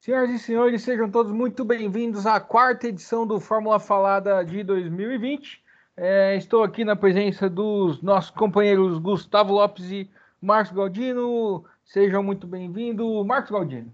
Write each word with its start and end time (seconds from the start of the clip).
Senhoras 0.00 0.30
e 0.30 0.38
senhores, 0.38 0.80
sejam 0.80 1.10
todos 1.10 1.30
muito 1.30 1.62
bem-vindos 1.62 2.24
à 2.24 2.40
quarta 2.40 2.88
edição 2.88 3.26
do 3.26 3.38
Fórmula 3.38 3.78
Falada 3.78 4.42
de 4.42 4.64
2020. 4.64 5.62
É, 5.94 6.34
estou 6.36 6.62
aqui 6.62 6.86
na 6.86 6.96
presença 6.96 7.50
dos 7.50 8.00
nossos 8.00 8.30
companheiros 8.30 8.96
Gustavo 8.96 9.52
Lopes 9.52 9.90
e 9.90 10.10
Marcos 10.40 10.72
Galdino. 10.72 11.66
Sejam 11.84 12.22
muito 12.22 12.46
bem-vindos. 12.46 13.26
Marcos 13.26 13.50
Galdino. 13.50 13.92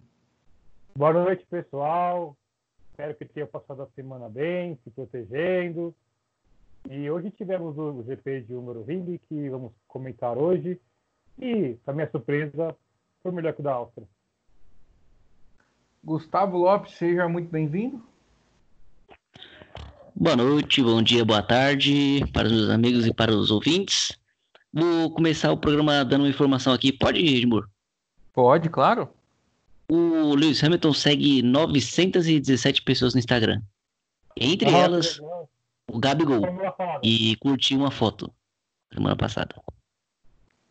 Boa 0.94 1.12
noite, 1.12 1.44
pessoal. 1.50 2.36
Espero 2.92 3.12
que 3.16 3.24
tenha 3.24 3.46
passado 3.48 3.82
a 3.82 3.88
semana 3.88 4.28
bem, 4.28 4.78
se 4.84 4.90
protegendo. 4.90 5.92
E 6.88 7.10
hoje 7.10 7.32
tivemos 7.32 7.76
o 7.76 8.04
GP 8.04 8.42
de 8.42 8.54
Húngaro 8.54 8.84
Ring, 8.84 9.18
que 9.28 9.50
vamos 9.50 9.72
comentar 9.88 10.38
hoje. 10.38 10.80
E, 11.36 11.74
para 11.84 11.94
minha 11.94 12.08
surpresa, 12.08 12.76
foi 13.24 13.32
melhor 13.32 13.52
que 13.54 13.60
o 13.60 13.64
da 13.64 13.72
Áustria. 13.72 14.06
Gustavo 16.02 16.56
Lopes, 16.56 16.94
seja 16.94 17.28
muito 17.28 17.50
bem-vindo. 17.50 18.02
Boa 20.14 20.36
noite, 20.36 20.82
bom 20.82 21.02
dia, 21.02 21.24
boa 21.24 21.42
tarde 21.42 22.24
para 22.32 22.46
os 22.46 22.52
meus 22.52 22.70
amigos 22.70 23.06
e 23.06 23.12
para 23.12 23.32
os 23.32 23.50
ouvintes. 23.50 24.18
Vou 24.72 25.10
começar 25.10 25.52
o 25.52 25.56
programa 25.58 26.04
dando 26.04 26.22
uma 26.22 26.30
informação 26.30 26.72
aqui. 26.72 26.92
Pode, 26.92 27.18
Edmur? 27.18 27.68
Pode, 28.32 28.68
claro. 28.70 29.08
O 29.88 30.34
Lewis 30.34 30.62
Hamilton 30.62 30.92
segue 30.92 31.42
917 31.42 32.82
pessoas 32.82 33.14
no 33.14 33.18
Instagram. 33.18 33.60
Entre 34.36 34.68
ah, 34.68 34.78
elas, 34.78 35.20
o 35.90 35.98
Gabigol. 35.98 36.42
E 37.02 37.36
curtiu 37.36 37.78
uma 37.78 37.90
foto 37.90 38.32
semana 38.92 39.16
passada. 39.16 39.54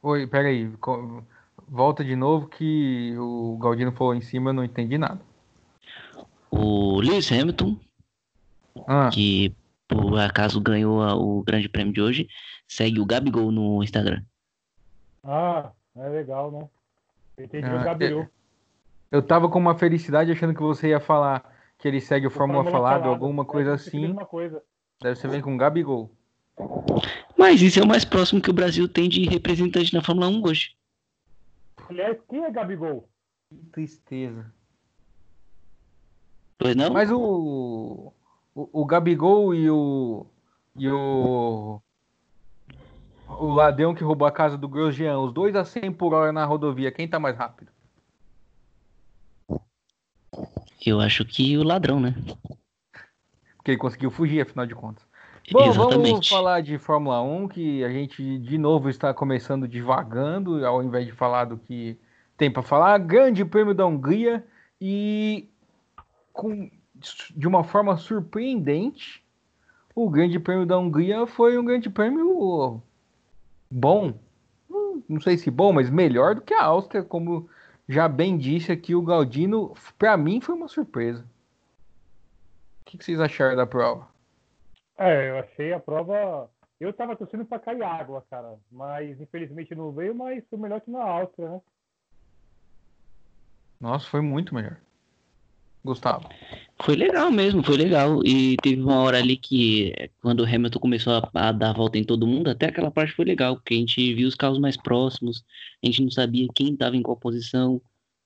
Oi, 0.02 0.28
peraí 0.28 0.72
volta 1.68 2.04
de 2.04 2.16
novo 2.16 2.48
que 2.48 3.16
o 3.18 3.58
Galdino 3.58 3.92
falou 3.92 4.16
em 4.16 4.22
cima, 4.22 4.50
eu 4.50 4.54
não 4.54 4.64
entendi 4.64 4.98
nada. 4.98 5.20
O 6.50 7.00
Lewis 7.02 7.32
Hamilton, 7.32 7.78
ah. 8.88 9.10
que 9.12 9.54
por 9.88 10.20
acaso 10.20 10.60
ganhou 10.62 11.02
o 11.02 11.44
grande 11.44 11.70
prêmio 11.70 11.94
de 11.94 12.02
hoje, 12.02 12.28
segue 12.68 13.00
o 13.00 13.06
Gabigol 13.06 13.52
no 13.52 13.84
Instagram. 13.84 14.24
Ah, 15.24 15.72
é 15.96 16.10
legal, 16.10 16.52
né? 16.52 16.68
entendi 17.44 17.68
ah, 17.68 17.76
o 17.76 17.84
Gabigol. 17.84 18.22
Eu, 18.22 18.30
eu 19.12 19.22
tava 19.22 19.50
com 19.50 19.60
uma 19.60 19.76
felicidade 19.76 20.32
achando 20.32 20.54
que 20.54 20.62
você 20.62 20.90
ia 20.90 21.00
falar 21.00 21.44
que 21.78 21.88
ele 21.88 22.00
segue 22.00 22.26
o, 22.26 22.30
o 22.30 22.32
Fórmula, 22.32 22.64
Fórmula 22.64 22.84
Falado, 22.84 23.02
Falado, 23.04 23.14
alguma 23.14 23.44
é, 23.44 23.46
coisa 23.46 23.74
assim. 23.74 24.14
Coisa. 24.30 24.62
Deve 25.02 25.20
ser 25.20 25.30
bem 25.30 25.42
com 25.42 25.54
o 25.54 25.58
Gabigol. 25.58 26.12
Mas 27.38 27.62
isso 27.62 27.80
é 27.80 27.84
o 27.84 27.88
mais 27.88 28.06
próximo 28.06 28.42
que 28.42 28.50
o 28.50 28.54
Brasil 28.54 28.88
tem 28.88 29.10
de 29.10 29.26
representante 29.26 29.94
na 29.94 30.02
Fórmula 30.02 30.30
1 30.30 30.44
hoje. 30.46 30.76
Aliás, 31.90 32.18
quem 32.30 32.44
é 32.44 32.52
Gabigol? 32.52 33.08
Que 33.50 33.58
tristeza. 33.72 34.52
Pois 36.58 36.76
não? 36.76 36.92
Mas 36.92 37.12
o, 37.12 38.14
o, 38.56 38.82
o 38.82 38.86
Gabigol 38.86 39.54
e 39.54 39.70
o. 39.70 40.26
E 40.76 40.90
o. 40.90 41.82
O 43.28 43.48
ladrão 43.48 43.96
que 43.96 44.04
roubou 44.04 44.28
a 44.28 44.32
casa 44.32 44.58
do 44.58 44.68
Grosjean, 44.68 45.20
os 45.20 45.34
dois 45.34 45.56
a 45.56 45.66
100 45.66 45.92
por 45.94 46.14
hora 46.14 46.32
na 46.32 46.46
rodovia, 46.46 46.92
quem 46.92 47.08
tá 47.08 47.20
mais 47.20 47.36
rápido? 47.36 47.72
Eu 50.86 51.02
acho 51.02 51.26
que 51.26 51.58
o 51.58 51.64
ladrão, 51.64 52.00
né? 52.00 52.14
Porque 53.58 53.72
ele 53.72 53.78
conseguiu 53.78 54.12
fugir, 54.12 54.42
afinal 54.42 54.66
de 54.68 54.76
contas. 54.76 55.04
Bom, 55.52 55.68
Exatamente. 55.68 56.12
vamos 56.12 56.28
falar 56.28 56.62
de 56.62 56.78
Fórmula 56.78 57.22
1, 57.22 57.48
que 57.50 57.84
a 57.84 57.90
gente 57.90 58.40
de 58.40 58.58
novo 58.58 58.90
está 58.90 59.14
começando 59.14 59.68
devagando, 59.68 60.66
ao 60.66 60.82
invés 60.82 61.06
de 61.06 61.12
falar 61.12 61.46
do 61.46 61.58
que 61.58 61.98
tem 62.36 62.50
para 62.50 62.64
falar. 62.64 62.98
Grande 62.98 63.46
Prêmio 63.46 63.74
da 63.74 63.86
Hungria 63.86 64.44
e 64.82 65.48
com, 66.34 66.70
de 67.36 67.48
uma 67.48 67.64
forma 67.64 67.96
surpreendente, 67.96 69.24
o 69.94 70.10
Grande 70.10 70.40
Prêmio 70.40 70.66
da 70.66 70.78
Hungria 70.80 71.28
foi 71.28 71.58
um 71.58 71.66
Grande 71.66 71.90
Prêmio 71.90 72.82
bom. 73.70 74.14
Não 75.08 75.22
sei 75.22 75.38
se 75.38 75.52
bom, 75.52 75.72
mas 75.72 75.90
melhor 75.90 76.36
do 76.36 76.42
que 76.42 76.54
a 76.54 76.64
Áustria, 76.64 77.04
como 77.04 77.48
já 77.88 78.08
bem 78.08 78.36
disse 78.36 78.72
aqui 78.72 78.96
o 78.96 79.02
Galdino. 79.02 79.76
Para 79.98 80.18
mim 80.18 80.42
foi 80.42 80.56
uma 80.56 80.68
surpresa. 80.68 81.24
O 82.82 82.86
que 82.86 83.04
vocês 83.04 83.20
acharam 83.20 83.56
da 83.56 83.68
prova? 83.68 84.15
É, 84.98 85.30
eu 85.30 85.40
achei 85.40 85.74
a 85.74 85.80
prova. 85.80 86.50
Eu 86.80 86.92
tava 86.94 87.16
torcendo 87.16 87.46
pra 87.46 87.60
cair 87.60 87.84
água, 87.84 88.26
cara. 88.30 88.58
Mas 88.72 89.20
infelizmente 89.20 89.76
não 89.76 89.92
veio, 89.92 90.16
mas 90.16 90.44
foi 90.50 90.60
melhor 90.60 90.82
que 90.82 90.92
na 90.92 91.04
Áustria, 91.04 91.50
né? 91.50 91.62
Nossa, 93.80 94.08
foi 94.10 94.22
muito 94.22 94.56
melhor. 94.56 94.78
Gustavo. 95.84 96.28
Foi 96.82 96.96
legal 96.96 97.32
mesmo, 97.32 97.64
foi 97.64 97.78
legal. 97.78 98.20
E 98.26 98.58
teve 98.58 98.82
uma 98.82 99.00
hora 99.02 99.20
ali 99.20 99.38
que, 99.38 99.94
quando 100.22 100.40
o 100.40 100.46
Hamilton 100.46 100.80
começou 100.80 101.14
a, 101.14 101.30
a, 101.34 101.52
dar 101.52 101.70
a 101.70 101.74
volta 101.74 101.98
em 102.00 102.04
todo 102.04 102.26
mundo, 102.26 102.50
até 102.50 102.66
aquela 102.66 102.90
parte 102.90 103.14
foi 103.14 103.24
legal, 103.24 103.56
porque 103.56 103.76
a 103.76 103.78
gente 103.78 104.14
viu 104.16 104.28
os 104.28 104.34
carros 104.34 104.58
mais 104.58 104.76
próximos, 104.76 105.46
a 105.84 105.86
gente 105.86 106.02
não 106.02 106.10
sabia 106.10 106.48
quem 106.56 106.74
estava 106.74 106.98
em 106.98 107.04
qual 107.04 107.16
posição. 107.16 107.80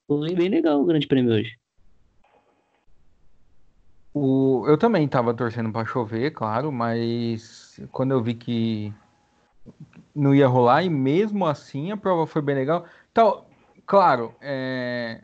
Foi 0.07 0.33
bem 0.33 0.47
legal 0.47 0.81
o 0.81 0.85
Grande 0.85 1.05
Prêmio 1.05 1.33
hoje. 1.33 1.58
O, 4.13 4.65
eu 4.67 4.77
também 4.77 5.05
estava 5.05 5.33
torcendo 5.33 5.71
para 5.71 5.85
chover, 5.85 6.31
claro, 6.31 6.71
mas 6.71 7.79
quando 7.91 8.11
eu 8.11 8.21
vi 8.23 8.33
que 8.33 8.93
não 10.15 10.33
ia 10.33 10.47
rolar, 10.47 10.83
e 10.83 10.89
mesmo 10.89 11.45
assim 11.45 11.91
a 11.91 11.97
prova 11.97 12.25
foi 12.25 12.41
bem 12.41 12.55
legal. 12.55 12.85
Então, 13.11 13.45
claro, 13.85 14.33
é, 14.41 15.21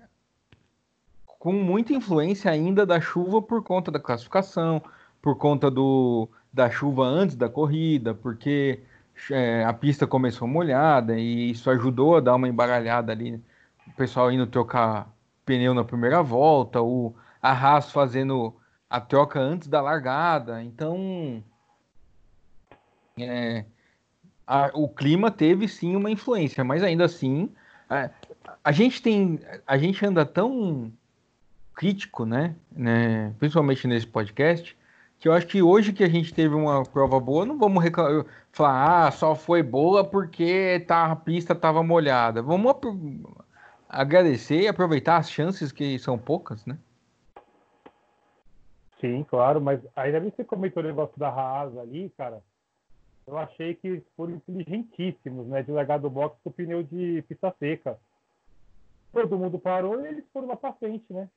com 1.40 1.52
muita 1.54 1.94
influência 1.94 2.52
ainda 2.52 2.86
da 2.86 3.00
chuva 3.02 3.42
por 3.42 3.64
conta 3.64 3.92
da 3.92 4.00
classificação, 4.00 4.82
por 5.22 5.38
conta 5.38 5.70
do, 5.72 6.30
da 6.54 6.70
chuva 6.70 7.04
antes 7.04 7.36
da 7.36 7.50
corrida, 7.50 8.14
porque 8.14 8.80
é, 9.32 9.64
a 9.64 9.74
pista 9.74 10.06
começou 10.06 10.48
molhada 10.48 11.18
e 11.18 11.52
isso 11.52 11.70
ajudou 11.70 12.18
a 12.18 12.20
dar 12.20 12.36
uma 12.36 12.48
embaralhada 12.48 13.12
ali. 13.12 13.42
O 13.88 13.92
pessoal 13.94 14.32
indo 14.32 14.48
trocar 14.48 15.12
pneu 15.46 15.74
na 15.74 15.84
primeira 15.84 16.22
volta, 16.24 16.82
o 16.82 17.14
Arras 17.42 17.92
fazendo 17.92 18.56
a 18.96 19.02
troca 19.02 19.40
antes 19.42 19.68
da 19.68 19.82
largada. 19.82 20.64
Então, 20.64 21.44
é, 23.20 23.66
a, 24.48 24.72
o 24.74 24.88
clima 24.88 25.30
teve 25.30 25.68
sim 25.68 25.98
uma 25.98 26.10
influência, 26.10 26.64
mas 26.64 26.82
ainda 26.82 27.04
assim, 27.04 27.50
a, 27.90 28.10
a, 28.64 28.72
gente 28.72 29.02
tem, 29.02 29.38
a 29.68 29.78
gente 29.78 30.06
anda 30.06 30.26
tão 30.26 30.94
crítico, 31.74 32.26
né, 32.26 32.56
né, 32.72 33.34
principalmente 33.38 33.86
nesse 33.86 34.08
podcast, 34.08 34.78
que 35.20 35.28
eu 35.28 35.34
acho 35.34 35.48
que 35.48 35.62
hoje 35.62 35.92
que 35.92 36.04
a 36.04 36.10
gente 36.10 36.34
teve 36.34 36.56
uma 36.56 36.84
prova 36.86 37.20
boa, 37.20 37.46
não 37.46 37.58
vamos 37.58 37.84
reclamar, 37.84 38.26
falar, 38.54 39.08
ah, 39.08 39.12
só 39.12 39.36
foi 39.36 39.62
boa 39.62 40.06
porque 40.06 40.86
tá, 40.88 41.12
a 41.12 41.16
pista 41.18 41.52
estava 41.52 41.84
molhada. 41.84 42.42
Vamos 42.42 42.76
agradecer 43.90 44.62
e 44.62 44.68
aproveitar 44.70 45.18
as 45.18 45.30
chances 45.30 45.74
que 45.74 46.00
são 46.00 46.18
poucas, 46.18 46.66
né? 46.66 46.78
Sim, 49.06 49.24
claro, 49.24 49.62
mas 49.62 49.80
ainda 49.96 50.20
bem 50.20 50.32
que 50.32 50.38
você 50.38 50.44
comentou 50.44 50.82
o 50.82 50.86
negócio 50.86 51.18
da 51.20 51.30
Haas 51.30 51.78
ali, 51.78 52.10
cara. 52.18 52.42
Eu 53.28 53.38
achei 53.38 53.76
que 53.76 54.02
foram 54.16 54.34
inteligentíssimos, 54.34 55.48
né? 55.48 55.62
De 55.62 55.72
largar 55.72 56.00
do 56.00 56.10
box 56.10 56.40
com 56.44 56.50
o 56.50 56.54
pneu 56.54 56.82
de 56.82 57.24
pista 57.28 57.54
seca. 57.60 58.00
Todo 59.14 59.38
mundo 59.38 59.60
parou 59.60 60.02
e 60.02 60.08
eles 60.08 60.26
foram 60.34 60.48
lá 60.48 60.56
pra 60.56 60.74
frente, 60.74 61.06
né? 61.14 61.30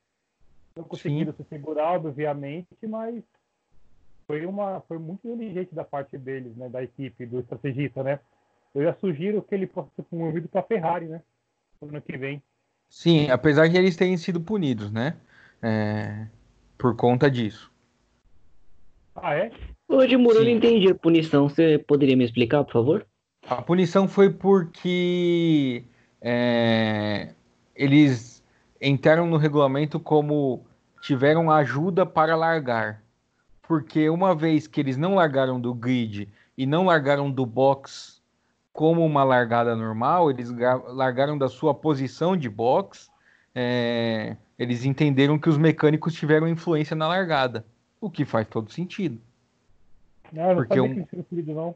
Não 0.75 0.83
conseguiram 0.83 1.31
Sim. 1.33 1.43
se 1.43 1.49
segurar, 1.49 1.93
obviamente, 1.93 2.75
mas 2.87 3.23
foi 4.25 4.45
uma 4.45 4.81
foi 4.81 4.97
muito 4.97 5.27
inteligente 5.27 5.75
da 5.75 5.83
parte 5.83 6.17
deles, 6.17 6.55
né? 6.55 6.69
Da 6.69 6.83
equipe, 6.83 7.25
do 7.25 7.39
estrategista, 7.39 8.01
né? 8.01 8.19
Eu 8.73 8.83
já 8.83 8.93
sugiro 8.95 9.43
que 9.43 9.53
ele 9.53 9.67
possa 9.67 9.89
ser 9.95 10.03
promovido 10.03 10.47
para 10.47 10.63
Ferrari, 10.63 11.07
né? 11.07 11.21
No 11.79 11.89
ano 11.89 12.01
que 12.01 12.17
vem. 12.17 12.41
Sim, 12.89 13.29
apesar 13.29 13.67
de 13.67 13.77
eles 13.77 13.95
terem 13.95 14.17
sido 14.17 14.41
punidos, 14.41 14.91
né? 14.91 15.17
É, 15.61 16.27
por 16.79 16.95
conta 16.95 17.29
disso. 17.29 17.69
Ah, 19.13 19.35
é? 19.35 19.51
Ô, 19.87 20.01
Edmuro, 20.01 20.37
eu 20.37 20.45
não 20.45 20.51
entendi 20.51 20.89
a 20.89 20.95
punição. 20.95 21.49
Você 21.49 21.77
poderia 21.77 22.15
me 22.15 22.23
explicar, 22.23 22.63
por 22.63 22.71
favor? 22.71 23.07
A 23.47 23.61
punição 23.61 24.07
foi 24.07 24.29
porque 24.29 25.83
é, 26.21 27.33
eles 27.75 28.41
entraram 28.81 29.27
no 29.27 29.35
regulamento 29.35 29.99
como 29.99 30.65
tiveram 31.01 31.51
ajuda 31.51 32.05
para 32.05 32.35
largar. 32.35 33.03
Porque 33.67 34.09
uma 34.09 34.33
vez 34.33 34.65
que 34.65 34.79
eles 34.79 34.95
não 34.95 35.15
largaram 35.15 35.59
do 35.59 35.73
grid 35.73 36.29
e 36.57 36.65
não 36.65 36.85
largaram 36.85 37.29
do 37.29 37.45
box 37.45 38.21
como 38.71 39.05
uma 39.05 39.23
largada 39.23 39.75
normal, 39.75 40.31
eles 40.31 40.49
largaram 40.87 41.37
da 41.37 41.49
sua 41.49 41.73
posição 41.73 42.37
de 42.37 42.49
box. 42.49 43.09
É, 43.53 44.37
eles 44.59 44.83
entenderam 44.83 45.39
que 45.39 45.47
os 45.47 45.57
mecânicos 45.57 46.13
tiveram 46.13 46.47
influência 46.47 46.93
na 46.95 47.07
largada, 47.07 47.65
o 48.01 48.09
que 48.11 48.25
faz 48.25 48.45
todo 48.47 48.69
sentido. 48.69 49.19
Não, 50.31 50.49
não 50.49 50.55
Porque 50.55 50.79
um... 50.81 51.05
que 51.05 51.23
punido, 51.23 51.53
não. 51.53 51.75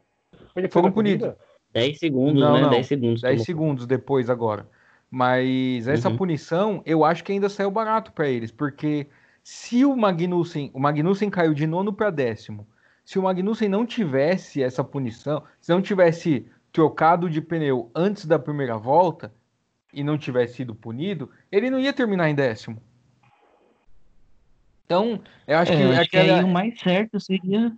Foi 0.52 0.68
Foram 0.68 0.92
punidos. 0.92 1.32
10 1.72 1.98
segundos, 1.98 2.40
não, 2.40 2.54
né? 2.54 2.60
Não. 2.62 2.70
10 2.70 2.86
segundos. 2.86 3.22
10 3.22 3.42
segundos 3.42 3.86
depois 3.86 4.28
agora. 4.28 4.68
Mas 5.10 5.88
essa 5.88 6.10
Uhum. 6.10 6.16
punição, 6.16 6.82
eu 6.84 7.04
acho 7.04 7.24
que 7.24 7.32
ainda 7.32 7.48
saiu 7.48 7.70
barato 7.70 8.12
para 8.12 8.28
eles, 8.28 8.50
porque 8.50 9.06
se 9.42 9.84
o 9.84 9.96
Magnussen, 9.96 10.70
o 10.74 10.78
Magnussen 10.80 11.30
caiu 11.30 11.54
de 11.54 11.66
nono 11.66 11.92
para 11.92 12.10
décimo, 12.10 12.66
se 13.04 13.18
o 13.18 13.22
Magnussen 13.22 13.68
não 13.68 13.86
tivesse 13.86 14.62
essa 14.62 14.84
punição, 14.84 15.42
se 15.60 15.72
não 15.72 15.80
tivesse 15.82 16.46
trocado 16.72 17.30
de 17.30 17.40
pneu 17.40 17.90
antes 17.94 18.26
da 18.26 18.38
primeira 18.38 18.76
volta 18.76 19.32
e 19.94 20.02
não 20.04 20.18
tivesse 20.18 20.54
sido 20.56 20.74
punido, 20.74 21.30
ele 21.50 21.70
não 21.70 21.78
ia 21.78 21.92
terminar 21.92 22.28
em 22.28 22.34
décimo. 22.34 22.82
Então, 24.84 25.22
eu 25.46 25.58
acho 25.58 25.72
É, 25.72 25.76
que 25.76 25.82
acho 25.82 26.10
que 26.10 26.16
aquela- 26.16 26.38
aí 26.38 26.44
o 26.44 26.48
mais 26.48 26.78
certo 26.78 27.18
seria 27.18 27.72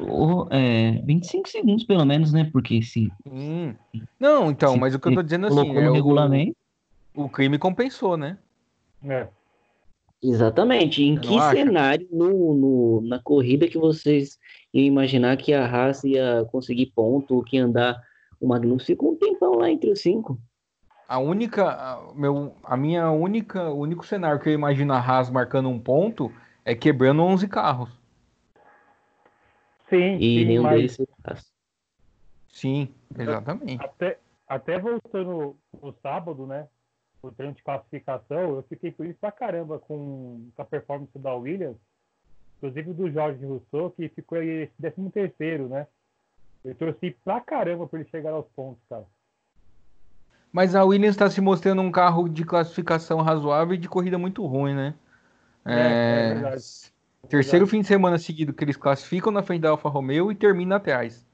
o, 0.00 0.46
é, 0.50 0.92
25 1.04 1.48
segundos, 1.48 1.84
pelo 1.84 2.04
menos, 2.04 2.32
né? 2.32 2.48
Porque 2.52 2.80
se, 2.82 3.12
Hum. 3.26 3.74
Não, 4.18 4.50
então, 4.50 4.72
se 4.74 4.78
mas 4.78 4.94
o 4.94 4.98
que 4.98 5.08
eu 5.08 5.14
tô 5.14 5.22
dizendo 5.22 5.46
assim, 5.46 5.76
é 5.76 5.88
o, 5.90 5.92
regulamento. 5.92 6.56
o 7.14 7.28
crime 7.28 7.58
compensou, 7.58 8.16
né? 8.16 8.38
É. 9.04 9.28
Exatamente. 10.22 11.02
Em 11.02 11.16
Você 11.16 11.22
que 11.56 11.56
cenário 11.64 12.08
no, 12.10 12.54
no- 12.54 13.00
na 13.02 13.20
corrida 13.22 13.68
que 13.68 13.78
vocês 13.78 14.38
iam 14.72 14.84
imaginar 14.86 15.36
que 15.36 15.52
a 15.52 15.64
Haas 15.66 16.02
ia 16.04 16.46
conseguir 16.50 16.86
ponto 16.94 17.34
ou 17.34 17.42
que 17.44 17.56
ia 17.56 17.64
andar 17.64 18.00
o 18.40 18.48
Magnussen 18.48 18.96
com 18.96 19.10
um 19.10 19.16
tempão 19.16 19.54
lá 19.56 19.70
entre 19.70 19.90
os 19.90 20.00
cinco? 20.00 20.40
A 21.08 21.18
única, 21.18 21.70
a, 21.70 22.12
meu, 22.14 22.56
a 22.64 22.76
minha 22.76 23.10
única, 23.10 23.70
o 23.70 23.78
único 23.78 24.04
cenário 24.04 24.40
que 24.40 24.48
eu 24.48 24.52
imagino 24.52 24.92
a 24.92 24.98
Haas 24.98 25.30
marcando 25.30 25.68
um 25.68 25.78
ponto 25.78 26.32
é 26.64 26.74
quebrando 26.74 27.22
11 27.22 27.46
carros. 27.46 27.90
Sim, 29.88 30.18
E 30.18 30.18
sim, 30.18 30.44
nenhum 30.44 30.62
mas 30.62 30.74
deles 30.74 30.98
Haas. 31.24 31.52
Sim, 32.48 32.92
exatamente. 33.16 33.84
até, 33.84 34.18
até 34.48 34.78
voltando 34.78 35.56
o 35.80 35.92
sábado, 36.02 36.46
né? 36.46 36.66
O 37.22 37.30
treino 37.30 37.54
de 37.54 37.62
classificação, 37.62 38.56
eu 38.56 38.62
fiquei 38.68 38.90
feliz 38.90 39.16
pra 39.16 39.30
caramba 39.30 39.78
com, 39.78 40.48
com 40.54 40.62
a 40.62 40.64
performance 40.64 41.18
da 41.18 41.34
Williams, 41.34 41.76
inclusive 42.56 42.92
do 42.94 43.10
Jorge 43.10 43.44
Rousseau, 43.44 43.90
que 43.90 44.08
ficou 44.08 44.42
em 44.42 44.68
13 44.80 45.10
terceiro, 45.10 45.68
né? 45.68 45.86
Eu 46.64 46.74
torci 46.74 47.16
pra 47.24 47.40
caramba 47.40 47.86
pra 47.86 48.00
ele 48.00 48.08
chegar 48.08 48.32
aos 48.32 48.46
pontos, 48.48 48.82
cara. 48.88 49.06
Mas 50.52 50.74
a 50.74 50.84
Williams 50.84 51.14
está 51.14 51.28
se 51.28 51.40
mostrando 51.40 51.82
um 51.82 51.90
carro 51.90 52.28
de 52.28 52.44
classificação 52.44 53.20
razoável 53.20 53.74
e 53.74 53.78
de 53.78 53.88
corrida 53.88 54.16
muito 54.18 54.44
ruim, 54.46 54.74
né? 54.74 54.94
É, 55.64 55.72
é 55.72 56.30
É, 56.30 56.34
verdade. 56.34 56.62
terceiro 57.28 57.66
fim 57.66 57.80
de 57.80 57.86
semana 57.86 58.18
seguido 58.18 58.52
que 58.54 58.64
eles 58.64 58.76
classificam 58.76 59.32
na 59.32 59.42
frente 59.42 59.62
da 59.62 59.70
Alfa 59.70 59.88
Romeo 59.88 60.30
e 60.30 60.34
termina 60.34 60.76
atrás. 60.76 61.26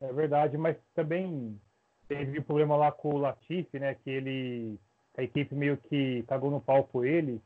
É 0.00 0.12
verdade, 0.12 0.58
mas 0.58 0.76
também 0.94 1.60
teve 2.08 2.40
problema 2.40 2.76
lá 2.76 2.90
com 2.90 3.10
o 3.10 3.18
Latifi, 3.18 3.78
né? 3.78 3.94
Que 3.94 4.10
ele. 4.10 4.78
A 5.16 5.22
equipe 5.22 5.54
meio 5.54 5.76
que 5.76 6.24
cagou 6.26 6.50
no 6.50 6.60
pau 6.60 6.84
com 6.84 7.04
ele. 7.04 7.40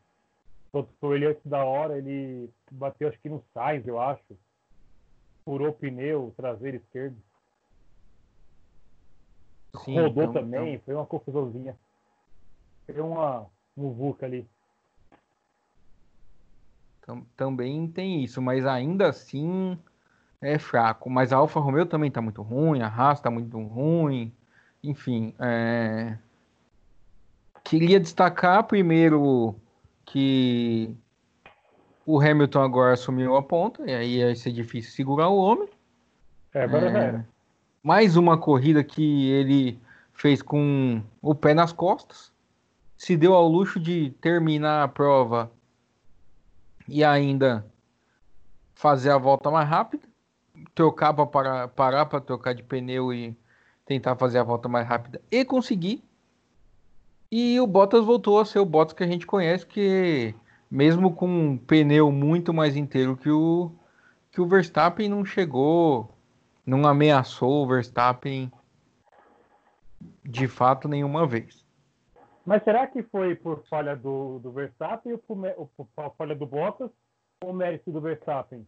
Soltou 0.72 1.14
ele 1.14 1.26
antes 1.26 1.44
da 1.44 1.64
hora, 1.64 1.99
ele 1.99 2.49
bateu 2.70 3.08
acho 3.08 3.19
que 3.20 3.28
no 3.28 3.42
Sainz, 3.52 3.87
eu 3.87 4.00
acho. 4.00 4.22
Furou 5.44 5.69
o 5.69 5.72
pneu 5.72 6.32
traseiro 6.37 6.76
esquerdo. 6.76 7.16
Sim, 9.84 10.00
Rodou 10.00 10.25
então- 10.25 10.32
também, 10.32 10.78
foi 10.78 10.94
uma 10.94 11.06
confusãozinha. 11.06 11.76
Foi 12.87 13.00
uma 13.00 13.46
muvuca 13.76 14.26
ali. 14.26 14.46
Tam- 17.05 17.26
também 17.37 17.87
tem 17.88 18.25
isso, 18.25 18.43
mas 18.43 18.67
ainda 18.67 19.08
assim 19.08 19.78
é 20.40 20.58
fraco. 20.58 21.08
Mas 21.08 21.32
a 21.32 21.37
Alfa 21.37 21.61
Romeo 21.61 21.87
também 21.87 22.11
tá 22.11 22.20
muito 22.20 22.43
ruim, 22.43 22.82
a 22.82 22.88
Haas 22.88 23.20
tá 23.20 23.31
muito 23.31 23.58
ruim. 23.58 24.32
Enfim, 24.82 25.34
é, 25.38 26.17
queria 27.64 27.99
destacar 27.99 28.64
primeiro 28.64 29.55
que 30.05 30.94
o 32.05 32.20
Hamilton 32.20 32.61
agora 32.62 32.93
assumiu 32.94 33.37
a 33.37 33.43
ponta, 33.43 33.82
e 33.88 33.94
aí 33.94 34.25
vai 34.25 34.34
ser 34.37 34.52
difícil 34.52 34.93
segurar 34.93 35.28
o 35.28 35.38
homem. 35.38 35.69
É, 36.55 36.62
agora 36.62 36.90
já 36.90 36.99
É. 36.99 37.25
mais 37.86 38.16
uma 38.16 38.36
corrida 38.36 38.82
que 38.82 39.30
ele 39.30 39.80
fez 40.12 40.42
com 40.42 41.00
o 41.22 41.36
pé 41.36 41.54
nas 41.54 41.72
costas. 41.72 42.32
Se 42.96 43.16
deu 43.16 43.32
ao 43.32 43.46
luxo 43.46 43.78
de 43.78 44.10
terminar 44.20 44.82
a 44.82 44.88
prova 44.88 45.52
e 46.88 47.04
ainda 47.04 47.64
fazer 48.74 49.10
a 49.10 49.18
volta 49.18 49.52
mais 49.52 49.68
rápida. 49.68 50.02
Trocar 50.74 51.14
para 51.14 51.26
parar, 51.26 51.68
parar 51.68 52.06
para 52.06 52.20
trocar 52.20 52.56
de 52.56 52.64
pneu 52.64 53.12
e 53.12 53.36
tentar 53.84 54.16
fazer 54.16 54.38
a 54.38 54.42
volta 54.42 54.68
mais 54.68 54.84
rápida 54.84 55.22
e 55.30 55.44
conseguir. 55.44 56.02
E 57.30 57.60
o 57.60 57.68
Bottas 57.68 58.04
voltou 58.04 58.40
a 58.40 58.44
ser 58.44 58.58
o 58.58 58.66
Bottas 58.66 58.94
que 58.94 59.04
a 59.04 59.06
gente 59.06 59.24
conhece, 59.24 59.64
que 59.64 60.34
mesmo 60.68 61.14
com 61.14 61.28
um 61.28 61.56
pneu 61.56 62.10
muito 62.10 62.52
mais 62.52 62.74
inteiro 62.74 63.16
que 63.16 63.30
o, 63.30 63.70
que 64.32 64.40
o 64.40 64.48
Verstappen 64.48 65.08
não 65.08 65.24
chegou 65.24 66.15
não 66.66 66.84
ameaçou 66.86 67.62
o 67.64 67.68
Verstappen 67.68 68.50
de 70.24 70.48
fato 70.48 70.88
nenhuma 70.88 71.26
vez. 71.26 71.64
Mas 72.44 72.62
será 72.64 72.86
que 72.86 73.02
foi 73.04 73.34
por 73.34 73.64
falha 73.68 73.96
do, 73.96 74.38
do 74.40 74.50
Verstappen 74.52 75.12
ou 75.12 75.18
por, 75.18 75.38
ou 75.56 75.70
por 75.76 76.12
falha 76.16 76.34
do 76.34 76.46
Bottas 76.46 76.90
ou 77.42 77.52
mérito 77.52 77.90
do 77.90 78.00
Verstappen? 78.00 78.66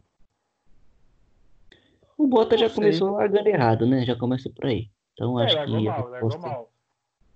O 2.17 2.27
Bottas 2.27 2.59
já 2.61 2.71
começou 2.71 3.12
largando 3.12 3.49
errado, 3.49 3.87
né? 3.87 4.05
Já 4.05 4.17
começa 4.17 4.50
por 4.50 4.67
aí. 4.67 4.91
Então 5.15 5.39
É, 5.41 5.47
acho 5.47 5.56
largou 5.56 5.79
que 5.79 5.85
mal, 5.85 6.09
largou 6.09 6.29
resposta- 6.29 6.49
mal. 6.49 6.71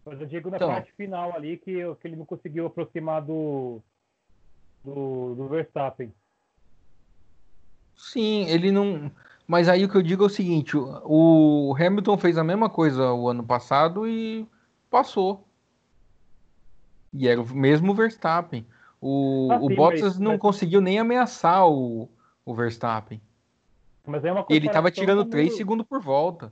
Mas 0.04 0.20
eu 0.20 0.26
digo 0.26 0.50
na 0.50 0.56
Então. 0.56 0.68
parte 0.68 0.92
final 0.94 1.32
ali 1.36 1.56
que, 1.58 1.94
que 1.96 2.08
ele 2.08 2.16
não 2.16 2.26
conseguiu 2.26 2.66
aproximar 2.66 3.22
do, 3.22 3.80
do, 4.84 5.34
do 5.36 5.48
Verstappen. 5.48 6.12
Sim, 7.96 8.46
ele 8.48 8.72
não. 8.72 9.12
Mas 9.52 9.68
aí 9.68 9.84
o 9.84 9.88
que 9.90 9.94
eu 9.98 10.02
digo 10.02 10.22
é 10.22 10.26
o 10.28 10.30
seguinte: 10.30 10.74
o 10.78 11.76
Hamilton 11.78 12.16
fez 12.16 12.38
a 12.38 12.42
mesma 12.42 12.70
coisa 12.70 13.12
o 13.12 13.28
ano 13.28 13.44
passado 13.44 14.08
e 14.08 14.48
passou. 14.88 15.46
E 17.12 17.28
era 17.28 17.38
o 17.38 17.46
mesmo 17.54 17.94
Verstappen. 17.94 18.66
O, 18.98 19.48
Ah, 19.52 19.58
o 19.60 19.68
sim, 19.68 19.74
Bottas 19.74 20.00
mas- 20.02 20.18
não 20.18 20.30
mas- 20.32 20.40
conseguiu 20.40 20.80
nem 20.80 20.98
ameaçar 20.98 21.68
o, 21.68 22.08
o 22.46 22.54
Verstappen. 22.54 23.20
Mas 24.06 24.24
é 24.24 24.32
uma 24.32 24.46
Ele 24.48 24.68
estava 24.68 24.90
tirando 24.90 25.18
meio- 25.18 25.30
3 25.30 25.54
segundos 25.54 25.86
por 25.86 26.00
volta. 26.00 26.50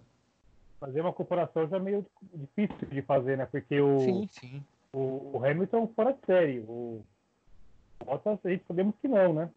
É 0.95 1.01
uma 1.01 1.13
comparação 1.15 1.67
já 1.69 1.79
meio 1.79 2.05
difícil 2.35 2.87
de 2.87 3.01
fazer, 3.01 3.39
né? 3.39 3.47
Porque 3.47 3.81
o, 3.81 3.99
Sim, 4.01 4.29
sim. 4.31 4.63
o, 4.93 5.39
o 5.39 5.43
Hamilton 5.43 5.89
fora 5.97 6.13
de 6.13 6.19
série. 6.27 6.59
O 6.69 7.03
Bottas, 8.05 8.39
a 8.45 8.51
gente 8.51 8.65
sabemos 8.69 8.95
que 9.01 9.09
não, 9.09 9.33
né? 9.33 9.49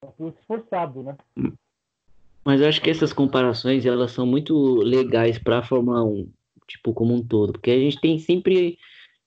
É 0.00 0.06
tudo 0.16 0.34
esforçado, 0.40 1.02
né? 1.02 1.14
Mas 2.48 2.62
eu 2.62 2.68
acho 2.68 2.80
que 2.80 2.88
essas 2.88 3.12
comparações 3.12 3.84
elas 3.84 4.10
são 4.10 4.24
muito 4.24 4.76
legais 4.76 5.38
para 5.38 5.58
a 5.58 5.62
Fórmula 5.62 6.02
1, 6.02 6.32
tipo, 6.66 6.94
como 6.94 7.14
um 7.14 7.22
todo, 7.22 7.52
porque 7.52 7.70
a 7.70 7.78
gente 7.78 8.00
tem 8.00 8.18
sempre 8.18 8.78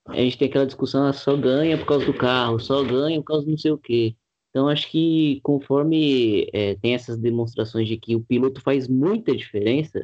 a 0.07 0.15
gente 0.15 0.39
tem 0.39 0.47
aquela 0.47 0.65
discussão, 0.65 1.05
ah, 1.05 1.13
só 1.13 1.37
ganha 1.37 1.77
por 1.77 1.85
causa 1.85 2.03
do 2.03 2.15
carro, 2.15 2.59
só 2.59 2.83
ganha 2.83 3.19
por 3.19 3.25
causa 3.25 3.45
do 3.45 3.51
não 3.51 3.57
sei 3.59 3.69
o 3.69 3.77
quê. 3.77 4.15
Então 4.49 4.67
acho 4.67 4.89
que 4.89 5.39
conforme 5.43 6.49
é, 6.51 6.73
tem 6.77 6.95
essas 6.95 7.15
demonstrações 7.19 7.87
de 7.87 7.95
que 7.95 8.15
o 8.15 8.23
piloto 8.23 8.59
faz 8.59 8.87
muita 8.87 9.35
diferença, 9.35 10.03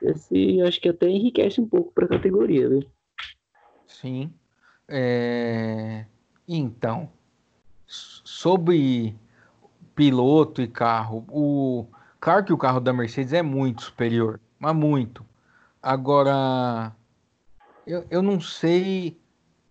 esse 0.00 0.60
acho 0.60 0.80
que 0.80 0.88
até 0.88 1.08
enriquece 1.08 1.60
um 1.60 1.66
pouco 1.66 1.92
para 1.92 2.04
a 2.04 2.10
categoria? 2.10 2.68
Sim. 3.88 4.32
É, 4.88 6.06
Então, 6.46 7.10
sobre 7.88 9.16
piloto 9.96 10.62
e 10.62 10.68
carro, 10.68 11.24
o... 11.28 11.88
claro 12.20 12.44
que 12.44 12.52
o 12.52 12.58
carro 12.58 12.80
da 12.80 12.92
Mercedes 12.92 13.32
é 13.32 13.42
muito 13.42 13.82
superior, 13.82 14.38
mas 14.58 14.74
muito. 14.74 15.24
Agora, 15.82 16.92
eu, 17.86 18.04
eu 18.10 18.22
não 18.22 18.40
sei 18.40 19.18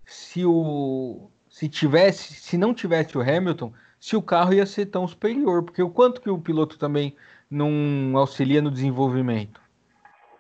se 0.06 0.44
o 0.46 1.30
se 1.50 1.68
tivesse, 1.68 2.36
se 2.36 2.58
não 2.58 2.74
tivesse 2.74 3.18
o 3.18 3.22
Hamilton, 3.22 3.74
se 4.00 4.16
o 4.16 4.22
carro 4.22 4.54
ia 4.54 4.66
ser 4.66 4.86
tão 4.86 5.06
superior, 5.08 5.64
porque 5.64 5.84
o 5.84 5.90
quanto 5.90 6.22
que 6.22 6.30
o 6.30 6.40
piloto 6.40 6.78
também 6.78 7.16
não 7.50 8.16
auxilia 8.16 8.62
no 8.62 8.72
desenvolvimento. 8.72 9.60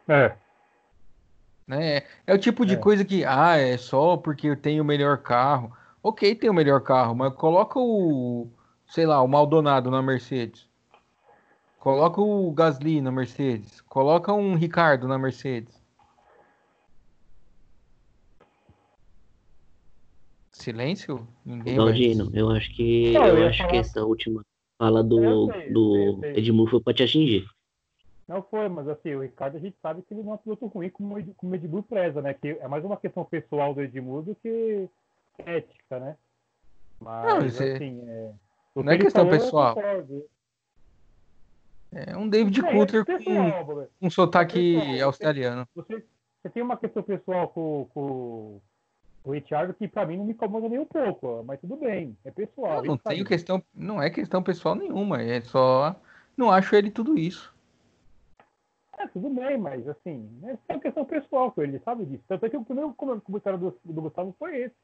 É. 0.07 0.33
né? 1.67 2.03
É 2.25 2.33
o 2.33 2.37
tipo 2.37 2.65
de 2.65 2.75
É. 2.75 2.77
coisa 2.77 3.03
que, 3.03 3.25
ah, 3.25 3.57
é 3.57 3.77
só 3.77 4.15
porque 4.15 4.47
eu 4.47 4.55
tenho 4.55 4.81
o 4.81 4.85
melhor 4.85 5.17
carro. 5.17 5.75
Ok, 6.01 6.33
tem 6.35 6.49
o 6.49 6.53
melhor 6.53 6.81
carro, 6.81 7.13
mas 7.13 7.33
coloca 7.33 7.77
o, 7.77 8.47
sei 8.87 9.05
lá, 9.05 9.21
o 9.21 9.27
Maldonado 9.27 9.91
na 9.91 10.01
Mercedes. 10.01 10.68
Coloca 11.79 12.19
o 12.21 12.51
Gasly 12.51 12.99
na 13.01 13.11
Mercedes. 13.11 13.79
Coloca 13.81 14.33
um 14.33 14.55
Ricardo 14.55 15.07
na 15.07 15.17
Mercedes. 15.17 15.79
Silêncio? 20.51 21.25
Ninguém 21.45 21.77
vai... 21.77 21.85
Galdino, 21.85 22.29
eu 22.33 22.49
acho 22.51 22.69
que 22.75 23.13
Não, 23.13 23.27
eu 23.27 23.37
eu 23.37 23.47
acho 23.47 23.57
falar- 23.59 23.69
que 23.71 23.77
essa 23.77 24.03
última 24.03 24.45
fala 24.77 25.01
do, 25.01 25.51
sei, 25.51 25.71
do 25.71 25.93
sei, 25.93 26.07
eu 26.09 26.19
sei. 26.19 26.37
Edmur 26.37 26.69
foi 26.69 26.81
para 26.81 26.93
te 26.93 27.03
atingir. 27.03 27.47
Não 28.27 28.43
foi, 28.43 28.67
mas 28.67 28.87
assim, 28.87 29.15
o 29.15 29.21
Ricardo 29.21 29.55
a 29.55 29.59
gente 29.59 29.77
sabe 29.81 30.01
que 30.01 30.13
ele 30.13 30.21
não 30.21 30.33
é 30.33 30.35
um 30.35 30.37
piloto 30.37 30.67
ruim 30.67 30.89
como, 30.89 31.33
como 31.35 31.51
o 31.53 31.55
Edmur 31.55 31.83
preza, 31.83 32.21
né? 32.21 32.33
Que 32.33 32.49
é 32.59 32.67
mais 32.67 32.83
uma 32.83 32.97
questão 32.97 33.23
pessoal 33.23 33.73
do 33.73 33.81
Edmur 33.81 34.21
do 34.21 34.35
que 34.35 34.87
ética, 35.39 35.99
né? 35.99 36.17
Mas, 36.99 37.57
não, 37.57 37.65
assim, 37.75 38.01
é... 38.05 38.33
não 38.75 38.91
é 38.91 38.97
questão 38.97 39.29
pessoal. 39.29 39.79
É 39.79 40.03
um 42.17 42.29
David 42.29 42.59
é, 42.59 42.71
Coulter 42.71 43.01
é 43.01 43.03
pessoal, 43.03 43.65
com 43.65 43.87
um 44.01 44.09
sotaque 44.09 44.79
pessoal, 44.79 45.07
australiano. 45.07 45.67
Você, 45.75 46.05
você, 46.41 46.49
tem 46.49 46.63
uma 46.63 46.77
questão 46.77 47.01
pessoal 47.01 47.47
com, 47.47 47.87
com 47.93 48.61
o 49.23 49.31
Richard 49.31 49.73
que 49.73 49.87
para 49.87 50.05
mim 50.05 50.17
não 50.17 50.25
me 50.25 50.33
incomoda 50.33 50.69
nem 50.69 50.79
um 50.79 50.85
pouco, 50.85 51.43
mas 51.43 51.59
tudo 51.59 51.75
bem, 51.77 52.15
é 52.23 52.31
pessoal. 52.31 52.77
Não, 52.77 52.85
não 52.85 52.97
tenho 52.97 53.25
questão, 53.25 53.63
não 53.73 54.01
é 54.01 54.09
questão 54.09 54.43
pessoal 54.43 54.75
nenhuma, 54.75 55.21
é 55.21 55.41
só 55.41 55.95
não 56.37 56.51
acho 56.51 56.75
ele 56.75 56.91
tudo 56.91 57.17
isso. 57.17 57.53
É, 58.97 59.07
tudo 59.07 59.29
bem, 59.29 59.57
mas 59.57 59.87
assim, 59.87 60.29
é 60.43 60.73
uma 60.73 60.81
questão 60.81 61.05
pessoal 61.05 61.51
com 61.51 61.61
ele, 61.61 61.79
sabe 61.79 62.05
disso. 62.05 62.23
Tanto 62.27 62.45
é 62.45 62.49
que 62.49 62.57
o 62.57 62.63
primeiro 62.63 62.93
comentário 62.93 63.57
do, 63.57 63.77
do 63.83 64.01
Gustavo 64.01 64.35
foi 64.37 64.57
esse. 64.57 64.75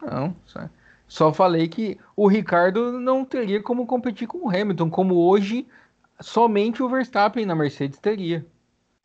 Não, 0.00 0.34
só, 0.46 0.68
só 1.08 1.32
falei 1.32 1.66
que 1.66 1.98
o 2.14 2.28
Ricardo 2.28 2.92
não 3.00 3.24
teria 3.24 3.62
como 3.62 3.86
competir 3.86 4.28
com 4.28 4.46
o 4.46 4.50
Hamilton, 4.50 4.90
como 4.90 5.16
hoje 5.16 5.66
somente 6.20 6.82
o 6.82 6.88
Verstappen 6.88 7.46
na 7.46 7.54
Mercedes 7.54 7.98
teria. 7.98 8.44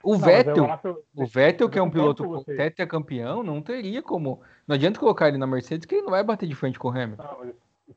O 0.03 0.11
não, 0.13 0.19
Vettel, 0.19 0.65
acho, 0.65 0.97
o 1.15 1.25
Vettel 1.25 1.69
que 1.69 1.79
é 1.79 1.81
um 1.81 1.89
piloto 1.89 2.43
campeão, 2.89 3.41
não 3.41 3.61
teria 3.61 4.03
como. 4.03 4.41
Não 4.67 4.75
adianta 4.75 4.99
colocar 4.99 5.29
ele 5.29 5.37
na 5.37 5.47
Mercedes 5.47 5.85
que 5.85 5.95
ele 5.95 6.01
não 6.01 6.11
vai 6.11 6.21
bater 6.21 6.45
de 6.45 6.53
frente 6.53 6.77
com 6.77 6.89
o 6.89 6.91
Hamilton. 6.91 7.23
Não, 7.23 7.53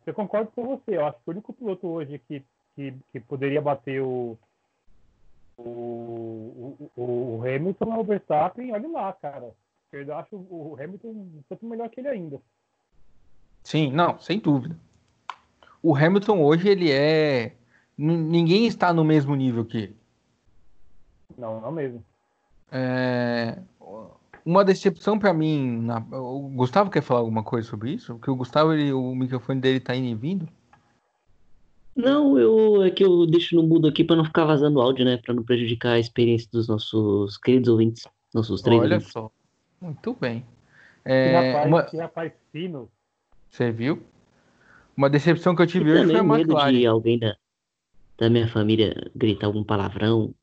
eu 0.06 0.14
concordo 0.14 0.52
com 0.54 0.64
você. 0.64 0.96
Eu 0.96 1.06
acho 1.06 1.18
que 1.18 1.28
o 1.28 1.32
único 1.32 1.52
piloto 1.52 1.88
hoje 1.88 2.20
que, 2.28 2.44
que, 2.76 2.94
que 3.10 3.18
poderia 3.18 3.60
bater 3.60 4.00
o, 4.00 4.38
o, 5.58 6.76
o, 6.96 7.38
o 7.38 7.42
Hamilton 7.42 7.92
é 7.92 7.98
o 7.98 8.04
Verstappen, 8.04 8.72
olha 8.72 8.88
lá, 8.88 9.12
cara. 9.14 9.50
Eu 9.92 10.16
acho 10.16 10.36
o 10.36 10.76
Hamilton 10.78 11.08
um 11.08 11.42
pouco 11.48 11.66
melhor 11.66 11.88
que 11.88 12.00
ele 12.00 12.08
ainda. 12.08 12.40
Sim, 13.66 13.90
não, 13.90 14.16
sem 14.20 14.38
dúvida. 14.38 14.78
O 15.82 15.96
Hamilton 15.96 16.40
hoje 16.40 16.68
ele 16.68 16.88
é. 16.92 17.56
Ninguém 17.98 18.64
está 18.64 18.92
no 18.92 19.04
mesmo 19.04 19.34
nível 19.34 19.64
que 19.64 19.76
ele. 19.76 19.96
Não, 21.36 21.60
não 21.60 21.72
mesmo. 21.72 22.04
É... 22.70 23.58
Uma 24.44 24.64
decepção 24.64 25.18
para 25.18 25.34
mim. 25.34 25.80
Na... 25.80 25.98
O 25.98 26.48
Gustavo 26.50 26.90
quer 26.90 27.02
falar 27.02 27.18
alguma 27.18 27.42
coisa 27.42 27.68
sobre 27.68 27.90
isso? 27.90 28.14
Porque 28.14 28.30
o 28.30 28.36
Gustavo, 28.36 28.72
ele, 28.72 28.92
o 28.92 29.12
microfone 29.16 29.60
dele 29.60 29.80
tá 29.80 29.96
indo 29.96 30.06
e 30.06 30.14
vindo. 30.14 30.48
Não, 31.96 32.38
eu 32.38 32.84
é 32.84 32.90
que 32.92 33.04
eu 33.04 33.26
deixo 33.26 33.56
no 33.56 33.64
mudo 33.64 33.88
aqui 33.88 34.04
para 34.04 34.14
não 34.14 34.24
ficar 34.24 34.44
vazando 34.44 34.80
áudio, 34.80 35.04
né? 35.04 35.16
Para 35.16 35.34
não 35.34 35.42
prejudicar 35.42 35.94
a 35.94 35.98
experiência 35.98 36.48
dos 36.52 36.68
nossos 36.68 37.36
queridos 37.36 37.68
ouvintes, 37.68 38.06
nossos 38.32 38.62
três. 38.62 38.80
Olha 38.80 38.94
ouvintes. 38.94 39.12
só, 39.12 39.28
muito 39.80 40.14
bem. 40.20 40.46
É, 41.04 41.28
que, 41.28 41.48
rapaz, 41.48 41.66
uma... 41.66 41.82
que 41.82 41.96
rapaz 41.96 42.32
fino. 42.52 42.88
Você 43.56 43.72
viu? 43.72 44.02
Uma 44.94 45.08
decepção 45.08 45.56
que 45.56 45.62
eu 45.62 45.66
tive 45.66 45.88
e 45.88 45.92
hoje 45.94 46.10
foi 46.10 46.20
a 46.20 46.22
medo 46.22 46.54
de 46.54 46.86
alguém 46.86 47.18
da, 47.18 47.34
da 48.18 48.28
minha 48.28 48.46
família 48.46 49.10
gritar 49.16 49.46
algum 49.46 49.64
palavrão, 49.64 50.34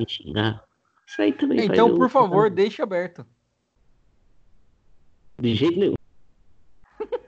me 0.00 0.08
xingar. 0.08 0.64
Isso 1.06 1.20
aí 1.20 1.30
também. 1.34 1.60
Então, 1.60 1.94
por 1.94 2.08
favor, 2.08 2.48
deixe 2.48 2.80
aberto. 2.80 3.26
De 5.38 5.54
jeito 5.54 5.78
nenhum. 5.78 5.94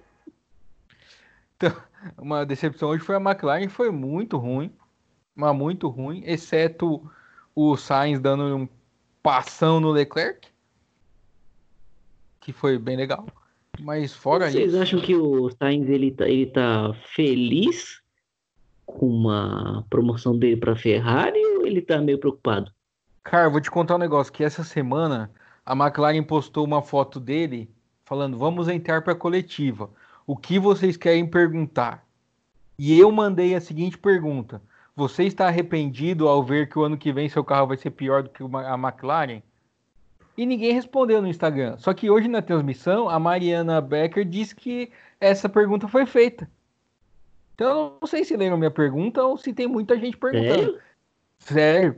então, 1.54 1.76
uma 2.16 2.46
decepção 2.46 2.88
hoje 2.88 3.04
foi 3.04 3.16
a 3.16 3.20
McLaren, 3.20 3.68
foi 3.68 3.90
muito 3.90 4.38
ruim, 4.38 4.72
mas 5.34 5.54
muito 5.54 5.86
ruim, 5.88 6.22
exceto 6.24 7.12
o 7.54 7.76
Sainz 7.76 8.18
dando 8.20 8.56
um 8.56 8.66
passão 9.22 9.80
no 9.80 9.90
Leclerc, 9.90 10.48
que 12.40 12.54
foi 12.54 12.78
bem 12.78 12.96
legal. 12.96 13.26
Mas 13.82 14.14
fora 14.14 14.50
Vocês 14.50 14.54
isso. 14.54 14.72
Vocês 14.72 14.82
acham 14.82 15.00
que 15.00 15.14
o 15.14 15.50
Sainz 15.50 15.88
ele 15.88 16.10
tá, 16.10 16.28
ele 16.28 16.46
tá 16.46 16.94
feliz 17.14 18.00
com 18.86 19.06
uma 19.06 19.84
promoção 19.88 20.36
dele 20.36 20.56
para 20.56 20.76
Ferrari 20.76 21.38
ou 21.56 21.66
ele 21.66 21.80
tá 21.80 22.00
meio 22.00 22.18
preocupado? 22.18 22.70
Cara, 23.22 23.48
vou 23.48 23.60
te 23.60 23.70
contar 23.70 23.96
um 23.96 23.98
negócio 23.98 24.32
que 24.32 24.44
essa 24.44 24.64
semana 24.64 25.30
a 25.64 25.74
McLaren 25.74 26.22
postou 26.22 26.64
uma 26.64 26.82
foto 26.82 27.20
dele 27.20 27.70
falando: 28.04 28.36
"Vamos 28.36 28.68
entrar 28.68 29.02
para 29.02 29.12
a 29.12 29.16
coletiva" 29.16 29.90
o 30.26 30.36
que 30.36 30.58
vocês 30.58 30.96
querem 30.96 31.26
perguntar? 31.26 32.06
E 32.78 32.98
eu 32.98 33.10
mandei 33.10 33.54
a 33.54 33.60
seguinte 33.60 33.98
pergunta: 33.98 34.62
Você 34.94 35.24
está 35.24 35.48
arrependido 35.48 36.28
ao 36.28 36.42
ver 36.42 36.68
que 36.68 36.78
o 36.78 36.82
ano 36.82 36.96
que 36.96 37.12
vem 37.12 37.28
seu 37.28 37.44
carro 37.44 37.66
vai 37.66 37.76
ser 37.76 37.90
pior 37.90 38.22
do 38.22 38.30
que 38.30 38.42
a 38.42 38.74
McLaren? 38.74 39.42
E 40.40 40.46
ninguém 40.46 40.72
respondeu 40.72 41.20
no 41.20 41.28
Instagram. 41.28 41.76
Só 41.76 41.92
que 41.92 42.08
hoje 42.08 42.26
na 42.26 42.40
transmissão, 42.40 43.10
a 43.10 43.18
Mariana 43.18 43.78
Becker 43.78 44.24
disse 44.24 44.56
que 44.56 44.90
essa 45.20 45.50
pergunta 45.50 45.86
foi 45.86 46.06
feita. 46.06 46.48
Então 47.54 47.68
eu 47.68 47.98
não 48.00 48.08
sei 48.08 48.24
se 48.24 48.34
leram 48.34 48.56
minha 48.56 48.70
pergunta 48.70 49.22
ou 49.22 49.36
se 49.36 49.52
tem 49.52 49.66
muita 49.66 49.98
gente 49.98 50.16
perguntando. 50.16 50.62
Sério? 50.62 50.80
Sério. 51.40 51.96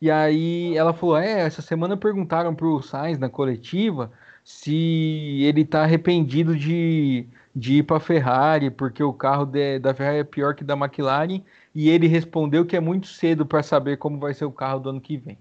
E 0.00 0.10
aí 0.10 0.74
ela 0.74 0.94
falou: 0.94 1.18
É, 1.18 1.40
essa 1.40 1.60
semana 1.60 1.94
perguntaram 1.94 2.54
pro 2.54 2.80
Sainz 2.80 3.18
na 3.18 3.28
coletiva 3.28 4.10
se 4.42 5.42
ele 5.42 5.62
tá 5.62 5.82
arrependido 5.82 6.56
de 6.56 7.28
de 7.54 7.74
ir 7.74 7.82
para 7.82 7.98
a 7.98 8.00
Ferrari, 8.00 8.70
porque 8.70 9.02
o 9.02 9.12
carro 9.12 9.44
de, 9.44 9.78
da 9.78 9.92
Ferrari 9.92 10.20
é 10.20 10.24
pior 10.24 10.54
que 10.54 10.64
da 10.64 10.74
McLaren, 10.74 11.42
e 11.74 11.90
ele 11.90 12.06
respondeu 12.06 12.64
que 12.64 12.74
é 12.74 12.80
muito 12.80 13.06
cedo 13.06 13.44
para 13.44 13.62
saber 13.62 13.98
como 13.98 14.18
vai 14.18 14.32
ser 14.32 14.46
o 14.46 14.50
carro 14.50 14.80
do 14.80 14.88
ano 14.88 15.00
que 15.02 15.18
vem. 15.18 15.36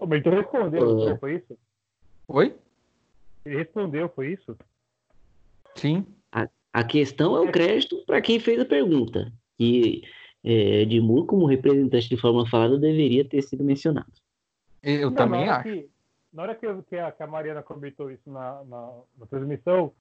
Oh, 0.00 0.06
mas 0.06 0.20
então 0.20 0.32
respondeu, 0.32 1.18
foi 1.18 1.34
isso? 1.36 1.58
Oi? 2.26 2.56
Ele 3.44 3.56
respondeu, 3.56 4.08
foi 4.08 4.32
isso? 4.32 4.56
Sim. 5.74 6.06
A, 6.32 6.48
a 6.72 6.84
questão 6.84 7.36
é 7.36 7.40
o 7.40 7.52
crédito 7.52 8.02
para 8.06 8.22
quem 8.22 8.40
fez 8.40 8.58
a 8.60 8.64
pergunta. 8.64 9.30
E 9.58 10.02
é, 10.42 10.82
Edmur, 10.82 11.26
como 11.26 11.44
representante 11.44 12.08
de 12.08 12.16
Fórmula 12.16 12.48
Falada, 12.48 12.78
deveria 12.78 13.28
ter 13.28 13.42
sido 13.42 13.62
mencionado. 13.62 14.10
Eu 14.82 15.10
Não, 15.10 15.16
também 15.16 15.48
acho. 15.50 15.64
Que, 15.64 15.90
na 16.32 16.42
hora 16.44 16.54
que, 16.54 16.66
que, 16.88 16.96
a, 16.96 17.12
que, 17.12 17.22
a, 17.22 17.26
Mariana 17.26 17.62
comentou 17.62 18.10
isso 18.10 18.30
na, 18.30 18.64
na, 18.64 18.92
na 19.18 19.26
transmissão, 19.26 19.92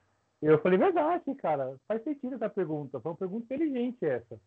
eu 0.42 0.60
falei, 0.60 0.78
verdade, 0.78 1.36
cara, 1.36 1.76
faz 1.86 2.02
sentido 2.04 2.36
essa 2.36 2.50
pergunta. 2.50 3.02
Foi 3.02 3.12
uma 3.12 3.18
pergunta 3.18 3.54
inteligente 3.54 3.98
essa. 4.06 4.40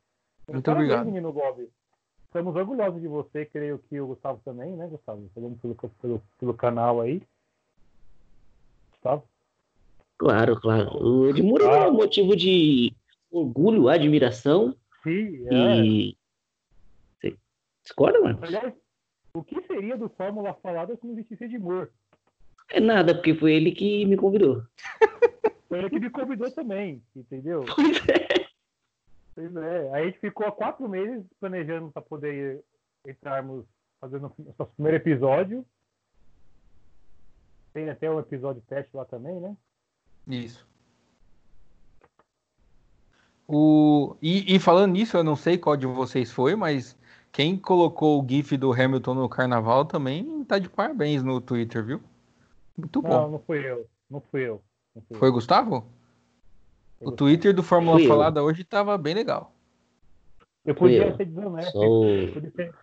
Muito 0.49 0.65
Parabéns, 0.65 0.91
obrigado. 0.91 1.07
menino 1.07 1.31
Bob. 1.31 1.69
Estamos 2.33 2.57
orgulhosos 2.57 2.99
de 2.99 3.07
você, 3.07 3.45
creio 3.45 3.79
que 3.79 4.01
o 4.01 4.07
Gustavo 4.07 4.41
também, 4.43 4.75
né, 4.75 4.87
Gustavo? 4.87 5.31
Falando 5.35 5.59
pelo, 5.59 5.75
pelo, 5.75 6.23
pelo 6.41 6.55
canal 6.55 7.03
aí. 7.03 7.21
Gustavo? 8.91 9.25
Claro, 10.17 10.59
claro. 10.59 10.97
O 10.97 11.29
Edmuro 11.29 11.71
ah. 11.71 11.77
é 11.77 11.89
um 11.89 11.93
motivo 11.93 12.35
de 12.35 12.97
orgulho, 13.31 13.87
admiração. 13.87 14.75
Sim, 15.03 15.47
é. 15.47 15.85
E. 15.85 16.17
Você 17.21 17.37
discorda, 17.83 18.19
mano? 18.19 18.39
Aliás, 18.41 18.73
o 19.35 19.45
que 19.45 19.61
seria 19.67 19.99
do 19.99 20.09
Fórmula 20.09 20.55
Falada 20.55 20.97
se 20.97 21.07
não 21.07 21.13
existisse 21.13 21.45
Edmur? 21.45 21.91
É 22.71 22.81
nada, 22.81 23.15
porque 23.15 23.35
foi 23.35 23.53
ele 23.53 23.73
que 23.73 24.07
me 24.07 24.17
convidou. 24.17 24.63
Foi 25.69 25.81
ele 25.81 25.91
que 25.91 26.01
me 26.01 26.09
convidou 26.09 26.51
também, 26.51 27.03
entendeu? 27.15 27.63
Pois 27.77 28.09
é. 28.09 28.32
Pois 29.35 29.55
é. 29.57 29.95
Aí 29.95 30.03
a 30.03 30.07
gente 30.07 30.19
ficou 30.19 30.47
há 30.47 30.53
quatro 30.53 30.89
meses 30.89 31.25
planejando 31.41 31.91
para 31.91 32.03
poder 32.03 32.63
entrarmos 33.07 33.65
fazendo 34.01 34.33
o 34.39 34.55
nosso 34.59 34.73
primeiro 34.75 34.97
episódio. 34.97 35.65
Tem 37.73 37.89
até 37.89 38.11
um 38.11 38.21
episódio 38.21 38.63
teste 38.69 38.95
lá 38.97 39.05
também, 39.05 39.41
né? 39.41 39.57
Isso. 40.27 40.67
O... 43.49 44.17
E, 44.21 44.55
e, 44.55 44.59
falando 44.59 44.93
nisso, 44.93 45.17
eu 45.17 45.25
não 45.25 45.37
sei 45.37 45.59
qual 45.59 45.77
de 45.77 45.87
vocês 45.87 46.31
foi, 46.31 46.55
mas 46.55 46.97
quem 47.31 47.57
colocou 47.57 48.23
o 48.23 48.29
GIF 48.29 48.57
do 48.57 48.73
Hamilton 48.73 49.15
no 49.15 49.29
carnaval 49.29 49.85
também 49.85 50.45
tá 50.45 50.59
de 50.59 50.69
parabéns 50.69 51.23
no 51.23 51.41
Twitter, 51.41 51.85
viu? 51.85 52.01
Muito 52.77 53.01
bom. 53.01 53.09
Não, 53.09 53.31
não 53.33 53.39
fui 53.39 53.59
eu. 53.59 53.87
Não 54.11 54.21
fui 54.21 54.43
eu. 54.43 54.63
Foi 55.15 55.29
o 55.29 55.33
Gustavo? 55.33 55.87
O 57.05 57.13
Twitter 57.13 57.55
do 57.55 57.63
Fórmula 57.63 57.99
Fui 57.99 58.07
Falada 58.07 58.41
eu. 58.41 58.45
hoje 58.45 58.65
tava 58.65 58.97
bem 58.97 59.15
legal. 59.15 59.53
Eu 60.65 60.75
podia 60.75 61.09
eu. 61.09 61.17
ser 61.17 61.27
desonesto. 61.27 61.73
Sou... 61.73 62.05
Eu, 62.07 62.33
podia 62.33 62.51
ser, 62.53 62.75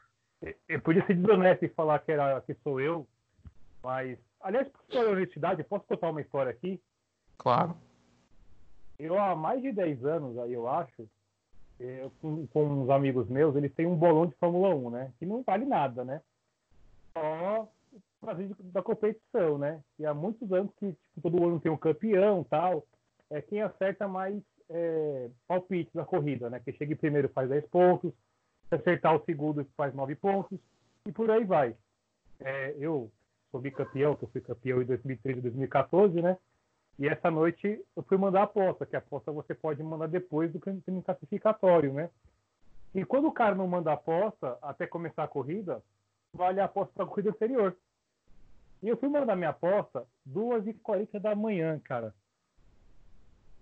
eu 0.67 0.81
podia 0.81 1.05
ser 1.05 1.15
desonesto 1.15 1.65
e 1.65 1.69
falar 1.69 1.99
que, 1.99 2.11
era, 2.11 2.41
que 2.41 2.53
sou 2.63 2.79
eu, 2.79 3.07
mas. 3.83 4.17
Aliás, 4.41 4.67
por 4.69 4.81
sua 4.89 5.09
honestidade, 5.09 5.63
posso 5.63 5.85
contar 5.85 6.09
uma 6.09 6.21
história 6.21 6.51
aqui? 6.51 6.79
Claro. 7.37 7.75
Eu, 8.97 9.19
há 9.19 9.35
mais 9.35 9.61
de 9.61 9.71
10 9.71 10.05
anos, 10.05 10.37
aí 10.37 10.53
eu 10.53 10.67
acho, 10.67 11.07
eu, 11.79 12.11
com, 12.21 12.47
com 12.47 12.65
uns 12.65 12.89
amigos 12.89 13.27
meus, 13.27 13.55
eles 13.55 13.73
têm 13.73 13.85
um 13.85 13.95
bolão 13.95 14.27
de 14.27 14.35
Fórmula 14.35 14.73
1, 14.75 14.89
né? 14.89 15.13
Que 15.19 15.25
não 15.25 15.43
vale 15.43 15.65
nada, 15.65 16.03
né? 16.03 16.21
Só 17.13 17.67
prazer 18.19 18.49
da 18.59 18.81
competição, 18.81 19.57
né? 19.57 19.81
E 19.97 20.05
há 20.05 20.13
muitos 20.13 20.51
anos 20.51 20.71
que 20.75 20.91
tipo, 21.15 21.31
todo 21.31 21.43
ano 21.45 21.59
tem 21.59 21.71
um 21.71 21.77
campeão 21.77 22.43
tal. 22.43 22.85
É 23.29 23.41
quem 23.41 23.61
acerta 23.61 24.07
mais 24.07 24.41
é, 24.69 25.29
palpites 25.47 25.93
na 25.93 26.05
corrida, 26.05 26.49
né? 26.49 26.61
Quem 26.63 26.73
chega 26.75 26.93
em 26.93 26.97
primeiro 26.97 27.29
faz 27.29 27.49
10 27.49 27.65
pontos, 27.67 28.13
Se 28.67 28.75
acertar 28.75 29.15
o 29.15 29.23
segundo, 29.25 29.65
faz 29.75 29.93
nove 29.93 30.15
pontos. 30.15 30.59
E 31.05 31.11
por 31.11 31.29
aí 31.31 31.43
vai. 31.43 31.75
É, 32.39 32.75
eu 32.77 33.11
sou 33.51 33.59
bicampeão, 33.59 34.15
que 34.15 34.23
eu 34.23 34.29
fui 34.29 34.41
campeão 34.41 34.81
em 34.81 34.85
2013 34.85 35.39
e 35.39 35.41
2014, 35.41 36.21
né? 36.21 36.37
E 36.97 37.07
essa 37.07 37.31
noite 37.31 37.83
eu 37.95 38.03
fui 38.03 38.17
mandar 38.17 38.41
a 38.41 38.43
aposta, 38.43 38.85
que 38.85 38.95
a 38.95 38.99
aposta 38.99 39.31
você 39.31 39.55
pode 39.55 39.81
mandar 39.81 40.07
depois 40.07 40.51
do 40.51 40.59
campeonato 40.59 41.05
classificatório, 41.05 41.93
né? 41.93 42.09
E 42.93 43.05
quando 43.05 43.27
o 43.27 43.31
cara 43.31 43.55
não 43.55 43.67
manda 43.67 43.91
a 43.91 43.93
aposta, 43.93 44.57
até 44.61 44.85
começar 44.85 45.23
a 45.23 45.27
corrida, 45.27 45.81
vale 46.33 46.59
a 46.59 46.65
aposta 46.65 46.93
da 46.97 47.05
corrida 47.05 47.29
anterior. 47.29 47.75
E 48.81 48.87
eu 48.87 48.97
fui 48.97 49.09
mandar 49.09 49.35
minha 49.35 49.49
aposta 49.49 50.05
2h40 50.27 51.19
da 51.19 51.35
manhã, 51.35 51.79
cara. 51.79 52.13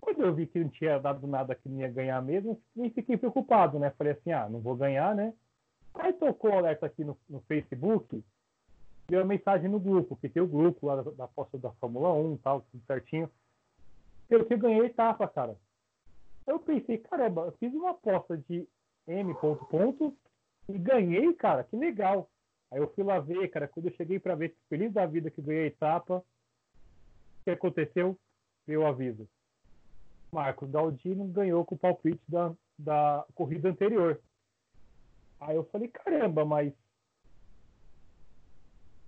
Quando 0.08 0.24
eu 0.24 0.34
vi 0.34 0.46
que 0.46 0.58
não 0.58 0.70
tinha 0.70 0.98
dado 0.98 1.26
nada 1.26 1.54
que 1.54 1.68
não 1.68 1.80
ia 1.80 1.88
ganhar 1.88 2.22
mesmo, 2.22 2.58
nem 2.74 2.90
fiquei 2.90 3.18
preocupado, 3.18 3.78
né? 3.78 3.90
Falei 3.90 4.14
assim, 4.14 4.32
ah, 4.32 4.48
não 4.48 4.58
vou 4.58 4.74
ganhar, 4.74 5.14
né? 5.14 5.34
Aí 5.92 6.14
tocou 6.14 6.50
o 6.50 6.56
alerta 6.56 6.86
aqui 6.86 7.04
no, 7.04 7.14
no 7.28 7.42
Facebook, 7.42 8.24
deu 9.06 9.20
uma 9.20 9.26
mensagem 9.26 9.68
no 9.68 9.78
grupo, 9.78 10.16
que 10.16 10.30
tem 10.30 10.42
o 10.42 10.46
grupo 10.46 10.86
lá 10.86 11.02
da, 11.02 11.24
aposta 11.24 11.58
da 11.58 11.70
Fórmula 11.72 12.10
1 12.14 12.38
tal, 12.38 12.62
tudo 12.62 12.82
certinho. 12.86 13.30
Eu 14.30 14.46
que 14.46 14.56
ganhei 14.56 14.80
a 14.80 14.86
etapa, 14.86 15.28
cara. 15.28 15.58
Eu 16.46 16.58
pensei, 16.58 16.96
caramba, 16.96 17.42
eu 17.42 17.52
fiz 17.52 17.74
uma 17.74 17.90
aposta 17.90 18.38
de 18.48 18.66
M 19.06 19.34
ponto 19.34 19.66
ponto 19.66 20.16
e 20.70 20.78
ganhei, 20.78 21.34
cara, 21.34 21.64
que 21.64 21.76
legal. 21.76 22.30
Aí 22.70 22.80
eu 22.80 22.88
fui 22.94 23.04
lá 23.04 23.20
ver, 23.20 23.46
cara, 23.48 23.68
quando 23.68 23.86
eu 23.86 23.92
cheguei 23.92 24.18
para 24.18 24.34
ver, 24.34 24.56
feliz 24.70 24.90
da 24.90 25.04
vida 25.04 25.30
que 25.30 25.42
ganhei 25.42 25.64
a 25.64 25.66
etapa, 25.66 26.16
o 26.16 26.24
que 27.44 27.50
aconteceu? 27.50 28.18
Eu 28.66 28.86
aviso. 28.86 29.28
Marcos 30.32 30.70
Galdino 30.70 31.26
ganhou 31.26 31.64
com 31.64 31.74
o 31.74 31.78
palpite 31.78 32.20
da, 32.28 32.52
da 32.78 33.24
corrida 33.34 33.68
anterior. 33.68 34.20
Aí 35.40 35.56
eu 35.56 35.64
falei, 35.64 35.88
caramba, 35.88 36.44
mas 36.44 36.72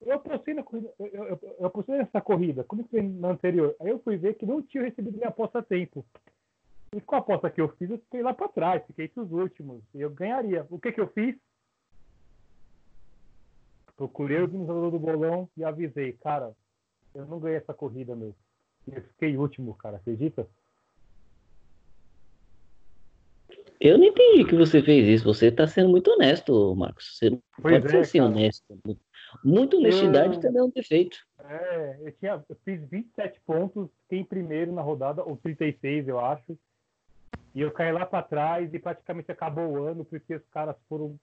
eu 0.00 0.14
apostei 0.14 0.54
na 0.54 0.62
corrida, 0.62 0.90
eu, 0.98 1.06
eu, 1.06 1.40
eu 1.58 1.66
apostei 1.66 1.98
nessa 1.98 2.20
corrida, 2.20 2.64
como 2.64 2.84
foi 2.84 3.02
na 3.02 3.28
anterior? 3.28 3.76
Aí 3.80 3.88
eu 3.90 3.98
fui 4.00 4.16
ver 4.16 4.34
que 4.34 4.46
não 4.46 4.62
tinha 4.62 4.84
recebido 4.84 5.16
minha 5.16 5.28
aposta 5.28 5.58
a 5.58 5.62
tempo. 5.62 6.04
E 6.92 7.00
com 7.00 7.14
a 7.14 7.18
aposta 7.18 7.50
que 7.50 7.60
eu 7.60 7.68
fiz, 7.76 7.90
eu 7.90 7.98
fiquei 7.98 8.22
lá 8.22 8.32
para 8.32 8.48
trás, 8.48 8.84
fiquei 8.86 9.04
entre 9.04 9.20
os 9.20 9.30
últimos. 9.30 9.82
E 9.94 10.00
eu 10.00 10.10
ganharia. 10.10 10.66
O 10.70 10.78
que 10.78 10.90
que 10.90 11.00
eu 11.00 11.08
fiz? 11.08 11.36
Procurei 13.94 14.38
o 14.38 14.42
organizador 14.42 14.90
do 14.90 14.98
bolão 14.98 15.48
e 15.56 15.62
avisei, 15.62 16.14
cara, 16.14 16.56
eu 17.14 17.26
não 17.26 17.38
ganhei 17.38 17.58
essa 17.58 17.74
corrida, 17.74 18.16
meu. 18.16 18.34
E 18.88 18.94
eu 18.94 19.02
fiquei 19.02 19.36
último, 19.36 19.74
cara, 19.74 19.98
acredita? 19.98 20.48
Eu 23.80 23.96
não 23.96 24.04
entendi 24.04 24.44
que 24.44 24.54
você 24.54 24.82
fez 24.82 25.08
isso. 25.08 25.24
Você 25.24 25.46
está 25.46 25.66
sendo 25.66 25.88
muito 25.88 26.10
honesto, 26.10 26.76
Marcos. 26.76 27.16
Você 27.16 27.30
não 27.30 27.42
pois 27.62 27.80
pode 27.80 27.86
é, 27.86 27.90
ser 27.90 27.98
assim 27.98 28.18
cara. 28.18 28.30
honesto. 28.30 28.78
Muita 29.42 29.76
honestidade 29.76 30.34
eu, 30.34 30.40
também 30.40 30.60
é 30.60 30.64
um 30.64 30.70
defeito. 30.70 31.16
É, 31.42 31.96
eu, 32.02 32.12
tinha, 32.12 32.44
eu 32.46 32.56
fiz 32.62 32.86
27 32.90 33.40
pontos, 33.46 33.88
fiquei 34.02 34.18
em 34.18 34.24
primeiro 34.24 34.70
na 34.72 34.82
rodada, 34.82 35.22
ou 35.24 35.36
36, 35.36 36.08
eu 36.08 36.20
acho. 36.20 36.58
E 37.54 37.62
eu 37.62 37.70
caí 37.70 37.90
lá 37.90 38.04
para 38.04 38.22
trás 38.22 38.72
e 38.72 38.78
praticamente 38.78 39.32
acabou 39.32 39.66
o 39.66 39.84
ano, 39.84 40.04
porque 40.04 40.34
os 40.34 40.46
caras 40.50 40.76
foram 40.86 41.18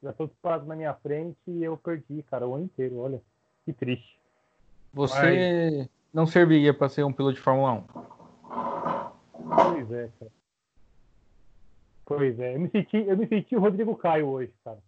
já 0.00 0.12
todos 0.12 0.34
parados 0.40 0.66
na 0.68 0.76
minha 0.76 0.94
frente 0.94 1.38
e 1.46 1.64
eu 1.64 1.76
perdi, 1.76 2.22
cara, 2.22 2.46
o 2.46 2.54
ano 2.54 2.64
inteiro. 2.64 2.98
Olha, 2.98 3.20
que 3.64 3.72
triste. 3.72 4.16
Você 4.92 5.80
Mas... 5.80 5.88
não 6.14 6.24
serviria 6.24 6.72
para 6.72 6.88
ser 6.88 7.02
um 7.02 7.12
piloto 7.12 7.34
de 7.34 7.40
Fórmula 7.40 7.72
1? 7.72 7.82
Pois 9.72 9.92
é, 9.92 10.08
cara. 10.18 10.37
Pois 12.08 12.40
é, 12.40 12.56
eu 12.56 12.60
me 12.60 12.70
senti, 12.70 12.96
eu 12.96 13.18
me 13.18 13.26
senti 13.26 13.54
o 13.54 13.60
Rodrigo 13.60 13.94
Caio 13.94 14.28
hoje, 14.28 14.50
cara. 14.64 14.78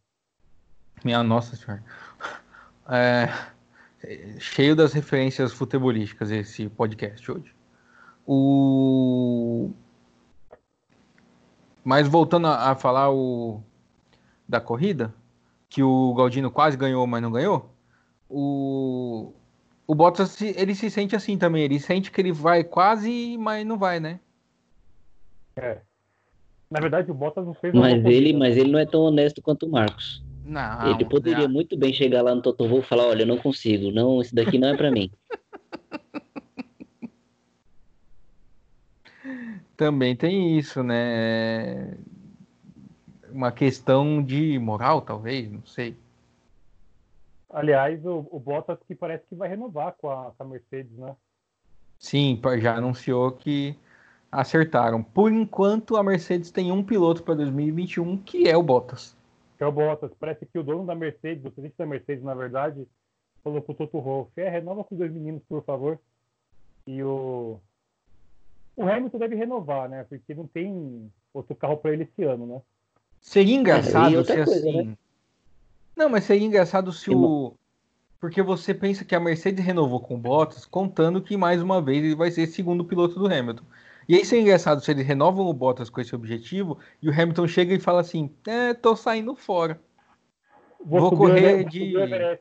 Minha 1.05 1.23
nossa 1.23 1.55
senhora. 1.55 1.85
É, 2.89 3.29
cheio 4.39 4.75
das 4.75 4.95
referências 4.95 5.53
futebolísticas 5.53 6.31
esse 6.31 6.71
podcast 6.71 7.31
hoje. 7.31 7.55
O 8.27 9.71
mas 11.85 12.09
voltando 12.09 12.47
a, 12.47 12.71
a 12.71 12.75
falar 12.75 13.13
o 13.13 13.63
da 14.49 14.59
corrida, 14.59 15.15
que 15.69 15.83
o 15.83 16.15
Galdino 16.15 16.51
quase 16.51 16.75
ganhou, 16.75 17.07
mas 17.07 17.21
não 17.21 17.31
ganhou, 17.31 17.71
o, 18.31 19.31
o 19.87 19.95
Bottas 19.95 20.41
ele 20.41 20.75
se 20.75 20.91
sente 20.91 21.15
assim 21.15 21.37
também. 21.37 21.65
Ele 21.65 21.79
sente 21.79 22.11
que 22.11 22.19
ele 22.19 22.33
vai 22.33 22.65
quase, 22.65 23.37
mas 23.37 23.67
não 23.67 23.77
vai, 23.77 24.01
né? 24.01 24.21
É. 25.57 25.83
Na 26.71 26.81
verdade, 26.81 27.11
o 27.11 27.15
Bottas 27.15 27.45
não 27.45 27.55
fez. 27.55 27.75
Mas 27.75 28.05
ele, 28.05 28.33
mas 28.33 28.57
ele 28.57 28.71
não 28.71 28.79
é 28.79 28.87
tão 28.87 29.01
honesto 29.01 29.43
quanto 29.43 29.67
o 29.67 29.71
Marcos. 29.71 30.23
Não. 30.45 30.91
Ele 30.91 31.05
poderia 31.05 31.49
não. 31.49 31.55
muito 31.55 31.77
bem 31.77 31.93
chegar 31.93 32.23
lá 32.23 32.35
no 32.35 32.43
Toto 32.43 32.67
Wolff 32.67 32.87
e 32.87 32.89
falar: 32.89 33.07
olha, 33.07 33.23
eu 33.23 33.27
não 33.27 33.39
consigo, 33.39 33.91
não, 33.91 34.21
esse 34.21 34.35
daqui 34.35 34.59
não 34.59 34.69
é 34.69 34.77
para 34.77 34.91
mim. 34.91 35.11
Também 39.77 40.15
tem 40.15 40.59
isso, 40.59 40.83
né? 40.83 41.97
uma 43.33 43.51
questão 43.51 44.23
de 44.23 44.59
moral, 44.59 45.01
talvez, 45.01 45.51
não 45.51 45.65
sei. 45.65 45.97
Aliás, 47.49 48.05
o, 48.05 48.27
o 48.31 48.39
Bottas 48.39 48.79
que 48.87 48.95
parece 48.95 49.25
que 49.27 49.35
vai 49.35 49.49
renovar 49.49 49.95
com 49.99 50.11
a, 50.11 50.33
com 50.37 50.43
a 50.43 50.47
Mercedes, 50.47 50.97
né? 50.97 51.17
Sim, 51.99 52.41
já 52.61 52.77
anunciou 52.77 53.33
que 53.33 53.77
acertaram. 54.31 55.03
Por 55.03 55.33
enquanto, 55.33 55.97
a 55.97 56.03
Mercedes 56.03 56.51
tem 56.51 56.71
um 56.71 56.83
piloto 56.83 57.23
para 57.23 57.35
2021, 57.35 58.19
que 58.19 58.49
é 58.49 58.57
o 58.57 58.63
Bottas. 58.63 59.17
Que 59.59 59.65
é 59.65 59.67
o 59.67 59.73
Bottas. 59.73 60.13
Parece 60.19 60.47
que 60.47 60.59
o 60.59 60.63
dono 60.63 60.87
da 60.87 60.95
Mercedes, 60.95 61.45
o 61.45 61.51
presidente 61.51 61.77
da 61.77 61.87
Mercedes, 61.87 62.23
na 62.23 62.35
verdade, 62.35 62.87
falou 63.43 63.61
pro 63.61 63.75
Toto 63.75 64.01
Wolff, 64.01 64.31
é, 64.37 64.49
renova 64.49 64.85
com 64.85 64.95
os 64.95 64.99
dois 64.99 65.13
meninos, 65.13 65.43
por 65.49 65.65
favor. 65.65 65.99
E 66.87 67.03
o... 67.03 67.59
O 68.77 68.85
Hamilton 68.85 69.19
deve 69.19 69.35
renovar, 69.35 69.89
né? 69.89 70.05
Porque 70.09 70.35
não 70.35 70.47
tem 70.47 71.11
outro 71.35 71.55
carro 71.55 71.77
para 71.77 71.93
ele 71.93 72.05
esse 72.05 72.23
ano, 72.23 72.47
né? 72.47 72.63
Seria 73.21 73.57
engraçado 73.57 74.25
se 74.25 74.35
coisa, 74.35 74.43
assim. 74.43 74.83
Né? 74.85 74.99
Não, 75.95 76.09
mas 76.09 76.25
seria 76.25 76.47
engraçado 76.47 76.91
se 76.93 77.11
o. 77.11 77.55
Porque 78.19 78.43
você 78.43 78.73
pensa 78.73 79.05
que 79.05 79.15
a 79.15 79.21
Mercedes 79.21 79.65
renovou 79.65 80.01
com 80.01 80.15
o 80.15 80.19
Bottas, 80.19 80.65
contando 80.65 81.21
que 81.21 81.37
mais 81.37 81.61
uma 81.61 81.83
vez 81.83 82.03
ele 82.03 82.15
vai 82.15 82.31
ser 82.31 82.47
segundo 82.47 82.85
piloto 82.85 83.19
do 83.19 83.27
Hamilton. 83.27 83.65
E 84.11 84.17
aí 84.17 84.25
seria 84.25 84.43
engraçado 84.43 84.81
se 84.81 84.91
eles 84.91 85.07
renovam 85.07 85.47
o 85.47 85.53
Bottas 85.53 85.89
com 85.89 86.01
esse 86.01 86.17
objetivo 86.17 86.77
e 87.01 87.09
o 87.09 87.13
Hamilton 87.13 87.47
chega 87.47 87.73
e 87.73 87.79
fala 87.79 88.01
assim: 88.01 88.29
É, 88.45 88.75
tô 88.75 88.97
saindo 88.97 89.37
fora. 89.37 89.81
Vou, 90.85 91.03
vou 91.03 91.17
correr 91.17 91.63
de. 91.63 91.93
Vou 91.93 92.03
subir, 92.03 92.41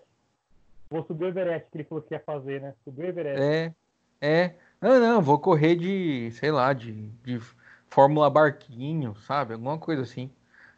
vou 0.90 1.04
subir 1.04 1.26
o 1.26 1.28
Everest, 1.28 1.68
que 1.72 1.78
ele 1.78 1.84
falou 1.84 2.02
que 2.02 2.16
ia 2.16 2.20
fazer, 2.22 2.60
né? 2.60 2.74
Subir 2.84 3.04
o 3.04 3.10
Everest. 3.10 3.40
É, 3.40 3.74
é. 4.20 4.56
Não, 4.82 5.00
não, 5.00 5.22
vou 5.22 5.38
correr 5.38 5.76
de, 5.76 6.32
sei 6.32 6.52
lá, 6.52 6.74
de, 6.74 6.92
de 7.24 7.40
Fórmula 7.88 8.32
Barquinho, 8.32 9.16
sabe? 9.28 9.54
Alguma 9.54 9.78
coisa 9.78 10.02
assim. 10.02 10.32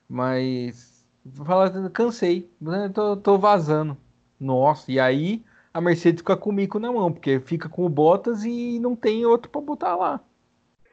Mas 0.10 1.06
fala, 1.46 1.90
cansei, 1.90 2.52
né? 2.60 2.92
tô, 2.94 3.16
tô 3.16 3.38
vazando. 3.38 3.96
Nossa, 4.38 4.92
e 4.92 5.00
aí 5.00 5.42
a 5.74 5.80
Mercedes 5.80 6.20
fica 6.20 6.36
com 6.36 6.50
o 6.50 6.54
mico 6.54 6.80
na 6.80 6.92
mão, 6.92 7.14
porque 7.14 7.40
fica 7.40 7.70
com 7.70 7.86
o 7.86 7.90
Bottas 7.90 8.44
e 8.44 8.78
não 8.78 8.94
tem 8.94 9.26
outro 9.26 9.50
para 9.50 9.62
botar 9.62 9.96
lá. 9.96 10.20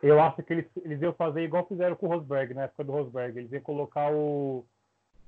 Eu 0.02 0.20
acho 0.20 0.42
que 0.42 0.52
eles, 0.52 0.66
eles 0.84 1.02
iam 1.02 1.12
fazer 1.12 1.42
igual 1.42 1.66
fizeram 1.66 1.96
com 1.96 2.06
o 2.06 2.08
Rosberg, 2.10 2.54
na 2.54 2.64
época 2.64 2.84
do 2.84 2.92
Rosberg. 2.92 3.38
Eles 3.38 3.52
iam 3.52 3.62
colocar 3.62 4.12
o. 4.12 4.64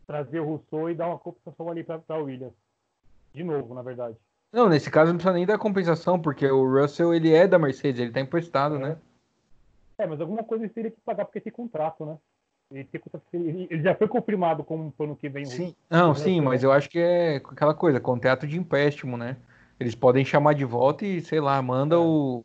trazer 0.07 0.41
o 0.41 0.45
Rousseau 0.45 0.91
e 0.91 0.95
dar 0.95 1.09
uma 1.09 1.19
compensação 1.19 1.69
ali 1.69 1.83
para 1.83 2.01
o 2.11 2.25
Williams. 2.25 2.55
De 3.35 3.45
novo, 3.45 3.75
na 3.75 3.83
verdade. 3.83 4.17
Não, 4.53 4.69
nesse 4.69 4.91
caso 4.91 5.13
não 5.13 5.17
precisa 5.19 5.35
nem 5.35 5.47
dar 5.47 5.59
compensação, 5.59 6.21
porque 6.21 6.47
o 6.47 6.65
Russell 6.65 7.15
ele 7.15 7.33
é 7.33 7.47
da 7.47 7.59
Mercedes, 7.59 8.01
ele 8.01 8.11
tá 8.11 8.21
emprestado, 8.21 8.77
é. 8.77 8.79
né? 8.79 8.97
É, 9.99 10.07
mas 10.07 10.21
alguma 10.21 10.43
coisa 10.43 10.65
ele 10.65 10.73
teria 10.73 10.91
que 10.91 11.01
pagar 11.01 11.25
porque 11.25 11.41
tem 11.41 11.53
contrato, 11.53 12.05
né? 12.05 12.17
Ele 12.73 13.83
já 13.83 13.95
foi 13.97 14.07
confirmado 14.07 14.63
como 14.63 14.95
ano 15.01 15.17
que 15.17 15.29
vem. 15.29 15.45
Sim, 15.45 15.75
não, 15.91 16.15
sim, 16.15 16.41
mas 16.41 16.63
eu 16.63 16.71
acho 16.71 16.89
que 16.89 17.01
é 17.01 17.37
aquela 17.37 17.75
coisa, 17.75 17.99
contrato 17.99 18.47
de 18.47 18.57
empréstimo, 18.57 19.17
né? 19.17 19.37
Eles 19.79 19.95
podem 19.95 20.25
chamar 20.25 20.55
de 20.55 20.65
volta 20.65 21.05
e, 21.05 21.21
sei 21.21 21.41
lá, 21.41 21.61
manda 21.61 21.97
é. 21.97 21.99
o. 21.99 22.45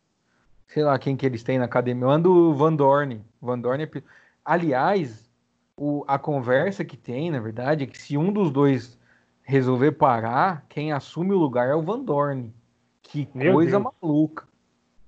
Sei 0.68 0.84
lá 0.84 0.98
quem 0.98 1.16
que 1.16 1.26
eles 1.26 1.44
têm 1.44 1.60
na 1.60 1.66
academia. 1.66 2.08
Manda 2.08 2.30
o 2.30 2.54
Van 2.54 2.74
Dorn. 2.74 3.22
Van 3.42 3.60
Dorn 3.60 3.84
é... 3.84 4.04
Aliás, 4.44 5.30
o, 5.78 6.04
a 6.08 6.18
conversa 6.18 6.84
que 6.84 6.98
tem, 6.98 7.32
na 7.32 7.40
verdade, 7.40 7.84
é 7.84 7.88
que 7.88 7.98
se 7.98 8.18
um 8.18 8.32
dos 8.32 8.52
dois 8.52 8.98
resolver 9.44 9.94
parar, 9.94 10.66
quem 10.68 10.92
assume 10.92 11.34
o 11.34 11.38
lugar 11.38 11.70
é 11.70 11.76
o 11.76 11.82
Van 11.82 12.00
Dorn. 12.00 12.54
Que 13.02 13.28
Meu 13.34 13.54
coisa 13.54 13.80
Deus. 13.80 13.94
maluca. 14.02 14.48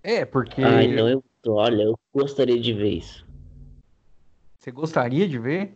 É, 0.03 0.23
porque. 0.23 0.61
Ai, 0.61 0.87
não, 0.87 1.09
eu, 1.09 1.23
olha, 1.47 1.83
eu 1.83 1.99
gostaria 2.13 2.59
de 2.59 2.73
ver 2.73 2.91
isso. 2.91 3.25
Você 4.57 4.71
gostaria 4.71 5.27
de 5.27 5.39
ver? 5.39 5.75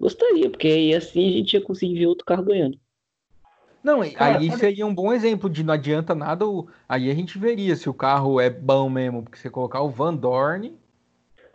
Gostaria, 0.00 0.50
porque 0.50 0.68
aí 0.68 0.94
assim 0.94 1.28
a 1.28 1.32
gente 1.32 1.54
ia 1.54 1.60
conseguir 1.60 1.98
ver 1.98 2.06
outro 2.06 2.24
carro 2.24 2.44
ganhando. 2.44 2.78
Não, 3.86 4.00
Cara, 4.10 4.38
aí 4.40 4.50
seria 4.50 4.84
um 4.84 4.92
bom 4.92 5.12
exemplo 5.12 5.48
de 5.48 5.62
não 5.62 5.72
adianta 5.72 6.12
nada. 6.12 6.44
Aí 6.88 7.08
a 7.08 7.14
gente 7.14 7.38
veria 7.38 7.76
se 7.76 7.88
o 7.88 7.94
carro 7.94 8.40
é 8.40 8.50
bom 8.50 8.90
mesmo, 8.90 9.22
porque 9.22 9.38
você 9.38 9.48
colocar 9.48 9.80
o 9.80 9.88
Van 9.88 10.12
Dorn. 10.12 10.76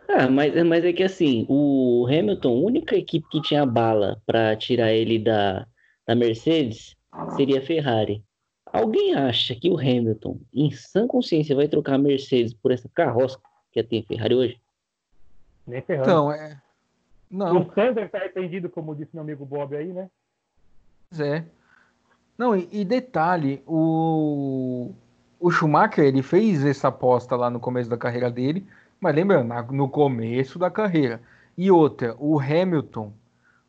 Ah, 0.08 0.30
mas, 0.30 0.54
mas 0.64 0.82
é 0.82 0.94
que 0.94 1.02
assim, 1.02 1.44
o 1.46 2.06
Hamilton, 2.08 2.48
a 2.48 2.66
única 2.66 2.96
equipe 2.96 3.28
que 3.28 3.42
tinha 3.42 3.66
bala 3.66 4.18
para 4.24 4.56
tirar 4.56 4.94
ele 4.94 5.18
da, 5.18 5.66
da 6.06 6.14
Mercedes 6.14 6.96
seria 7.36 7.58
a 7.58 7.62
Ferrari. 7.62 8.24
Alguém 8.64 9.14
acha 9.14 9.54
que 9.54 9.68
o 9.68 9.78
Hamilton, 9.78 10.40
em 10.54 10.70
sã 10.70 11.06
consciência, 11.06 11.54
vai 11.54 11.68
trocar 11.68 11.96
a 11.96 11.98
Mercedes 11.98 12.54
por 12.54 12.72
essa 12.72 12.88
carroça 12.94 13.38
que 13.70 13.82
tem 13.82 14.00
a 14.00 14.04
Ferrari 14.04 14.34
hoje? 14.34 14.60
Nem 15.66 15.82
ferrando. 15.82 16.08
Então, 16.08 16.32
é. 16.32 16.58
Não, 17.30 17.60
O 17.60 17.74
Sander 17.74 18.10
tá 18.10 18.16
arrependido, 18.16 18.70
como 18.70 18.94
disse 18.94 19.10
meu 19.12 19.22
amigo 19.22 19.44
Bob 19.44 19.76
aí, 19.76 19.92
né? 19.92 20.08
Pois 21.10 21.20
é. 21.20 21.44
Não, 22.36 22.56
e, 22.56 22.68
e 22.72 22.84
detalhe, 22.84 23.62
o, 23.66 24.90
o 25.38 25.50
Schumacher, 25.50 26.04
ele 26.04 26.22
fez 26.22 26.64
essa 26.64 26.88
aposta 26.88 27.36
lá 27.36 27.50
no 27.50 27.60
começo 27.60 27.88
da 27.90 27.96
carreira 27.96 28.30
dele, 28.30 28.66
mas 29.00 29.14
lembra, 29.14 29.44
na- 29.44 29.62
no 29.62 29.88
começo 29.88 30.58
da 30.58 30.70
carreira. 30.70 31.20
E 31.56 31.70
outra, 31.70 32.16
o 32.18 32.38
Hamilton, 32.40 33.12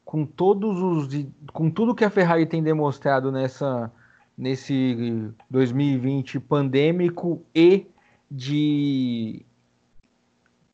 com 0.05 0.25
todos 0.25 0.79
os 0.81 1.25
com 1.51 1.69
tudo 1.69 1.95
que 1.95 2.05
a 2.05 2.09
Ferrari 2.09 2.45
tem 2.45 2.61
demonstrado 2.63 3.31
nessa 3.31 3.91
nesse 4.37 5.31
2020 5.49 6.39
pandêmico 6.39 7.41
e 7.53 7.85
de 8.29 9.45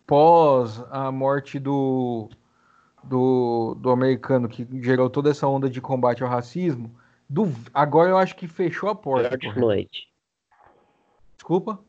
pós 0.07 0.83
a 0.91 1.11
morte 1.11 1.59
do 1.59 2.29
do, 3.03 3.75
do 3.79 3.91
americano 3.91 4.47
que 4.49 4.67
gerou 4.81 5.09
toda 5.09 5.29
essa 5.31 5.47
onda 5.47 5.69
de 5.69 5.79
combate 5.81 6.21
ao 6.23 6.29
racismo, 6.29 6.91
do, 7.29 7.53
agora 7.73 8.09
eu 8.09 8.17
acho 8.17 8.35
que 8.35 8.47
fechou 8.47 8.89
a 8.89 8.95
porta. 8.95 9.29
George 9.29 9.53
Floyd. 9.53 9.89
Desculpa? 11.35 11.79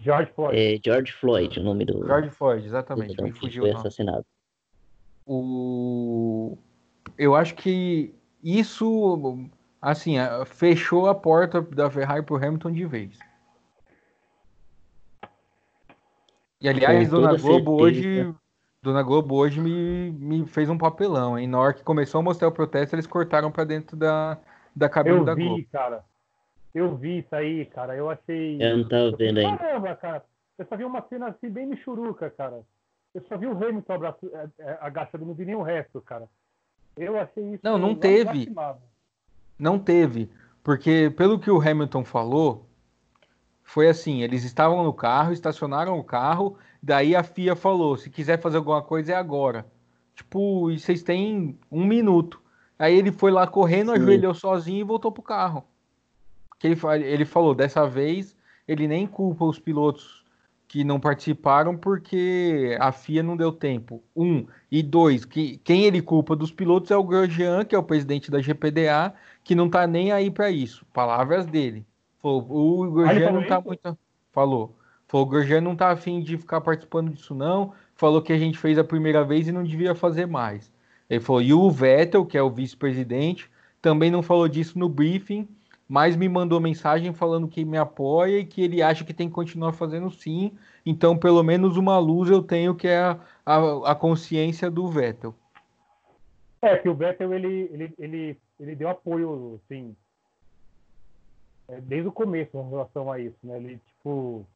George 0.00 0.32
Floyd. 0.32 0.58
É 0.58 0.80
George 0.84 1.12
Floyd, 1.12 1.60
o 1.60 1.62
nome 1.62 1.84
do 1.84 2.04
George 2.06 2.30
Floyd, 2.30 2.64
exatamente. 2.66 3.20
Me 3.22 3.32
fugiu 3.32 3.62
foi 3.62 3.70
o 3.70 3.74
nome. 3.74 3.86
assassinado. 3.86 4.26
O... 5.26 6.58
Eu 7.16 7.34
acho 7.34 7.54
que 7.54 8.14
isso, 8.42 9.48
assim, 9.80 10.18
a- 10.18 10.44
fechou 10.44 11.08
a 11.08 11.14
porta 11.14 11.62
da 11.62 11.90
Ferrari 11.90 12.22
pro 12.22 12.36
Hamilton 12.36 12.72
de 12.72 12.84
vez. 12.84 13.18
E 16.60 16.68
aliás, 16.68 17.08
Com 17.08 17.16
Dona 17.16 17.36
Globo 17.36 17.78
certeza. 17.78 18.28
hoje, 18.28 18.34
Dona 18.84 19.02
Globo 19.02 19.34
hoje 19.34 19.58
me, 19.62 20.10
me 20.12 20.46
fez 20.46 20.68
um 20.68 20.76
papelão, 20.76 21.38
hein? 21.38 21.48
Na 21.48 21.58
hora 21.58 21.72
que 21.72 21.82
começou 21.82 22.18
a 22.18 22.22
mostrar 22.22 22.48
o 22.48 22.52
protesto, 22.52 22.94
eles 22.94 23.06
cortaram 23.06 23.50
pra 23.50 23.64
dentro 23.64 23.96
da, 23.96 24.36
da 24.76 24.90
cabine 24.90 25.16
Eu 25.16 25.24
da 25.24 25.34
vi, 25.34 25.44
Globo. 25.46 25.64
cara. 25.72 26.04
Eu 26.74 26.94
vi 26.94 27.20
isso 27.20 27.34
aí, 27.34 27.64
cara. 27.64 27.96
Eu 27.96 28.10
achei. 28.10 28.58
Eu 28.60 28.76
não 28.78 28.88
tava 28.88 29.16
vendo 29.16 29.38
ainda. 29.38 29.56
Caramba, 29.56 29.96
cara. 29.96 30.24
Eu 30.58 30.66
só 30.66 30.76
vi 30.76 30.84
uma 30.84 31.00
cena 31.08 31.28
assim 31.28 31.48
bem 31.48 31.66
michuruca, 31.66 32.28
cara. 32.28 32.60
Eu 33.14 33.22
só 33.26 33.38
vi 33.38 33.46
o 33.46 33.52
Hamilton 33.52 33.92
abraço, 33.92 34.30
é, 34.34 34.48
é, 34.58 34.78
agachado, 34.80 35.24
não 35.24 35.32
vi 35.32 35.46
nem 35.46 35.54
o 35.54 35.62
resto, 35.62 36.00
cara. 36.02 36.28
Eu 36.94 37.18
achei 37.18 37.54
isso. 37.54 37.60
Não, 37.62 37.78
não 37.78 37.94
teve. 37.94 38.52
Não 39.58 39.78
teve, 39.78 40.30
porque 40.62 41.12
pelo 41.16 41.38
que 41.38 41.50
o 41.50 41.60
Hamilton 41.60 42.04
falou, 42.04 42.66
foi 43.64 43.88
assim, 43.88 44.22
eles 44.22 44.44
estavam 44.44 44.84
no 44.84 44.92
carro, 44.92 45.32
estacionaram 45.32 45.98
o 45.98 46.04
carro, 46.04 46.56
daí 46.82 47.16
a 47.16 47.24
FIA 47.24 47.56
falou, 47.56 47.96
se 47.96 48.10
quiser 48.10 48.40
fazer 48.40 48.58
alguma 48.58 48.82
coisa 48.82 49.12
é 49.12 49.16
agora. 49.16 49.66
Tipo, 50.14 50.70
e 50.70 50.78
vocês 50.78 51.02
têm 51.02 51.58
um 51.72 51.84
minuto. 51.84 52.40
Aí 52.78 52.96
ele 52.96 53.10
foi 53.10 53.32
lá 53.32 53.46
correndo, 53.46 53.92
Sim. 53.92 53.98
ajoelhou 53.98 54.34
sozinho 54.34 54.80
e 54.80 54.84
voltou 54.84 55.10
pro 55.10 55.22
carro. 55.22 55.64
Que 56.58 56.68
ele, 56.68 56.78
ele 57.04 57.24
falou, 57.24 57.54
dessa 57.54 57.86
vez 57.86 58.36
ele 58.68 58.86
nem 58.86 59.06
culpa 59.06 59.44
os 59.44 59.58
pilotos 59.58 60.22
que 60.68 60.84
não 60.84 60.98
participaram 61.00 61.76
porque 61.76 62.76
a 62.80 62.92
FIA 62.92 63.22
não 63.22 63.36
deu 63.36 63.52
tempo. 63.52 64.02
Um. 64.14 64.46
E 64.70 64.82
dois, 64.82 65.24
que 65.24 65.58
quem 65.58 65.84
ele 65.84 66.02
culpa 66.02 66.34
dos 66.36 66.52
pilotos 66.52 66.90
é 66.90 66.96
o 66.96 67.04
Grosjean, 67.04 67.64
que 67.64 67.74
é 67.74 67.78
o 67.78 67.82
presidente 67.82 68.30
da 68.30 68.40
GPDA, 68.40 69.14
que 69.42 69.54
não 69.54 69.70
tá 69.70 69.86
nem 69.86 70.12
aí 70.12 70.30
para 70.30 70.50
isso. 70.50 70.84
Palavras 70.92 71.46
dele. 71.46 71.86
Falou, 72.24 72.86
o 72.86 72.90
Grosjean 72.90 73.26
falou 73.26 73.40
não 73.42 73.46
tá 73.46 73.58
isso? 73.58 73.66
muito. 73.66 73.98
Falou. 74.32 74.76
Falou, 75.06 75.26
o 75.26 75.28
Grosjean 75.28 75.60
não 75.60 75.76
tá 75.76 75.90
afim 75.90 76.22
de 76.22 76.38
ficar 76.38 76.62
participando 76.62 77.12
disso, 77.12 77.34
não. 77.34 77.74
Falou 77.94 78.22
que 78.22 78.32
a 78.32 78.38
gente 78.38 78.56
fez 78.56 78.78
a 78.78 78.84
primeira 78.84 79.22
vez 79.22 79.46
e 79.46 79.52
não 79.52 79.62
devia 79.62 79.94
fazer 79.94 80.24
mais. 80.26 80.72
Ele 81.10 81.20
falou, 81.20 81.42
e 81.42 81.52
o 81.52 81.70
Vettel, 81.70 82.24
que 82.24 82.38
é 82.38 82.42
o 82.42 82.48
vice-presidente, 82.48 83.50
também 83.82 84.10
não 84.10 84.22
falou 84.22 84.48
disso 84.48 84.78
no 84.78 84.88
briefing, 84.88 85.46
mas 85.86 86.16
me 86.16 86.26
mandou 86.26 86.58
mensagem 86.58 87.12
falando 87.12 87.46
que 87.46 87.62
me 87.62 87.76
apoia 87.76 88.38
e 88.38 88.46
que 88.46 88.62
ele 88.62 88.80
acha 88.80 89.04
que 89.04 89.12
tem 89.12 89.28
que 89.28 89.34
continuar 89.34 89.74
fazendo 89.74 90.10
sim. 90.10 90.52
Então, 90.86 91.18
pelo 91.18 91.42
menos 91.42 91.76
uma 91.76 91.98
luz 91.98 92.30
eu 92.30 92.42
tenho, 92.42 92.74
que 92.74 92.88
é 92.88 93.00
a, 93.00 93.18
a, 93.44 93.90
a 93.90 93.94
consciência 93.94 94.70
do 94.70 94.88
Vettel. 94.88 95.34
É, 96.62 96.78
que 96.78 96.88
o 96.88 96.94
Vettel, 96.94 97.34
ele, 97.34 97.68
ele, 97.70 97.94
ele, 97.98 98.38
ele 98.58 98.74
deu 98.74 98.88
apoio, 98.88 99.60
assim, 99.62 99.94
desde 101.82 102.08
o 102.08 102.12
começo 102.12 102.56
em 102.56 102.70
relação 102.70 103.10
a 103.10 103.18
isso, 103.18 103.36
né? 103.42 103.56
Ele, 103.56 103.80
tipo, 103.86 104.46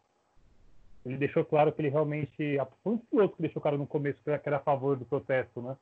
ele 1.04 1.16
deixou 1.16 1.44
claro 1.44 1.72
que 1.72 1.80
ele 1.80 1.88
realmente, 1.88 2.36
foi 2.82 2.92
um 2.92 2.96
dos 2.96 3.06
pilotos 3.06 3.36
que 3.36 3.42
deixou 3.42 3.62
claro 3.62 3.78
no 3.78 3.86
começo 3.86 4.18
que 4.22 4.30
era 4.30 4.56
a 4.56 4.60
favor 4.60 4.96
do 4.96 5.04
protesto, 5.04 5.62
né? 5.62 5.76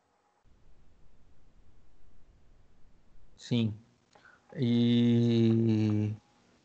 Sim. 3.37 3.75
E. 4.57 6.13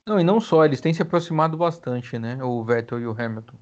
Não, 0.06 0.20
e 0.20 0.24
não 0.24 0.40
só, 0.40 0.66
eles 0.66 0.82
têm 0.82 0.94
se 0.94 1.02
aproximado 1.02 1.58
bastante, 1.58 2.18
né? 2.18 2.42
O 2.44 2.64
Vettel 2.64 3.00
e 3.00 3.08
o 3.08 3.12
Hamilton. 3.12 3.56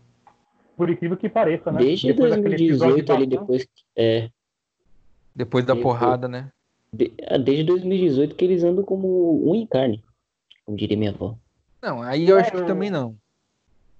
Por 0.77 0.89
incrível 0.89 1.17
que 1.17 1.27
pareça, 1.27 1.71
né? 1.71 1.79
Desde 1.79 2.07
Depois 2.07 2.29
daquele 2.29 2.55
episódio 2.55 3.03
2018 3.03 3.13
ali, 3.13 3.25
de 3.25 3.37
depois. 3.37 3.67
É, 3.95 4.29
Depois 5.35 5.65
da 5.65 5.73
Isso. 5.73 5.83
porrada, 5.83 6.27
né? 6.27 6.51
de- 6.91 7.13
ah, 7.27 7.37
desde 7.37 7.63
2018 7.65 8.35
que 8.35 8.45
eles 8.45 8.63
andam 8.63 8.83
como 8.83 9.49
um 9.49 9.55
em 9.55 9.65
carne, 9.67 10.03
como 10.69 10.77
diria 10.77 10.95
minha 10.95 11.09
avó. 11.09 11.35
Não, 11.81 12.01
aí 12.03 12.29
eu 12.29 12.37
É, 12.37 12.41
acho 12.41 12.51
que 12.51 12.57
o- 12.61 12.65
também 12.67 12.91
não. 12.91 13.17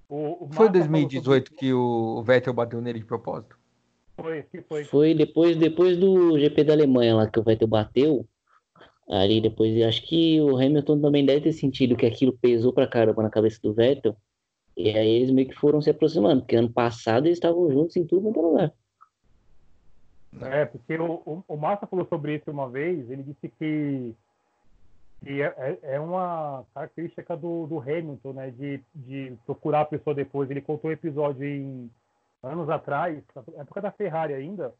O, 0.08 0.44
o 0.44 0.48
Foi 0.52 0.66
em 0.66 0.70
Massa 0.70 0.72
falou 0.72 0.88
2018 0.90 1.52
que 1.54 1.72
o 1.72 2.22
Vettel 2.22 2.52
bateu 2.54 2.80
nele 2.80 3.00
de 3.00 3.04
propósito? 3.04 3.58
Foi, 4.16 4.44
foi. 4.68 4.84
Foi 4.84 5.14
depois, 5.14 5.56
depois 5.56 5.96
do 5.96 6.38
GP 6.38 6.62
da 6.64 6.72
Alemanha 6.74 7.16
lá 7.16 7.28
que 7.28 7.40
o 7.40 7.42
Vettel 7.42 7.66
bateu. 7.66 8.24
Ali 9.08 9.40
depois, 9.40 9.82
acho 9.82 10.06
que 10.06 10.40
o 10.40 10.56
Hamilton 10.56 11.00
também 11.00 11.26
deve 11.26 11.40
ter 11.40 11.52
sentido 11.52 11.96
que 11.96 12.06
aquilo 12.06 12.32
pesou 12.38 12.72
pra 12.72 12.86
caramba 12.86 13.22
na 13.24 13.30
cabeça 13.30 13.58
do 13.60 13.72
Vettel. 13.74 14.16
E 14.76 14.90
aí 14.90 15.08
eles 15.08 15.30
meio 15.32 15.48
que 15.48 15.54
foram 15.56 15.82
se 15.82 15.90
aproximando, 15.90 16.42
porque 16.42 16.54
ano 16.54 16.70
passado 16.70 17.26
eles 17.26 17.36
estavam 17.38 17.68
juntos 17.72 17.96
em 17.96 18.06
tudo 18.06 18.22
quanto 18.22 18.40
lugar. 18.40 18.72
É, 20.42 20.64
porque 20.66 20.96
o, 20.96 21.14
o, 21.26 21.44
o 21.48 21.56
Massa 21.56 21.88
falou 21.88 22.06
sobre 22.08 22.36
isso 22.36 22.48
uma 22.50 22.68
vez, 22.70 23.10
ele 23.10 23.24
disse 23.24 23.48
que, 23.58 24.14
que 25.20 25.42
é, 25.42 25.54
é- 25.56 25.94
é 25.94 26.00
uma 26.00 26.64
característica 26.74 27.36
do, 27.36 27.66
do 27.66 27.78
Hamilton, 27.78 28.32
né, 28.32 28.50
de, 28.50 28.82
de 28.94 29.36
procurar 29.44 29.82
a 29.82 29.86
pessoa 29.86 30.14
depois. 30.14 30.50
Ele 30.50 30.60
contou 30.60 30.90
um 30.90 30.94
episódio 30.94 31.44
em 31.44 31.90
anos 32.42 32.68
atrás, 32.70 33.22
na 33.34 33.62
época 33.62 33.82
da 33.82 33.92
Ferrari 33.92 34.34
ainda, 34.34 34.74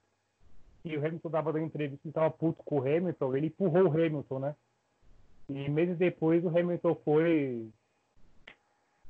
que 0.82 0.96
o 0.96 1.06
Hamilton 1.06 1.30
dava 1.30 1.52
dando 1.52 1.66
entrevista, 1.66 2.00
ele 2.06 2.10
estava 2.10 2.30
puto 2.30 2.62
com 2.64 2.78
o 2.78 2.80
Hamilton, 2.80 3.36
ele 3.36 3.46
empurrou 3.48 3.84
o 3.84 3.92
Hamilton, 3.92 4.38
né? 4.38 4.56
E 5.48 5.68
meses 5.68 5.98
depois 5.98 6.44
o 6.44 6.48
Hamilton 6.48 6.94
foi, 7.04 7.68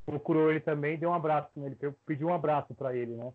procurou 0.04 0.50
ele 0.50 0.60
também, 0.60 0.98
deu 0.98 1.10
um 1.10 1.14
abraço, 1.14 1.50
né? 1.54 1.66
ele 1.66 1.94
pediu 2.06 2.28
um 2.28 2.34
abraço 2.34 2.74
para 2.74 2.96
ele, 2.96 3.14
né? 3.14 3.32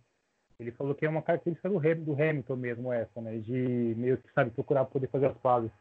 Ele 0.59 0.71
falou 0.71 0.95
que 0.95 1.05
é 1.05 1.09
uma 1.09 1.21
característica 1.21 1.69
do, 1.69 1.79
do 1.79 2.13
Hamilton 2.13 2.55
mesmo 2.55 2.91
essa, 2.91 3.21
né? 3.21 3.37
De 3.37 3.93
meio 3.97 4.17
que, 4.17 4.31
sabe, 4.33 4.51
procurar 4.51 4.85
poder 4.85 5.07
fazer 5.07 5.27
as 5.27 5.37
pazes. 5.37 5.71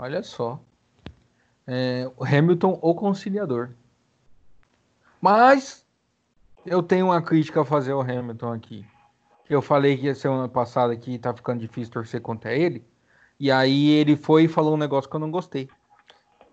Olha 0.00 0.22
só. 0.22 0.60
É, 1.66 2.08
Hamilton, 2.20 2.78
o 2.80 2.94
conciliador. 2.94 3.70
Mas 5.20 5.84
eu 6.64 6.84
tenho 6.84 7.06
uma 7.06 7.20
crítica 7.20 7.62
a 7.62 7.64
fazer 7.64 7.90
ao 7.90 8.00
Hamilton 8.00 8.52
aqui. 8.52 8.86
Eu 9.50 9.60
falei 9.60 9.96
que 9.96 10.14
semana 10.14 10.48
passada 10.48 10.96
que 10.96 11.18
tá 11.18 11.34
ficando 11.34 11.58
difícil 11.58 11.92
torcer 11.92 12.20
contra 12.20 12.54
ele. 12.54 12.84
E 13.40 13.50
aí 13.50 13.90
ele 13.90 14.14
foi 14.14 14.44
e 14.44 14.48
falou 14.48 14.74
um 14.74 14.78
negócio 14.78 15.10
que 15.10 15.16
eu 15.16 15.20
não 15.20 15.32
gostei. 15.32 15.68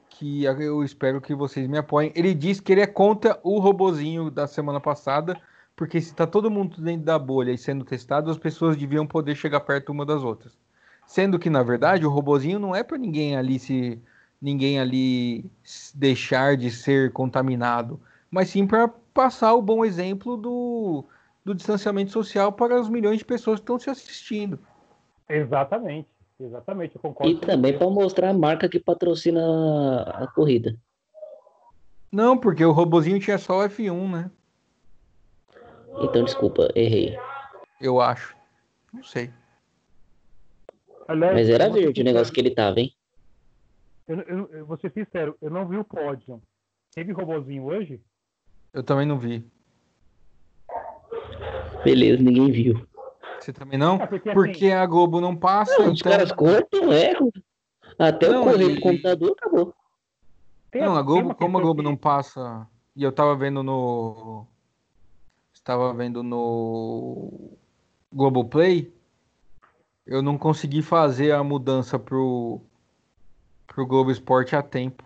Que 0.10 0.46
eu 0.46 0.84
espero 0.84 1.22
que 1.22 1.36
vocês 1.36 1.68
me 1.68 1.78
apoiem. 1.78 2.12
Ele 2.16 2.34
disse 2.34 2.64
que 2.64 2.72
ele 2.72 2.82
é 2.82 2.88
contra 2.88 3.40
o 3.44 3.60
robozinho 3.60 4.32
da 4.32 4.48
semana 4.48 4.80
passada, 4.80 5.40
porque 5.76 6.02
se 6.02 6.16
tá 6.16 6.26
todo 6.26 6.50
mundo 6.50 6.82
dentro 6.82 7.06
da 7.06 7.20
bolha 7.20 7.52
e 7.52 7.60
sendo 7.60 7.86
testado, 7.86 8.32
as 8.32 8.40
pessoas 8.40 8.76
deviam 8.76 9.06
poder 9.06 9.36
chegar 9.36 9.60
perto 9.60 9.92
uma 9.92 10.06
das 10.06 10.24
outras. 10.24 10.65
Sendo 11.06 11.38
que, 11.38 11.50
na 11.50 11.64
verdade, 11.64 12.06
o 12.06 12.10
robozinho 12.10 12.60
não 12.60 12.76
é 12.76 12.84
para 12.84 12.98
ninguém 12.98 13.36
ali 13.36 13.60
se 13.60 14.02
ninguém 14.42 14.80
ali 14.80 15.50
deixar 15.94 16.58
de 16.58 16.70
ser 16.70 17.12
contaminado, 17.12 18.00
mas 18.30 18.50
sim 18.50 18.68
para 18.68 18.88
passar 19.14 19.54
o 19.54 19.62
bom 19.62 19.84
exemplo 19.84 20.36
do, 20.36 21.06
do 21.44 21.56
distanciamento 21.56 22.12
social 22.12 22.52
para 22.52 22.80
os 22.80 22.90
milhões 22.90 23.20
de 23.20 23.26
pessoas 23.26 23.60
que 23.60 23.64
estão 23.64 23.80
se 23.80 23.90
assistindo. 23.90 24.60
Exatamente, 25.30 26.10
exatamente, 26.40 26.96
eu 26.96 27.02
concordo. 27.02 27.32
E 27.32 27.40
também 27.40 27.78
para 27.78 27.90
mostrar 27.90 28.30
a 28.30 28.34
marca 28.34 28.70
que 28.70 28.80
patrocina 28.80 29.42
a, 29.42 30.24
a 30.24 30.28
corrida. 30.28 30.78
Não, 32.12 32.38
porque 32.38 32.64
o 32.64 32.72
robozinho 32.72 33.20
tinha 33.20 33.38
só 33.38 33.60
o 33.60 33.64
F1, 33.64 34.12
né? 34.12 34.32
Então, 36.02 36.24
desculpa, 36.24 36.70
errei. 36.76 37.18
Eu 37.82 38.00
acho. 38.00 38.36
Não 38.94 39.04
sei. 39.04 39.32
Aliás, 41.08 41.34
Mas 41.36 41.50
era 41.50 41.68
eu 41.68 41.74
verde 41.74 42.02
o 42.02 42.04
negócio 42.04 42.34
que 42.34 42.40
ele 42.40 42.52
tava, 42.52 42.80
hein? 42.80 42.94
Eu, 44.08 44.20
eu, 44.22 44.50
eu 44.52 44.66
vou 44.66 44.78
ser 44.78 44.92
sincero, 44.92 45.36
eu 45.42 45.50
não 45.50 45.68
vi 45.68 45.78
o 45.78 45.84
pódio. 45.84 46.42
Teve 46.94 47.12
robozinho 47.12 47.64
hoje? 47.66 48.02
Eu 48.74 48.84
também 48.84 49.06
não 49.06 49.18
vi. 49.20 49.46
Beleza, 51.84 52.22
ninguém 52.22 52.52
viu. 52.52 52.88
Você 53.40 53.54
também 53.54 53.78
não? 53.78 53.96
É, 53.98 54.08
porque, 54.08 54.30
assim, 54.30 54.36
Porque 54.36 54.72
a 54.72 54.86
Globo 54.86 55.22
não 55.22 55.36
passa. 55.36 55.78
Não, 55.78 55.92
os 55.92 56.00
então- 56.00 56.12
caras 56.12 56.32
cortam, 56.32 56.92
é. 56.92 57.14
Até 58.00 58.30
Não, 58.30 58.42
o 58.42 58.46
correio 58.46 58.72
e- 58.72 58.76
do 58.76 58.82
computador 58.82 59.32
acabou. 59.38 59.74
tem- 60.72 60.82
Não, 60.82 60.96
a 60.96 61.02
Globo, 61.02 61.36
como 61.36 61.58
a 61.58 61.62
Globo 61.62 61.82
que- 61.82 61.88
não 61.88 61.96
passa. 61.96 62.68
E 62.96 63.04
eu 63.04 63.12
tava 63.12 63.36
vendo 63.36 63.62
no. 63.62 64.46
Estava 65.54 65.94
vendo 65.94 66.24
no 66.24 67.52
Globoplay. 68.12 68.92
Eu 70.06 70.22
não 70.22 70.38
consegui 70.38 70.82
fazer 70.82 71.32
a 71.32 71.44
mudança 71.44 71.98
pro, 71.98 72.62
pro 73.66 73.88
Globo 73.88 74.12
Esporte 74.12 74.56
a 74.56 74.62
tempo. 74.62 75.04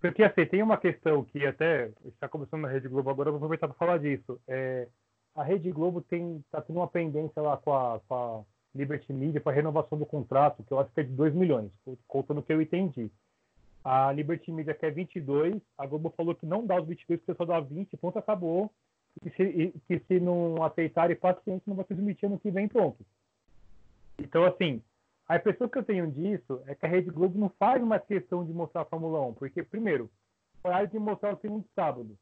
Porque 0.00 0.22
assim, 0.22 0.46
tem 0.46 0.62
uma 0.62 0.76
questão 0.76 1.24
que 1.24 1.46
até 1.46 1.90
está 2.06 2.28
começando 2.28 2.62
na 2.62 2.68
Rede 2.68 2.88
Globo 2.88 3.10
agora, 3.10 3.28
eu 3.28 3.32
vou 3.32 3.38
aproveitar 3.38 3.68
para 3.68 3.76
falar 3.76 3.98
disso. 3.98 4.38
É, 4.46 4.86
a 5.34 5.42
Rede 5.42 5.70
Globo 5.72 6.00
tem 6.02 6.44
tá 6.50 6.60
tendo 6.60 6.76
uma 6.78 6.88
pendência 6.88 7.40
lá 7.40 7.56
com 7.56 7.74
a, 7.74 8.00
com 8.06 8.14
a 8.14 8.42
Liberty 8.74 9.12
Media 9.12 9.40
para 9.40 9.54
renovação 9.54 9.98
do 9.98 10.06
contrato, 10.06 10.62
que 10.62 10.72
eu 10.72 10.78
acho 10.78 10.90
que 10.92 11.00
é 11.00 11.04
de 11.04 11.12
2 11.12 11.34
milhões, 11.34 11.70
contando 12.06 12.38
o 12.38 12.42
que 12.42 12.52
eu 12.52 12.60
entendi. 12.60 13.10
A 13.84 14.10
Liberty 14.12 14.50
Media 14.50 14.74
quer 14.74 14.92
22, 14.92 15.60
a 15.76 15.86
Globo 15.86 16.12
falou 16.16 16.34
que 16.34 16.46
não 16.46 16.66
dá 16.66 16.80
os 16.80 16.86
22, 16.86 17.20
que 17.20 17.34
só 17.34 17.44
dá 17.44 17.60
20, 17.60 17.96
ponto, 17.96 18.18
acabou. 18.18 18.70
E 19.22 19.30
se, 19.30 19.74
que 19.86 19.98
se 20.00 20.20
não 20.20 20.62
aceitarem, 20.62 21.16
paciente, 21.16 21.62
não 21.66 21.76
vai 21.76 21.84
transmitir 21.84 22.26
ano 22.26 22.38
que 22.38 22.50
vem, 22.50 22.66
pronto. 22.66 23.04
Então, 24.18 24.44
assim, 24.44 24.82
a 25.28 25.36
impressão 25.36 25.68
que 25.68 25.78
eu 25.78 25.84
tenho 25.84 26.10
disso 26.10 26.62
é 26.66 26.74
que 26.74 26.84
a 26.84 26.88
Rede 26.88 27.10
Globo 27.10 27.38
não 27.38 27.48
faz 27.50 27.82
mais 27.82 28.04
questão 28.04 28.44
de 28.44 28.52
mostrar 28.52 28.82
a 28.82 28.86
Fórmula 28.86 29.20
1, 29.26 29.34
porque, 29.34 29.62
primeiro, 29.62 30.10
a 30.62 30.68
hora 30.68 30.86
de 30.86 30.98
mostrar 30.98 31.34
o 31.34 31.60
de 31.60 31.64
sábado. 31.74 32.18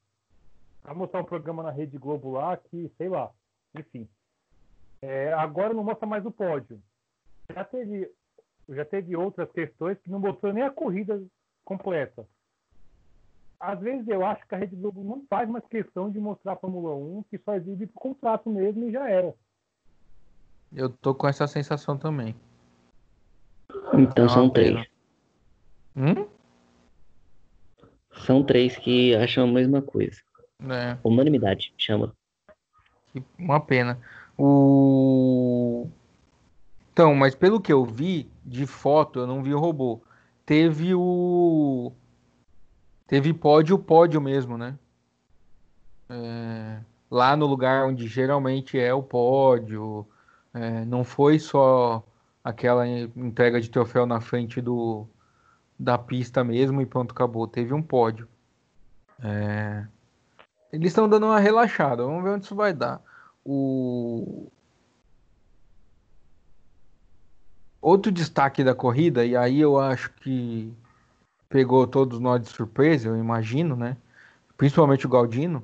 Vai 0.82 0.94
mostrar 0.94 1.20
um 1.20 1.24
programa 1.24 1.62
na 1.62 1.70
Rede 1.70 1.96
Globo 1.96 2.32
lá 2.32 2.56
que, 2.56 2.90
sei 2.98 3.08
lá, 3.08 3.30
enfim. 3.74 4.08
É, 5.00 5.32
agora 5.32 5.74
não 5.74 5.84
mostra 5.84 6.06
mais 6.06 6.24
o 6.26 6.30
pódio. 6.30 6.80
Já 7.52 7.64
teve, 7.64 8.10
já 8.68 8.84
teve 8.84 9.16
outras 9.16 9.50
questões 9.52 9.98
que 9.98 10.10
não 10.10 10.18
mostrou 10.18 10.52
nem 10.52 10.62
a 10.62 10.70
corrida 10.70 11.22
completa. 11.64 12.26
Às 13.62 13.78
vezes 13.78 14.08
eu 14.08 14.26
acho 14.26 14.44
que 14.48 14.56
a 14.56 14.58
Rede 14.58 14.74
Globo 14.74 15.04
não 15.04 15.24
faz 15.30 15.48
mais 15.48 15.64
questão 15.68 16.10
de 16.10 16.18
mostrar 16.18 16.54
a 16.54 16.56
Fórmula 16.56 16.96
1, 16.96 17.22
que 17.30 17.38
só 17.38 17.54
exibe 17.54 17.86
por 17.86 18.00
contrato 18.00 18.50
mesmo 18.50 18.88
e 18.88 18.90
já 18.92 19.08
era. 19.08 19.32
Eu 20.74 20.88
tô 20.90 21.14
com 21.14 21.28
essa 21.28 21.46
sensação 21.46 21.96
também. 21.96 22.34
Então 23.94 24.24
É 24.24 24.28
são 24.28 24.50
pena. 24.50 24.84
três. 24.84 24.88
Hum? 25.96 26.26
São 28.26 28.42
três 28.42 28.76
que 28.76 29.14
acham 29.14 29.44
a 29.44 29.52
mesma 29.52 29.80
coisa. 29.80 30.20
É. 30.68 30.98
Unanimidade, 31.04 31.72
chama. 31.78 32.12
Uma 33.38 33.60
pena. 33.60 33.96
O... 34.36 35.86
Então, 36.92 37.14
mas 37.14 37.36
pelo 37.36 37.60
que 37.60 37.72
eu 37.72 37.84
vi 37.84 38.28
de 38.44 38.66
foto, 38.66 39.20
eu 39.20 39.26
não 39.26 39.40
vi 39.40 39.54
o 39.54 39.60
robô. 39.60 40.00
Teve 40.44 40.96
o. 40.96 41.92
Teve 43.12 43.34
pódio, 43.34 43.78
pódio 43.78 44.22
mesmo, 44.22 44.56
né? 44.56 44.74
É, 46.08 46.80
Lá 47.10 47.36
no 47.36 47.44
lugar 47.44 47.84
onde 47.86 48.08
geralmente 48.08 48.78
é 48.78 48.94
o 48.94 49.02
pódio. 49.02 50.06
É, 50.54 50.82
Não 50.86 51.04
foi 51.04 51.38
só 51.38 52.02
aquela 52.42 52.88
entrega 52.88 53.60
de 53.60 53.68
troféu 53.68 54.06
na 54.06 54.18
frente 54.18 54.62
do... 54.62 55.06
da 55.78 55.98
pista 55.98 56.42
mesmo 56.42 56.80
e 56.80 56.86
pronto, 56.86 57.12
acabou. 57.12 57.46
Teve 57.46 57.74
um 57.74 57.82
pódio. 57.82 58.26
É, 59.22 59.86
Eles 60.72 60.88
estão 60.88 61.06
dando 61.06 61.26
uma 61.26 61.38
relaxada. 61.38 62.02
Vamos 62.02 62.24
ver 62.24 62.30
onde 62.30 62.46
isso 62.46 62.56
vai 62.56 62.72
dar. 62.72 62.98
O 63.44 64.50
outro 67.78 68.10
destaque 68.10 68.64
da 68.64 68.74
corrida, 68.74 69.22
e 69.22 69.36
aí 69.36 69.60
eu 69.60 69.78
acho 69.78 70.10
que 70.14 70.74
pegou 71.52 71.86
todos 71.86 72.18
nós 72.18 72.40
de 72.40 72.48
surpresa, 72.48 73.08
eu 73.08 73.16
imagino, 73.16 73.76
né? 73.76 73.98
Principalmente 74.56 75.04
o 75.04 75.08
Galdino, 75.10 75.62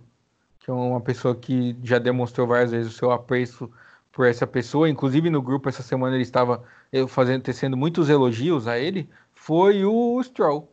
que 0.61 0.71
é 0.71 0.75
uma 0.75 1.01
pessoa 1.01 1.35
que 1.35 1.75
já 1.83 1.99
demonstrou 1.99 2.47
várias 2.47 2.73
vezes 2.73 2.93
o 2.93 2.97
seu 2.97 3.11
apreço 3.11 3.73
por 4.13 4.27
essa 4.27 4.47
pessoa. 4.47 4.91
Inclusive 4.91 5.31
no 5.31 5.41
grupo 5.41 5.67
essa 5.71 5.83
semana 5.83 6.15
ele 6.15 6.25
estava 6.25 6.63
eh, 6.93 7.07
fazendo, 7.07 7.43
tecendo 7.43 7.75
muitos 7.75 8.11
elogios 8.11 8.69
a 8.69 8.79
ele. 8.79 9.09
Foi 9.33 9.83
o 9.83 10.23
Stroll. 10.23 10.71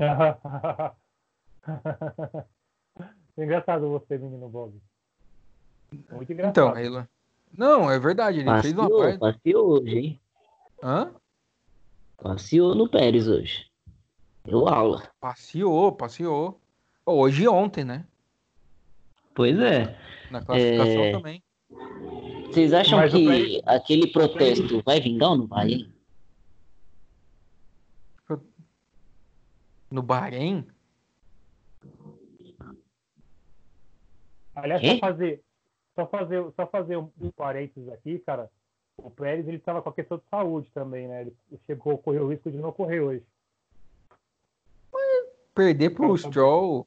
engraçado 3.38 3.88
você, 3.90 4.18
menino 4.18 4.48
Bob. 4.48 4.74
Muito 6.10 6.32
engraçado. 6.32 6.50
Então, 6.50 6.76
ele... 6.76 7.06
não, 7.56 7.88
é 7.88 7.96
verdade, 8.00 8.40
ele 8.40 8.60
fez 8.60 8.72
uma 8.72 8.90
Passeou, 8.90 9.00
parte. 9.00 9.18
passeou 9.20 9.68
hoje, 9.68 9.96
hein? 9.96 10.20
Hã? 10.82 11.14
Passeou 12.16 12.74
no 12.74 12.88
Pérez 12.88 13.28
hoje. 13.28 13.72
Deu 14.46 14.68
aula. 14.68 15.02
Passeou, 15.18 15.92
passeou. 15.92 16.60
Hoje 17.06 17.44
e 17.44 17.48
ontem, 17.48 17.82
né? 17.82 18.06
Pois 19.34 19.58
é. 19.58 19.98
Na 20.30 20.44
classificação 20.44 21.02
É. 21.02 21.12
também. 21.12 21.42
Vocês 22.46 22.72
acham 22.72 22.98
Mas 22.98 23.12
que 23.12 23.62
aquele 23.66 24.06
protesto 24.12 24.82
vai 24.84 25.00
vingar 25.00 25.30
ou 25.30 25.38
não 25.38 25.46
vai, 25.46 25.68
hein? 25.70 25.92
No 29.90 30.02
Bahrein? 30.02 30.66
Aliás, 34.54 34.82
só 34.82 34.98
fazer, 34.98 35.42
só 35.94 36.06
fazer, 36.06 36.52
só 36.54 36.66
fazer 36.66 36.96
um, 36.96 37.10
um 37.20 37.30
parênteses 37.30 37.88
aqui, 37.88 38.18
cara. 38.20 38.50
O 38.96 39.10
Pérez 39.10 39.46
ele 39.48 39.56
estava 39.56 39.82
com 39.82 39.88
a 39.88 39.92
questão 39.92 40.18
de 40.18 40.24
saúde 40.28 40.70
também, 40.72 41.08
né? 41.08 41.22
Ele 41.22 41.36
chegou 41.66 41.94
a 41.94 41.98
correr 41.98 42.20
o 42.20 42.28
risco 42.28 42.50
de 42.50 42.58
não 42.58 42.72
correr 42.72 43.00
hoje. 43.00 43.22
Perder 45.54 45.90
pro 45.90 46.16
Stroll, 46.16 46.86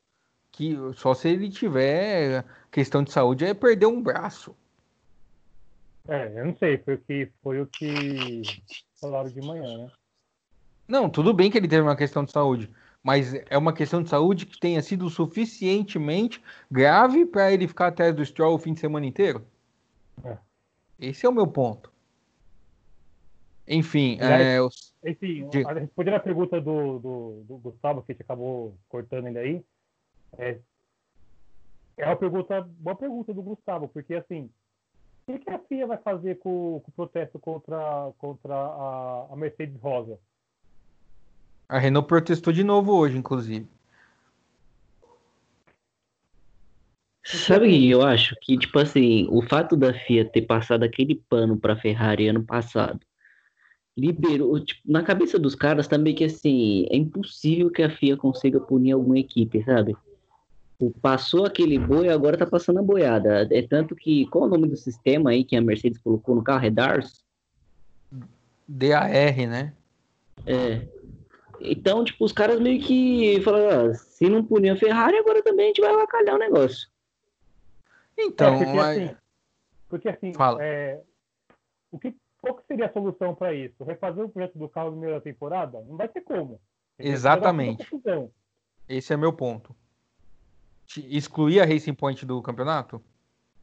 que 0.52 0.76
só 0.96 1.14
se 1.14 1.30
ele 1.30 1.50
tiver 1.50 2.44
questão 2.72 3.04
de 3.04 3.12
saúde, 3.12 3.46
é 3.46 3.54
perder 3.54 3.86
um 3.86 4.02
braço. 4.02 4.56
É, 6.08 6.40
eu 6.40 6.46
não 6.46 6.56
sei, 6.56 6.78
foi 6.78 6.94
o 6.96 6.98
que 6.98 7.32
foi 7.44 7.62
o 7.62 7.68
que 7.68 8.42
falaram 9.00 9.30
de 9.30 9.42
manhã, 9.42 9.78
né? 9.78 9.92
Não, 10.88 11.10
tudo 11.10 11.34
bem 11.34 11.52
que 11.52 11.58
ele 11.58 11.68
teve 11.68 11.82
uma 11.82 11.98
questão 11.98 12.24
de 12.24 12.32
saúde, 12.32 12.72
mas 13.04 13.34
é 13.34 13.58
uma 13.58 13.74
questão 13.74 14.02
de 14.02 14.10
saúde 14.10 14.46
que 14.46 14.58
tenha 14.58 14.82
sido 14.82 15.10
suficientemente 15.10 16.42
grave 16.72 17.26
para 17.26 17.52
ele 17.52 17.68
ficar 17.68 17.88
atrás 17.88 18.16
do 18.16 18.26
Stroll 18.26 18.56
o 18.56 18.60
fim 18.60 18.74
de 18.74 18.80
semana 18.80 19.06
inteiro? 19.06 19.46
É. 20.24 20.38
Esse 21.00 21.26
é 21.26 21.30
o 21.30 21.34
meu 21.34 21.46
ponto. 21.46 21.92
Enfim, 23.68 24.18
Aliás, 24.22 24.48
é, 24.48 24.62
os- 24.62 24.96
Enfim, 25.06 25.48
a- 25.66 25.74
respondendo 25.74 26.14
a 26.16 26.20
pergunta 26.20 26.62
do, 26.62 27.00
do, 27.00 27.44
do 27.48 27.58
Gustavo, 27.58 28.02
que 28.02 28.12
a 28.12 28.14
gente 28.14 28.22
acabou 28.24 28.78
cortando 28.88 29.28
ele 29.28 29.38
aí, 29.38 29.66
é, 30.38 30.60
é 31.98 32.06
uma 32.06 32.16
pergunta, 32.16 32.62
boa 32.62 32.96
pergunta 32.96 33.34
do 33.34 33.42
Gustavo, 33.42 33.88
porque 33.90 34.16
assim, 34.16 34.50
o 35.28 35.38
que, 35.38 35.50
a 35.50 35.60
FIA 35.60 35.86
vai 35.86 35.98
fazer 35.98 36.36
com, 36.40 36.80
com 36.84 36.90
o 36.90 36.94
protesto 36.96 37.38
contra, 37.40 38.12
contra 38.18 38.54
a, 38.56 39.28
a 39.32 39.36
Mercedes 39.36 39.80
Rosa? 39.82 40.18
a 41.70 41.78
Renault 41.80 42.08
protestou 42.08 42.54
de 42.54 42.64
novo 42.64 42.94
hoje, 42.94 43.18
inclusive. 43.18 43.68
Sabe 47.26 47.68
o 47.68 47.70
que 47.70 47.90
eu 47.90 48.02
acho? 48.04 48.36
Que, 48.42 48.58
tipo 48.58 48.80
assim, 48.80 49.28
o 49.30 49.42
fato 49.42 49.76
da 49.76 49.94
FIA 49.94 50.24
ter 50.24 50.44
passado 50.44 50.84
aquele 50.84 51.16
pano 51.30 51.58
pra 51.58 51.76
Ferrari 51.76 52.30
ano 52.30 52.42
passado 52.46 53.02
liberou, 53.98 54.60
tipo, 54.64 54.80
na 54.86 55.02
cabeça 55.02 55.40
dos 55.40 55.56
caras 55.56 55.88
também 55.88 56.14
que 56.14 56.24
assim, 56.24 56.86
é 56.92 56.96
impossível 56.96 57.72
que 57.72 57.82
a 57.82 57.90
FIA 57.90 58.16
consiga 58.16 58.60
punir 58.60 58.92
alguma 58.92 59.18
equipe, 59.18 59.64
sabe? 59.64 59.98
O- 60.80 60.92
Passou 60.92 61.46
aquele 61.46 61.80
boi, 61.80 62.08
agora 62.10 62.38
tá 62.38 62.46
passando 62.46 62.78
a 62.78 62.84
boiada. 62.84 63.48
É 63.52 63.62
tanto 63.64 63.96
que, 63.96 64.28
qual 64.28 64.44
é 64.44 64.48
o 64.48 64.52
nome 64.52 64.68
do 64.70 64.78
sistema 64.78 65.32
aí 65.32 65.44
que 65.44 65.56
a 65.56 65.62
Mercedes 65.62 65.98
colocou 65.98 66.36
no 66.36 66.44
carro? 66.44 66.66
É 66.66 66.70
DARS? 66.70 67.26
DAR, 68.68 69.10
né? 69.50 69.74
É. 70.46 70.88
Então, 71.60 72.04
tipo, 72.04 72.24
os 72.24 72.32
caras 72.32 72.60
meio 72.60 72.80
que 72.80 73.42
falaram, 73.42 73.90
ah, 73.90 73.94
se 73.96 74.30
não 74.30 74.44
punir 74.46 74.70
a 74.70 74.78
Ferrari, 74.78 75.18
agora 75.18 75.42
também 75.42 75.66
a 75.66 75.68
gente 75.70 75.82
vai 75.82 75.92
avacalhar 75.92 76.36
o 76.36 76.40
negócio. 76.40 76.88
Então, 78.16 78.54
É, 78.54 78.58
porque, 78.60 78.78
mas- 78.78 78.98
assim, 78.98 79.16
porque 79.90 80.10
assim, 80.10 80.34
Fala. 80.34 80.64
é, 80.64 81.02
o 81.92 81.98
que, 81.98 82.14
qual 82.42 82.56
que 82.56 82.66
seria 82.68 82.86
a 82.86 82.94
solução 82.94 83.34
para 83.36 83.54
isso? 83.54 83.84
Refazer 83.84 84.24
o 84.24 84.30
projeto 84.30 84.58
do 84.58 84.70
carro 84.70 84.92
no 84.92 84.98
meio 84.98 85.14
da 85.14 85.22
temporada? 85.22 85.84
Não 85.88 85.98
vai 85.98 86.08
ter 86.08 86.22
como. 86.22 86.60
Entendeu? 86.98 87.14
Exatamente. 87.14 87.88
Esse 88.88 89.14
é 89.14 89.18
meu 89.18 89.34
ponto. 89.34 89.76
excluir 90.98 91.60
a 91.60 91.66
Racing 91.66 91.94
Point 91.94 92.26
do 92.26 92.42
campeonato? 92.42 93.02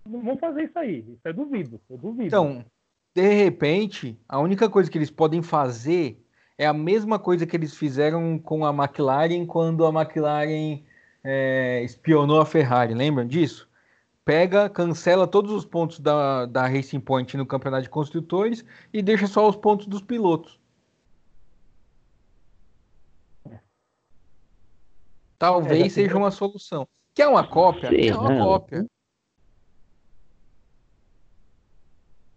Não 0.07 0.23
vão 0.23 0.37
fazer 0.37 0.65
isso 0.65 0.79
aí. 0.79 0.99
Isso 1.01 1.27
é 1.27 1.33
duvido. 1.33 1.81
Eu 1.89 1.97
duvido. 1.97 2.27
Então, 2.27 2.65
de 3.15 3.29
repente, 3.29 4.19
a 4.29 4.39
única 4.39 4.69
coisa 4.69 4.91
que 4.91 4.99
eles 4.99 5.11
podem 5.11 5.43
fazer 5.43 6.21
é 6.59 6.67
a 6.67 6.73
mesma 6.73 7.19
coisa 7.19 7.47
que 7.47 7.57
eles 7.57 7.77
fizeram 7.77 8.39
com 8.39 8.65
a 8.65 8.71
McLaren 8.71 9.47
quando 9.47 9.87
a 9.87 9.91
McLaren 9.91 10.83
é, 11.23 11.83
espionou 11.83 12.41
a 12.41 12.47
Ferrari. 12.47 12.95
Lembram 12.95 13.27
disso? 13.27 13.69
Pega, 14.25 14.71
cancela 14.71 15.27
todos 15.27 15.53
os 15.53 15.67
pontos 15.67 16.01
da, 16.01 16.47
da 16.47 16.67
Racing 16.67 17.01
Point 17.01 17.37
no 17.37 17.45
campeonato 17.45 17.83
de 17.83 17.91
construtores 17.91 18.65
e 18.93 19.03
deixa 19.03 19.27
só 19.27 19.47
os 19.47 19.57
pontos 19.57 19.87
dos 19.87 20.01
pilotos. 20.01 20.59
Talvez 25.39 25.87
é, 25.87 25.89
seja 25.91 26.17
uma 26.17 26.31
solução. 26.31 26.89
Que 27.13 27.21
é 27.21 27.29
uma 27.29 27.47
cópia? 27.47 27.91
Sim, 27.91 28.09
é 28.09 28.17
uma 28.17 28.31
não. 28.31 28.47
cópia. 28.47 28.87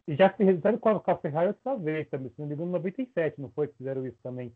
E 0.08 0.16
já 0.16 0.30
se 0.30 0.46
fizeram 0.46 0.78
com 0.78 0.90
a 0.90 1.18
Ferrari 1.18 1.48
outra 1.48 1.76
vez 1.78 2.10
também, 2.10 2.30
se 2.30 2.40
não 2.40 2.48
me 2.48 2.54
engano, 2.54 2.72
97, 2.72 3.42
não 3.42 3.50
foi 3.50 3.68
que 3.68 3.76
fizeram 3.78 4.06
isso 4.06 4.18
também? 4.22 4.54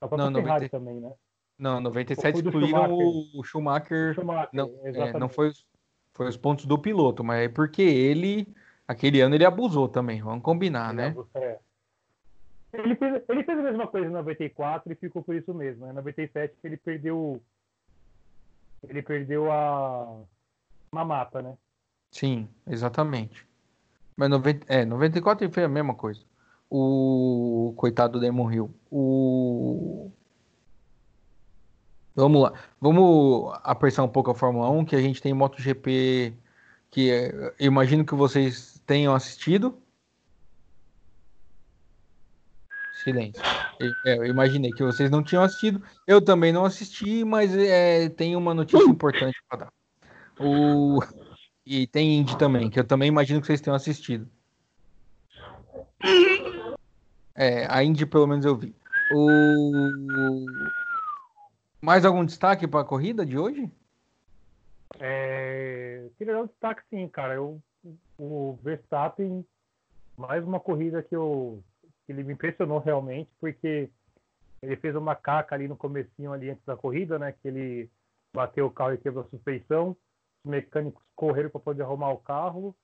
A 0.00 0.16
não, 0.16 0.32
Ferrari 0.32 0.66
90... 0.66 0.68
também, 0.68 1.00
né? 1.00 1.12
Não, 1.58 1.80
97 1.80 2.38
excluíram 2.38 2.68
Schumacher. 2.68 3.38
o 3.38 3.44
Schumacher. 3.44 4.14
Schumacher 4.14 4.48
não, 4.52 4.70
é, 4.82 5.18
não 5.18 5.28
foi, 5.28 5.52
foi 6.14 6.28
os 6.28 6.36
pontos 6.36 6.66
do 6.66 6.78
piloto, 6.78 7.24
mas 7.24 7.44
é 7.44 7.48
porque 7.48 7.82
ele, 7.82 8.46
aquele 8.86 9.20
ano, 9.20 9.34
ele 9.34 9.44
abusou 9.44 9.88
também, 9.88 10.22
vamos 10.22 10.42
combinar, 10.42 10.88
ele 10.88 10.96
né? 10.96 11.06
Abusou, 11.08 11.28
é. 11.34 11.58
Ele 12.72 12.96
fez, 12.96 13.22
ele 13.28 13.44
fez 13.44 13.58
a 13.58 13.62
mesma 13.62 13.86
coisa 13.86 14.06
em 14.06 14.12
94 14.12 14.92
e 14.92 14.96
ficou 14.96 15.22
por 15.22 15.34
isso 15.34 15.52
mesmo. 15.52 15.84
Né? 15.84 15.92
Em 15.92 15.96
97 15.96 16.54
ele 16.64 16.76
perdeu. 16.78 17.40
Ele 18.88 19.02
perdeu 19.02 19.52
a. 19.52 20.22
Uma 20.90 21.04
mapa, 21.04 21.42
né? 21.42 21.56
Sim, 22.10 22.48
exatamente. 22.66 23.46
Mas 24.16 24.28
90, 24.30 24.66
é, 24.68 24.84
94 24.84 25.44
ele 25.44 25.52
fez 25.52 25.66
a 25.66 25.68
mesma 25.68 25.94
coisa. 25.94 26.20
O 26.70 27.74
coitado 27.76 28.14
do 28.14 28.20
Demon 28.20 28.50
Hill. 28.50 28.74
O. 28.90 30.10
Vamos 32.14 32.42
lá. 32.42 32.52
Vamos 32.80 33.58
apressar 33.62 34.04
um 34.04 34.08
pouco 34.08 34.30
a 34.30 34.34
Fórmula 34.34 34.68
1, 34.70 34.84
que 34.84 34.96
a 34.96 35.00
gente 35.00 35.22
tem 35.22 35.32
MotoGP 35.32 36.36
que 36.92 37.10
é, 37.10 37.54
imagino 37.58 38.04
que 38.04 38.14
vocês 38.14 38.80
tenham 38.86 39.14
assistido. 39.14 39.80
Silêncio. 43.02 43.42
É, 44.04 44.18
eu 44.18 44.26
imaginei 44.26 44.70
que 44.70 44.84
vocês 44.84 45.10
não 45.10 45.24
tinham 45.24 45.42
assistido. 45.42 45.82
Eu 46.06 46.20
também 46.20 46.52
não 46.52 46.66
assisti, 46.66 47.24
mas 47.24 47.56
é, 47.56 48.10
tem 48.10 48.36
uma 48.36 48.52
notícia 48.52 48.84
importante 48.84 49.42
para 49.48 49.64
dar. 49.64 49.72
O... 50.38 51.00
E 51.64 51.86
tem 51.86 52.18
Indy 52.18 52.36
também, 52.36 52.68
que 52.68 52.78
eu 52.78 52.84
também 52.84 53.08
imagino 53.08 53.40
que 53.40 53.46
vocês 53.46 53.60
tenham 53.60 53.74
assistido. 53.74 54.28
É, 57.34 57.66
a 57.70 57.82
Indy 57.82 58.04
pelo 58.04 58.26
menos 58.26 58.44
eu 58.44 58.56
vi. 58.56 58.74
O... 59.14 60.40
Mais 61.82 62.04
algum 62.04 62.24
destaque 62.24 62.68
para 62.68 62.82
a 62.82 62.84
corrida 62.84 63.26
de 63.26 63.36
hoje? 63.36 63.68
É... 65.00 66.08
Queria 66.16 66.34
dar 66.34 66.42
um 66.42 66.46
destaque 66.46 66.82
sim, 66.88 67.08
cara. 67.08 67.34
Eu, 67.34 67.60
o 68.16 68.56
Verstappen, 68.62 69.44
mais 70.16 70.44
uma 70.44 70.60
corrida 70.60 71.02
que 71.02 71.14
eu 71.14 71.60
que 72.06 72.12
ele 72.12 72.22
me 72.22 72.34
impressionou 72.34 72.78
realmente, 72.78 73.30
porque 73.40 73.90
ele 74.62 74.76
fez 74.76 74.94
uma 74.94 75.16
caca 75.16 75.54
ali 75.54 75.66
no 75.66 75.76
comecinho 75.76 76.32
ali 76.32 76.50
antes 76.50 76.64
da 76.64 76.76
corrida, 76.76 77.18
né? 77.18 77.32
Que 77.32 77.48
ele 77.48 77.90
bateu 78.32 78.66
o 78.66 78.70
carro 78.70 78.94
e 78.94 78.98
quebrou 78.98 79.24
a 79.24 79.28
suspensão. 79.28 79.96
Os 80.44 80.50
mecânicos 80.50 81.02
correram 81.16 81.50
para 81.50 81.60
poder 81.60 81.82
arrumar 81.82 82.10
o 82.10 82.18
carro. 82.18 82.74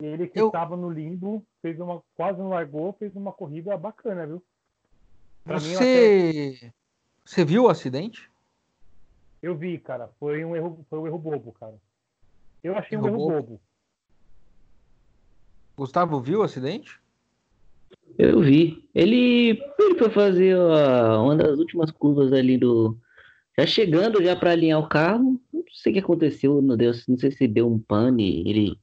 E 0.00 0.04
ele 0.04 0.28
que 0.28 0.38
estava 0.38 0.74
Eu... 0.74 0.78
no 0.78 0.90
limbo, 0.90 1.42
fez 1.62 1.80
uma 1.80 2.02
quase 2.14 2.38
não 2.38 2.50
largou, 2.50 2.92
fez 2.94 3.14
uma 3.16 3.32
corrida 3.32 3.76
bacana, 3.78 4.26
viu? 4.26 4.42
Pra 5.44 5.58
Você 5.58 5.76
até... 5.76 6.72
Você 7.24 7.44
viu 7.44 7.64
o 7.64 7.68
acidente? 7.68 8.31
Eu 9.42 9.56
vi, 9.56 9.78
cara. 9.78 10.08
Foi 10.20 10.44
um 10.44 10.54
erro, 10.54 10.86
foi 10.88 10.98
um 11.00 11.06
erro 11.06 11.18
bobo, 11.18 11.52
cara. 11.52 11.74
Eu 12.62 12.76
achei 12.76 12.96
erro 12.96 13.04
um 13.04 13.08
erro 13.08 13.16
bobo. 13.16 13.40
bobo. 13.42 13.60
Gustavo 15.76 16.20
viu 16.20 16.40
o 16.40 16.42
acidente? 16.42 17.00
Eu 18.16 18.40
vi. 18.40 18.88
Ele, 18.94 19.60
ele 19.78 19.98
foi 19.98 20.10
fazer 20.10 20.56
uma 20.56 21.34
das 21.34 21.58
últimas 21.58 21.90
curvas 21.90 22.32
ali 22.32 22.56
do. 22.56 22.96
Já 23.58 23.66
chegando 23.66 24.22
já 24.22 24.36
para 24.36 24.52
alinhar 24.52 24.78
o 24.78 24.88
carro. 24.88 25.40
Não 25.52 25.64
sei 25.72 25.92
o 25.92 25.94
que 25.94 26.00
aconteceu, 26.00 26.62
meu 26.62 26.76
Deus. 26.76 27.06
Não 27.08 27.18
sei 27.18 27.32
se 27.32 27.48
deu 27.48 27.66
um 27.66 27.78
pane, 27.78 28.48
ele 28.48 28.78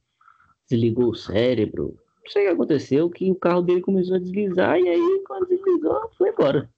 desligou 0.68 1.10
o 1.10 1.14
cérebro. 1.14 1.96
Não 2.22 2.30
sei 2.30 2.42
o 2.42 2.46
que 2.48 2.54
aconteceu, 2.54 3.10
que 3.10 3.30
o 3.30 3.34
carro 3.34 3.62
dele 3.62 3.80
começou 3.80 4.16
a 4.16 4.20
deslizar 4.20 4.78
e 4.78 4.88
aí, 4.88 5.22
quando 5.26 5.48
deslizou, 5.48 6.10
foi 6.16 6.30
embora. 6.30 6.68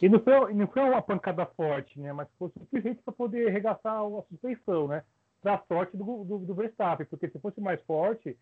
E 0.00 0.08
não 0.08 0.18
foi, 0.20 0.54
não 0.54 0.66
foi 0.66 0.82
uma 0.82 1.02
pancada 1.02 1.44
forte, 1.44 2.00
né? 2.00 2.12
Mas 2.12 2.28
foi 2.38 2.50
suficiente 2.50 3.02
para 3.04 3.12
poder 3.12 3.48
arregaçar 3.48 4.00
a 4.00 4.22
suspensão, 4.28 4.88
né? 4.88 5.02
Para 5.42 5.62
sorte 5.68 5.96
do, 5.96 6.24
do, 6.24 6.38
do 6.38 6.54
Verstappen, 6.54 7.06
porque 7.06 7.28
se 7.28 7.38
fosse 7.38 7.60
mais 7.60 7.80
forte, 7.82 8.36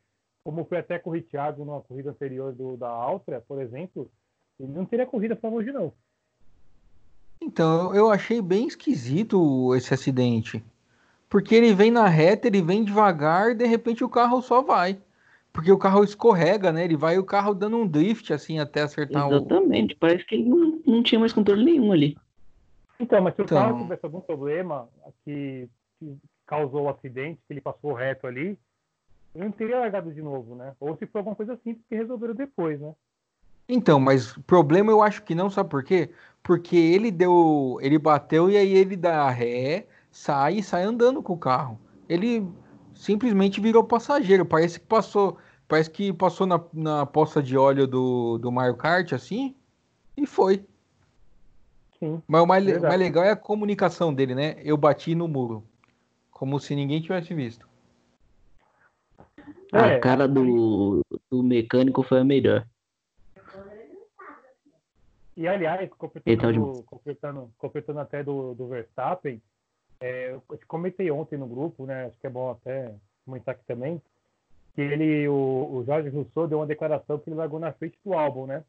como 0.45 0.65
foi 0.65 0.79
até 0.79 0.99
com 0.99 1.11
o 1.11 1.21
Thiago 1.21 1.65
numa 1.65 1.81
corrida 1.81 2.11
anterior 2.11 2.53
do, 2.53 2.77
da 2.77 2.89
Áustria, 2.89 3.43
por 3.47 3.61
exemplo, 3.61 4.11
ele 4.59 4.73
não 4.73 4.85
teria 4.85 5.07
corrida 5.07 5.35
para 5.37 5.51
hoje, 5.51 5.73
não. 5.73 5.93
Então, 7.41 7.95
eu 7.95 8.11
achei 8.11 8.41
bem 8.41 8.67
esquisito 8.67 9.75
esse 9.75 9.93
acidente. 9.95 10.65
Porque 11.29 11.55
ele 11.55 11.75
vem 11.75 11.91
na 11.91 12.09
reta, 12.09 12.47
ele 12.47 12.63
vem 12.63 12.85
devagar, 12.85 13.51
e 13.51 13.55
de 13.55 13.67
repente 13.67 14.03
o 14.03 14.09
carro 14.09 14.41
só 14.43 14.63
vai. 14.63 14.99
Porque 15.53 15.73
o 15.73 15.79
carro 15.79 16.05
escorrega, 16.05 16.71
né? 16.71 16.85
Ele 16.85 16.97
vai 16.97 17.19
o 17.19 17.25
carro 17.25 17.55
dando 17.55 17.79
um 17.79 17.87
drift, 17.87 18.33
assim, 18.33 18.59
até 18.59 18.83
acertar 18.83 19.27
Exatamente. 19.27 19.53
o. 19.53 19.57
Exatamente, 19.57 19.97
parece 19.97 20.25
que 20.25 20.35
ele 20.37 20.49
não, 20.49 20.81
não 20.87 21.03
tinha 21.03 21.19
mais 21.19 21.33
controle 21.33 21.65
nenhum 21.65 21.93
ali. 21.93 22.17
Então, 23.01 23.21
mas 23.21 23.35
se 23.35 23.43
então... 23.43 23.59
o 23.59 23.61
carro 23.61 23.83
tivesse 23.83 24.05
algum 24.05 24.21
problema 24.21 24.89
que, 25.25 25.69
que 25.99 26.17
causou 26.47 26.85
o 26.85 26.89
acidente, 26.89 27.41
que 27.47 27.53
ele 27.53 27.61
passou 27.61 27.93
reto 27.93 28.27
ali, 28.27 28.59
não 29.35 29.51
teria 29.51 29.79
largado 29.79 30.13
de 30.13 30.23
novo, 30.23 30.55
né? 30.55 30.75
Ou 30.81 30.97
se 30.97 31.07
foi 31.07 31.21
alguma 31.21 31.37
coisa 31.37 31.57
simples 31.63 31.85
que 31.89 31.95
resolveram 31.95 32.35
depois, 32.35 32.81
né? 32.81 32.93
Então, 33.69 34.01
mas 34.01 34.33
problema 34.47 34.91
eu 34.91 35.03
acho 35.03 35.23
que 35.23 35.35
não, 35.35 35.51
sabe 35.51 35.69
por 35.69 35.85
quê? 35.85 36.11
Porque 36.43 36.77
ele 36.77 37.11
deu. 37.11 37.79
Ele 37.83 37.99
bateu 37.99 38.51
e 38.51 38.57
aí 38.57 38.73
ele 38.73 38.97
dá 38.97 39.29
ré, 39.29 39.87
sai 40.11 40.57
e 40.57 40.63
sai 40.63 40.85
andando 40.85 41.23
com 41.23 41.35
o 41.35 41.39
carro. 41.39 41.79
Ele 42.09 42.47
simplesmente 42.99 43.61
virou 43.61 43.85
passageiro. 43.85 44.45
Parece 44.45 44.81
que 44.81 44.87
passou. 44.87 45.39
Parece 45.67 45.91
que 45.91 46.13
passou 46.13 46.47
na, 46.47 46.61
na 46.73 47.07
poça 47.07 47.43
de 47.43 47.57
óleo 47.57 47.87
do, 47.87 48.39
do 48.39 48.51
Mario 48.51 48.75
Kart, 48.75 49.13
assim, 49.13 49.55
e 50.17 50.27
foi. 50.27 50.65
Sim, 51.99 52.23
Mas 52.27 52.43
o 52.43 52.47
mais, 52.47 52.81
mais 52.81 52.99
legal 52.99 53.25
é 53.25 53.31
a 53.31 53.37
comunicação 53.37 54.13
dele, 54.15 54.35
né? 54.35 54.57
Eu 54.65 54.77
bati 54.77 55.15
no 55.15 55.29
muro. 55.29 55.63
Como 56.31 56.59
se 56.59 56.75
ninguém 56.75 57.03
tivesse 57.03 57.35
visto. 57.35 57.69
A 59.73 59.89
é, 59.89 59.99
cara 59.99 60.27
do, 60.27 61.03
do 61.31 61.43
mecânico 61.43 62.03
foi 62.03 62.21
a 62.21 62.25
melhor. 62.25 62.67
E 65.37 65.47
aliás, 65.47 65.89
completando, 65.91 66.83
completando, 66.85 67.53
completando 67.59 68.01
até 68.01 68.25
do, 68.25 68.55
do 68.55 68.69
Verstappen, 68.69 69.41
é, 70.01 70.31
eu 70.33 70.43
comentei 70.67 71.11
ontem 71.11 71.37
no 71.37 71.47
grupo, 71.47 71.87
né? 71.87 72.07
Acho 72.07 72.19
que 72.21 72.27
é 72.27 72.31
bom 72.31 72.51
até 72.51 72.95
comentar 73.25 73.55
aqui 73.55 73.65
também, 73.67 74.01
que 74.75 74.81
ele, 74.81 75.29
o, 75.29 75.69
o 75.73 75.85
Jorge 75.85 76.09
Rousseau 76.09 76.47
deu 76.47 76.59
uma 76.59 76.67
declaração 76.67 77.19
que 77.19 77.29
ele 77.29 77.37
largou 77.37 77.59
na 77.59 77.73
frente 77.73 77.99
do 78.05 78.15
álbum, 78.15 78.47
né? 78.47 78.65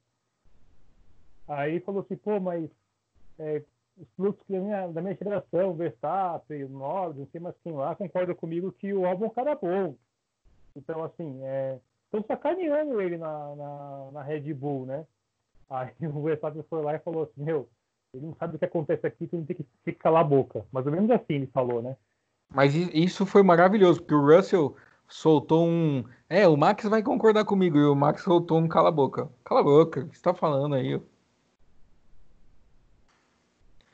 Aí 1.48 1.80
falou 1.80 2.02
assim, 2.02 2.16
pô, 2.16 2.40
mas 2.40 2.70
é, 3.40 3.64
os 3.98 4.08
pilotos 4.10 4.46
da 4.48 4.60
minha, 4.60 4.88
da 4.88 5.02
minha 5.02 5.16
geração, 5.16 5.74
Verstappen, 5.74 6.64
o 6.64 6.70
Norris, 6.70 7.18
não 7.18 7.28
sei 7.28 7.42
mais 7.42 7.56
quem 7.64 7.74
lá, 7.74 7.96
concordam 7.96 8.36
comigo 8.36 8.72
que 8.72 8.94
o 8.94 9.06
álbum 9.06 9.26
é 9.26 9.28
um 9.28 9.32
cara 9.32 9.56
bom. 9.56 9.96
Então, 10.76 11.04
assim, 11.04 11.42
estão 12.06 12.22
é, 12.22 12.24
sacaneando 12.28 13.02
ele 13.02 13.18
na, 13.18 13.56
na, 13.56 14.12
na, 14.14 14.24
Red 14.24 14.54
Bull, 14.54 14.86
né? 14.86 15.06
Aí 15.70 15.92
o 16.08 16.22
Verstappen 16.22 16.64
foi 16.64 16.82
lá 16.82 16.96
e 16.96 17.00
falou 17.00 17.24
assim, 17.24 17.44
meu, 17.44 17.68
ele 18.14 18.26
não 18.26 18.36
sabe 18.36 18.56
o 18.56 18.60
que 18.60 18.66
acontece 18.66 19.06
aqui, 19.06 19.26
então 19.26 19.40
ele 19.40 19.46
tem 19.46 19.56
que, 19.58 19.66
tem 19.84 19.94
que 19.94 20.00
calar 20.00 20.22
a 20.22 20.28
boca. 20.28 20.66
Mais 20.72 20.86
ou 20.86 20.92
menos 20.92 21.10
assim 21.12 21.34
ele 21.34 21.48
falou, 21.48 21.82
né? 21.82 21.96
Mas 22.54 22.74
isso 22.76 23.26
foi 23.26 23.44
maravilhoso, 23.44 24.02
porque 24.02 24.16
o 24.16 24.26
Russell 24.26 24.76
soltou 25.08 25.68
um. 25.68 26.04
É, 26.28 26.48
o 26.48 26.58
Max 26.58 26.84
vai 26.86 27.04
concordar 27.04 27.46
comigo, 27.46 27.78
e 27.78 27.86
o 27.86 27.96
Max 27.96 28.24
soltou 28.24 28.58
um 28.58 28.68
cala 28.68 28.90
a 28.90 28.92
boca. 28.92 29.30
Cala 29.44 29.62
a 29.62 29.64
boca, 29.64 30.02
o 30.02 30.08
que 30.08 30.18
você 30.18 30.24
tá 30.24 30.34
falando 30.34 30.74
aí? 30.76 31.00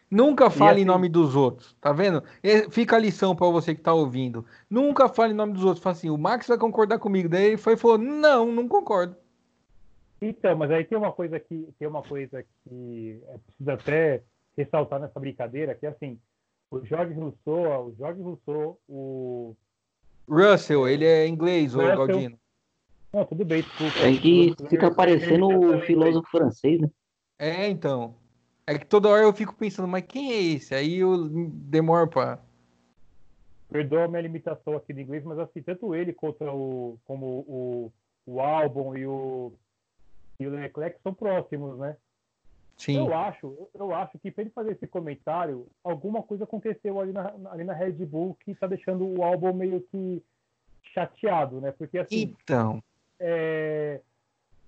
Nunca 0.10 0.50
fale 0.50 0.74
assim... 0.74 0.82
em 0.84 0.86
nome 0.86 1.10
dos 1.10 1.36
outros, 1.36 1.76
tá 1.82 1.92
vendo? 1.92 2.24
Fica 2.70 2.96
a 2.96 3.00
lição 3.00 3.36
para 3.36 3.48
você 3.48 3.76
que 3.76 3.82
tá 3.82 3.94
ouvindo. 3.94 4.46
Nunca 4.70 5.10
fale 5.10 5.34
em 5.34 5.36
nome 5.36 5.52
dos 5.52 5.66
outros. 5.66 5.84
Fala 5.84 5.96
assim, 5.96 6.10
o 6.10 6.18
Max 6.18 6.48
vai 6.48 6.58
concordar 6.58 7.00
comigo. 7.00 7.28
Daí 7.28 7.48
ele 7.48 7.58
foi 7.58 7.74
e 7.74 7.78
falou, 7.78 7.98
não, 7.98 8.50
não 8.50 8.68
concordo. 8.68 9.18
Então, 10.22 10.56
mas 10.56 10.72
aí 10.72 10.84
tem 10.84 10.98
uma 10.98 11.12
coisa 11.12 11.40
que 11.40 11.68
tem 11.78 11.88
uma 11.88 12.02
coisa 12.02 12.44
que 12.64 13.22
é 13.28 13.38
preciso 13.38 13.72
até 13.72 14.24
ressaltar 14.58 15.00
nessa 15.00 15.20
brincadeira, 15.20 15.76
que 15.76 15.86
é 15.86 15.90
assim, 15.90 16.20
o 16.72 16.84
Jorge 16.86 17.14
Rousseau, 17.14 17.88
o 17.88 17.96
Jorge 17.98 18.22
Rousseau, 18.22 18.80
o. 18.88 19.56
Russell, 20.28 20.88
ele 20.88 21.06
é 21.06 21.28
inglês, 21.28 21.76
o 21.76 21.80
Galdino. 21.80 22.40
Não, 23.14 23.26
tudo 23.26 23.46
bem, 23.46 23.62
desculpa. 23.62 24.00
É 24.00 24.18
que 24.18 24.56
fica 24.70 24.94
parecendo 24.94 25.48
o 25.48 25.82
filósofo 25.82 26.30
francês, 26.30 26.82
né? 26.82 26.90
É, 27.38 27.68
então. 27.70 28.16
É 28.68 28.80
que 28.80 28.86
toda 28.86 29.10
hora 29.10 29.24
eu 29.24 29.34
fico 29.34 29.56
pensando, 29.56 29.88
mas 29.88 30.04
quem 30.08 30.32
é 30.32 30.42
esse? 30.42 30.74
Aí 30.74 30.98
eu 30.98 31.30
demoro 31.30 32.10
pra. 32.10 32.40
Perdoa 33.70 34.06
a 34.06 34.08
minha 34.08 34.22
limitação 34.22 34.76
aqui 34.76 34.92
de 34.92 35.02
inglês, 35.02 35.24
mas 35.24 35.38
assim, 35.38 35.62
tanto 35.62 35.94
ele 35.94 36.12
contra 36.12 36.52
o. 36.52 36.98
como 37.06 37.46
o, 37.48 37.94
o 38.26 38.42
álbum 38.42 38.98
e 38.98 39.06
o. 39.06 39.54
E 40.40 40.48
o 40.48 40.50
Leclerc 40.50 41.00
são 41.02 41.14
próximos, 41.14 41.78
né? 41.78 41.96
Sim. 42.78 42.98
Eu 42.98 43.14
acho, 43.14 43.70
eu 43.74 43.96
acho 43.96 44.20
que 44.20 44.30
para 44.30 44.42
ele 44.44 44.52
fazer 44.52 44.74
esse 44.74 44.86
comentário, 44.86 45.68
alguma 45.84 46.22
coisa 46.22 46.44
aconteceu 46.44 47.00
ali 47.00 47.14
na, 47.14 47.34
ali 47.50 47.64
na 47.64 47.74
Red 47.74 48.06
Bull 48.06 48.38
que 48.44 48.54
tá 48.54 48.68
deixando 48.68 49.08
o 49.08 49.24
álbum 49.24 49.54
meio 49.54 49.80
que 49.82 50.22
chateado, 50.94 51.62
né? 51.62 51.72
Porque 51.72 51.98
assim. 51.98 52.36
Então. 52.44 52.84
É, 53.18 54.02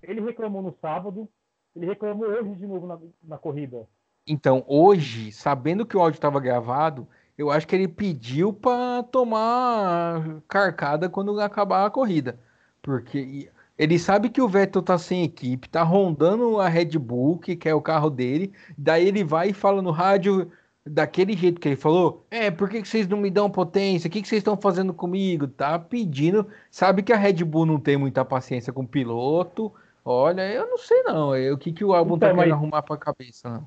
ele 0.02 0.22
reclamou 0.22 0.62
no 0.62 0.74
sábado, 0.80 1.28
ele 1.76 1.86
reclamou 1.86 2.26
hoje 2.26 2.54
de 2.54 2.66
novo 2.66 2.86
na, 2.86 2.98
na 3.22 3.38
corrida. 3.38 3.86
Então, 4.26 4.64
hoje, 4.66 5.32
sabendo 5.32 5.86
que 5.86 5.96
o 5.96 6.00
áudio 6.00 6.16
estava 6.16 6.40
gravado, 6.40 7.06
eu 7.36 7.50
acho 7.50 7.66
que 7.66 7.74
ele 7.74 7.88
pediu 7.88 8.52
para 8.52 9.02
tomar 9.04 10.42
carcada 10.48 11.08
quando 11.08 11.38
acabar 11.40 11.86
a 11.86 11.90
corrida. 11.90 12.38
Porque 12.82 13.50
ele 13.78 13.98
sabe 13.98 14.28
que 14.28 14.42
o 14.42 14.48
Vettel 14.48 14.82
tá 14.82 14.98
sem 14.98 15.22
equipe, 15.22 15.68
tá 15.68 15.84
rondando 15.84 16.60
a 16.60 16.68
Red 16.68 16.98
Bull, 16.98 17.38
que 17.38 17.56
é 17.68 17.74
o 17.74 17.80
carro 17.80 18.10
dele. 18.10 18.52
Daí 18.76 19.06
ele 19.06 19.22
vai 19.22 19.50
e 19.50 19.52
fala 19.52 19.80
no 19.80 19.92
rádio 19.92 20.50
daquele 20.84 21.36
jeito 21.36 21.60
que 21.60 21.68
ele 21.68 21.76
falou: 21.76 22.26
É, 22.28 22.50
por 22.50 22.68
que, 22.68 22.82
que 22.82 22.88
vocês 22.88 23.06
não 23.06 23.18
me 23.18 23.30
dão 23.30 23.48
potência? 23.48 24.08
O 24.08 24.10
que, 24.10 24.20
que 24.20 24.26
vocês 24.26 24.40
estão 24.40 24.56
fazendo 24.56 24.92
comigo? 24.92 25.46
Tá 25.46 25.78
pedindo. 25.78 26.48
Sabe 26.70 27.04
que 27.04 27.12
a 27.12 27.16
Red 27.16 27.44
Bull 27.44 27.66
não 27.66 27.78
tem 27.78 27.96
muita 27.96 28.24
paciência 28.24 28.72
com 28.72 28.82
o 28.82 28.88
piloto. 28.88 29.72
Olha, 30.04 30.50
eu 30.50 30.68
não 30.68 30.78
sei 30.78 31.02
não. 31.04 31.32
É, 31.32 31.52
o 31.52 31.58
que, 31.58 31.72
que 31.72 31.84
o 31.84 31.94
álbum 31.94 32.16
então, 32.16 32.30
tá 32.30 32.34
querendo 32.34 32.50
mas... 32.50 32.58
arrumar 32.58 32.82
pra 32.82 32.96
cabeça, 32.96 33.48
não. 33.48 33.66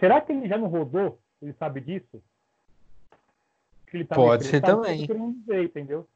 Será 0.00 0.20
que 0.20 0.32
ele 0.32 0.48
já 0.48 0.56
não 0.56 0.68
rodou? 0.68 1.18
Ele 1.42 1.52
sabe 1.52 1.80
disso? 1.80 2.22
Tá 4.08 4.14
Pode 4.14 4.44
ser 4.44 4.60
também. 4.60 5.06
Entendeu? 5.64 6.06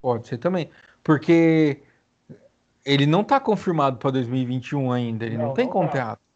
Pode 0.00 0.26
ser 0.26 0.38
também. 0.38 0.70
Porque 1.04 1.80
ele 2.84 3.06
não 3.06 3.22
tá 3.22 3.38
confirmado 3.38 3.98
para 3.98 4.10
2021 4.10 4.92
ainda, 4.92 5.24
ele 5.24 5.36
não, 5.36 5.46
não 5.46 5.54
tem 5.54 5.66
não 5.66 5.72
tá. 5.72 5.80
contrato. 5.80 6.18
Tá. 6.18 6.32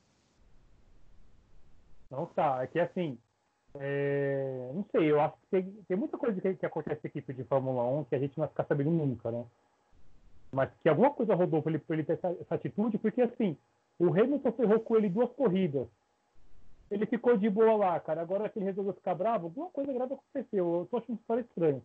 Não 2.11 2.27
tá, 2.27 2.63
é 2.63 2.67
que 2.67 2.79
assim, 2.79 3.19
é... 3.75 4.71
não 4.75 4.85
sei, 4.93 5.11
eu 5.11 5.21
acho 5.21 5.35
que 5.35 5.47
tem, 5.51 5.63
tem 5.89 5.97
muita 5.97 6.17
coisa 6.17 6.41
que, 6.41 6.55
que 6.55 6.67
acontece 6.67 7.01
na 7.03 7.09
equipe 7.09 7.35
de 7.35 7.45
Fórmula 7.45 7.85
1 7.85 8.05
que 8.05 8.15
a 8.15 8.19
gente 8.19 8.37
não 8.37 8.43
vai 8.43 8.49
ficar 8.49 8.65
sabendo 8.65 8.91
nunca, 8.91 9.31
né? 9.31 9.45
Mas 10.53 10.71
que 10.83 10.89
alguma 10.89 11.11
coisa 11.11 11.35
rodou 11.35 11.63
para 11.63 11.73
ele, 11.73 11.83
ele 11.91 12.05
ter 12.05 12.15
essa, 12.15 12.29
essa, 12.41 12.55
atitude, 12.55 12.99
porque 12.99 13.23
assim, 13.23 13.57
o 13.99 14.09
Hamilton 14.09 14.53
ferrou 14.53 14.81
com 14.81 14.97
ele 14.97 15.09
duas 15.09 15.31
corridas. 15.33 15.87
Ele 16.91 17.05
ficou 17.05 17.37
de 17.37 17.51
boa 17.51 17.77
lá, 17.77 17.99
cara. 17.99 18.23
Agora 18.23 18.49
que 18.49 18.59
ele 18.59 18.67
resolveu 18.67 18.95
ficar 18.95 19.15
bravo, 19.15 19.47
alguma 19.47 19.69
coisa 19.71 19.93
grave 19.93 20.15
aconteceu. 20.15 20.81
Eu 20.81 20.89
tô 20.89 20.99
achando 20.99 21.19
isso 21.19 21.41
estranho. 21.41 21.83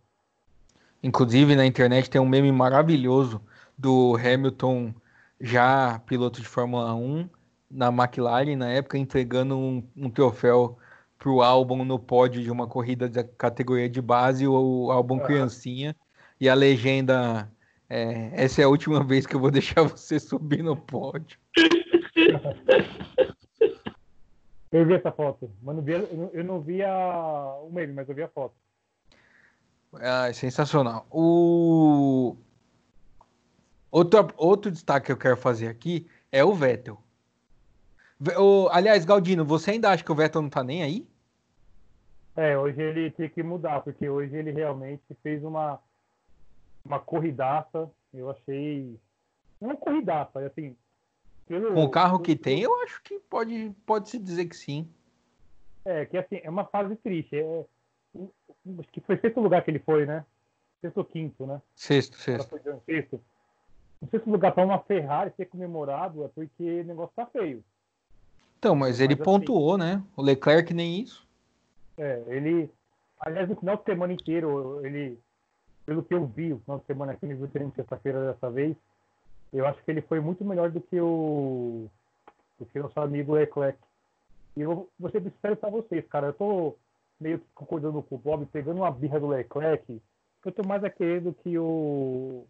Inclusive 1.04 1.56
na 1.56 1.66
internet 1.66 2.10
tem 2.10 2.22
um 2.22 2.30
meme 2.30 2.52
maravilhoso 2.52 3.42
do 3.82 4.16
Hamilton, 4.16 4.94
já 5.40 6.00
piloto 6.06 6.40
de 6.40 6.48
Fórmula 6.48 6.94
1, 6.94 7.28
na 7.70 7.88
McLaren, 7.88 8.56
na 8.56 8.70
época, 8.70 8.98
entregando 8.98 9.58
um, 9.58 9.84
um 9.98 10.10
troféu 10.10 10.78
para 11.18 11.30
o 11.30 11.42
álbum 11.42 11.84
no 11.84 11.98
pódio 11.98 12.44
de 12.44 12.52
uma 12.52 12.68
corrida 12.68 13.10
da 13.10 13.24
categoria 13.24 13.90
de 13.90 14.02
base, 14.02 14.48
o 14.48 14.92
álbum 14.92 15.20
criancinha, 15.20 15.96
e 16.40 16.48
a 16.48 16.54
legenda 16.54 17.52
é, 17.90 18.32
essa 18.34 18.62
é 18.62 18.66
a 18.66 18.70
última 18.70 19.04
vez 19.04 19.26
que 19.26 19.36
eu 19.36 19.40
vou 19.40 19.50
deixar 19.52 19.82
você 19.82 20.20
subir 20.20 20.64
no 20.64 20.78
pódio. 20.78 21.40
Eu 24.72 24.86
vi 24.86 24.94
essa 24.94 25.12
foto, 25.12 25.52
vi, 25.84 25.92
eu 26.32 26.46
não 26.46 26.62
vi 26.62 26.82
a, 26.82 27.58
o 27.62 27.70
meme, 27.70 27.92
mas 27.92 28.08
eu 28.08 28.16
vi 28.16 28.24
a 28.24 28.30
foto. 28.30 28.56
É, 30.00 30.32
sensacional. 30.32 31.06
O 31.12 32.38
Outro, 33.92 34.30
outro 34.38 34.72
destaque 34.72 35.08
que 35.08 35.12
eu 35.12 35.18
quero 35.18 35.36
fazer 35.36 35.68
aqui 35.68 36.08
é 36.32 36.44
o 36.44 36.54
Vettel. 36.54 36.98
O, 38.40 38.70
aliás, 38.72 39.04
Galdino, 39.04 39.44
você 39.44 39.72
ainda 39.72 39.90
acha 39.90 40.04
que 40.04 40.12
o 40.12 40.16
Vettel 40.16 40.42
não 40.42 40.50
tá 40.50 40.64
nem 40.64 40.84
aí? 40.84 41.08
É, 42.36 42.58
hoje 42.58 42.82
ele 42.82 43.12
tem 43.12 43.28
que 43.28 43.44
mudar, 43.44 43.82
porque 43.82 44.08
hoje 44.08 44.36
ele 44.36 44.52
realmente 44.52 45.04
fez 45.22 45.44
uma, 45.44 45.80
uma 46.86 47.00
corridaça. 47.00 47.92
Eu 48.14 48.30
achei. 48.30 48.98
Uma 49.60 49.76
corridaça, 49.76 50.40
assim. 50.40 50.76
Pelo, 51.48 51.74
Com 51.74 51.84
o 51.84 51.90
carro 51.90 52.20
que 52.20 52.36
tem, 52.36 52.62
eu 52.62 52.74
acho 52.84 53.02
que 53.04 53.20
pode, 53.20 53.76
pode 53.86 54.10
se 54.10 54.18
dizer 54.18 54.46
que 54.46 54.56
sim. 54.56 54.88
É, 55.84 56.06
que 56.06 56.18
assim, 56.18 56.40
é 56.42 56.50
uma 56.50 56.66
fase 56.66 56.96
triste. 56.96 57.36
É, 57.36 57.66
acho 58.80 58.92
que 58.92 59.02
foi 59.02 59.18
sexto 59.18 59.42
lugar 59.42 59.62
que 59.64 59.72
ele 59.72 59.80
foi, 59.80 60.06
né? 60.06 60.26
Sexto 60.80 60.98
ou 61.00 61.06
quinto, 61.06 61.46
né? 61.46 61.62
Sexto, 61.76 62.18
sexto. 62.18 62.58
Sexto. 62.86 63.22
Não 64.02 64.10
sei 64.10 64.20
se 64.20 64.28
o 64.28 64.32
lugar 64.32 64.52
para 64.52 64.66
uma 64.66 64.80
Ferrari 64.80 65.32
ser 65.38 65.46
comemorado 65.46 66.26
é 66.26 66.28
porque 66.30 66.82
o 66.82 66.86
negócio 66.86 67.14
tá 67.16 67.26
feio. 67.28 67.64
Então, 68.58 68.76
mas 68.76 69.00
ele 69.00 69.16
mas, 69.16 69.22
assim, 69.22 69.24
pontuou, 69.24 69.76
assim, 69.76 69.84
né? 69.84 70.04
O 70.16 70.22
Leclerc 70.22 70.74
nem 70.74 71.00
isso. 71.00 71.28
É, 71.98 72.24
ele. 72.28 72.70
Aliás, 73.20 73.48
no 73.48 73.56
final 73.56 73.78
de 73.78 73.84
semana 73.84 74.14
inteiro, 74.14 74.84
ele. 74.86 75.20
Pelo 75.86 76.04
que 76.04 76.14
eu 76.14 76.26
vi, 76.26 76.54
o 76.54 76.60
final 76.60 76.80
de 76.80 76.86
semana 76.86 77.12
aqui, 77.12 77.26
no 77.26 77.48
treino 77.48 77.72
de 77.72 77.76
sexta-feira 77.76 78.34
dessa 78.34 78.50
vez, 78.50 78.76
eu 79.52 79.66
acho 79.66 79.84
que 79.84 79.92
ele 79.92 80.02
foi 80.02 80.20
muito 80.20 80.44
melhor 80.44 80.72
do 80.72 80.82
que 80.82 81.00
o. 81.00 81.88
do 82.60 82.66
que 82.66 82.80
o 82.80 82.84
nosso 82.84 83.00
amigo 83.00 83.34
Leclerc. 83.34 83.78
E 84.56 84.62
eu 84.62 84.90
vou 85.00 85.12
ser 85.12 85.22
sincero 85.22 85.56
pra 85.56 85.70
vocês, 85.70 86.06
cara. 86.08 86.28
Eu 86.28 86.34
tô 86.34 86.76
meio 87.20 87.40
que 87.40 87.46
concordando 87.54 88.02
com 88.02 88.16
o 88.16 88.18
Bob, 88.18 88.46
pegando 88.48 88.78
uma 88.78 88.92
birra 88.92 89.20
do 89.20 89.28
Leclerc, 89.28 90.02
eu 90.44 90.52
tô 90.52 90.68
mais 90.68 90.84
a 90.84 90.90
querendo 90.90 91.34
que 91.34 91.58
o 91.58 92.46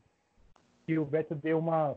que 0.91 0.99
o 0.99 1.05
Vettel 1.05 1.37
deu 1.37 1.57
uma. 1.57 1.95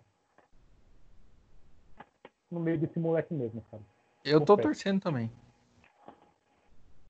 no 2.49 2.61
meio 2.61 2.79
desse 2.79 2.99
moleque 3.01 3.35
mesmo, 3.35 3.61
cara. 3.69 3.83
Eu 4.25 4.41
tô 4.41 4.57
torcendo 4.57 5.01
também. 5.01 5.31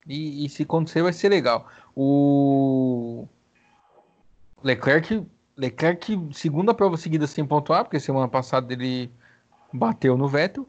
E, 0.07 0.45
e, 0.45 0.49
se 0.49 0.63
acontecer, 0.63 1.03
vai 1.03 1.13
ser 1.13 1.29
legal. 1.29 1.69
O 1.95 3.27
Leclerc, 4.63 5.27
Leclerc, 5.57 6.29
segunda 6.33 6.75
prova 6.75 6.97
seguida 6.97 7.27
sem 7.27 7.47
pontuar, 7.47 7.85
porque 7.85 8.01
semana 8.01 8.29
passada 8.29 8.73
ele 8.73 9.11
bateu 9.73 10.17
no 10.17 10.29
Vettel. 10.29 10.67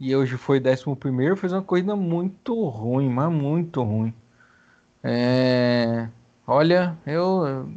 E 0.00 0.14
hoje 0.14 0.36
foi 0.36 0.60
11, 0.60 1.36
fez 1.36 1.52
uma 1.52 1.62
corrida 1.62 1.96
muito 1.96 2.68
ruim, 2.68 3.08
mas 3.08 3.32
muito 3.32 3.82
ruim. 3.82 4.14
É... 5.02 6.08
Olha, 6.46 6.96
eu 7.04 7.68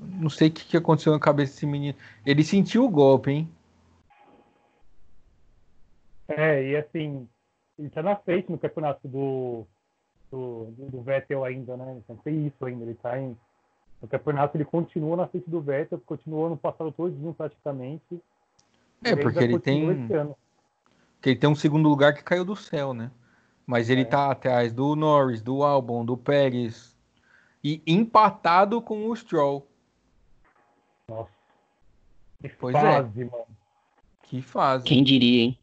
não 0.00 0.30
sei 0.30 0.48
o 0.48 0.52
que, 0.52 0.64
que 0.64 0.76
aconteceu 0.76 1.12
na 1.12 1.20
cabeça 1.20 1.52
desse 1.52 1.66
menino. 1.66 1.96
Ele 2.24 2.42
sentiu 2.42 2.84
o 2.84 2.90
golpe, 2.90 3.30
hein? 3.30 3.50
É, 6.28 6.62
e 6.64 6.76
assim, 6.76 7.28
ele 7.78 7.90
tá 7.90 8.02
na 8.02 8.16
frente 8.16 8.50
no 8.50 8.58
campeonato 8.58 9.06
do, 9.06 9.66
do, 10.30 10.72
do 10.78 11.02
Vettel 11.02 11.44
ainda, 11.44 11.76
né? 11.76 11.96
Então 11.98 12.16
tem 12.16 12.46
isso 12.46 12.64
ainda. 12.64 12.84
Ele 12.84 12.94
tá 12.94 13.18
em. 13.18 13.36
No 14.00 14.08
campeonato 14.08 14.56
ele 14.56 14.64
continua 14.64 15.16
na 15.16 15.26
frente 15.26 15.50
do 15.50 15.60
Vettel, 15.60 16.00
continuou 16.06 16.48
no 16.48 16.56
passado 16.56 16.92
todinho 16.92 17.34
praticamente. 17.34 18.22
É, 19.04 19.16
porque 19.16 19.38
ele 19.38 19.58
tem. 19.58 20.06
Porque 21.14 21.30
ele 21.30 21.38
tem 21.38 21.50
um 21.50 21.54
segundo 21.54 21.88
lugar 21.88 22.14
que 22.14 22.22
caiu 22.22 22.44
do 22.44 22.56
céu, 22.56 22.94
né? 22.94 23.10
Mas 23.66 23.90
ele 23.90 24.02
é. 24.02 24.06
tá 24.06 24.30
atrás 24.30 24.72
do 24.72 24.96
Norris, 24.96 25.42
do 25.42 25.62
Albon, 25.62 26.04
do 26.04 26.16
Pérez. 26.16 26.96
E 27.62 27.82
empatado 27.86 28.80
com 28.80 29.06
o 29.06 29.14
Stroll. 29.14 29.69
Que 32.40 32.48
pois 32.48 32.74
é. 32.74 32.80
fase, 32.80 33.22
é. 33.22 33.24
mano. 33.24 33.46
Que 34.22 34.42
fase. 34.42 34.84
Quem 34.84 35.02
diria, 35.02 35.44
hein? 35.44 35.58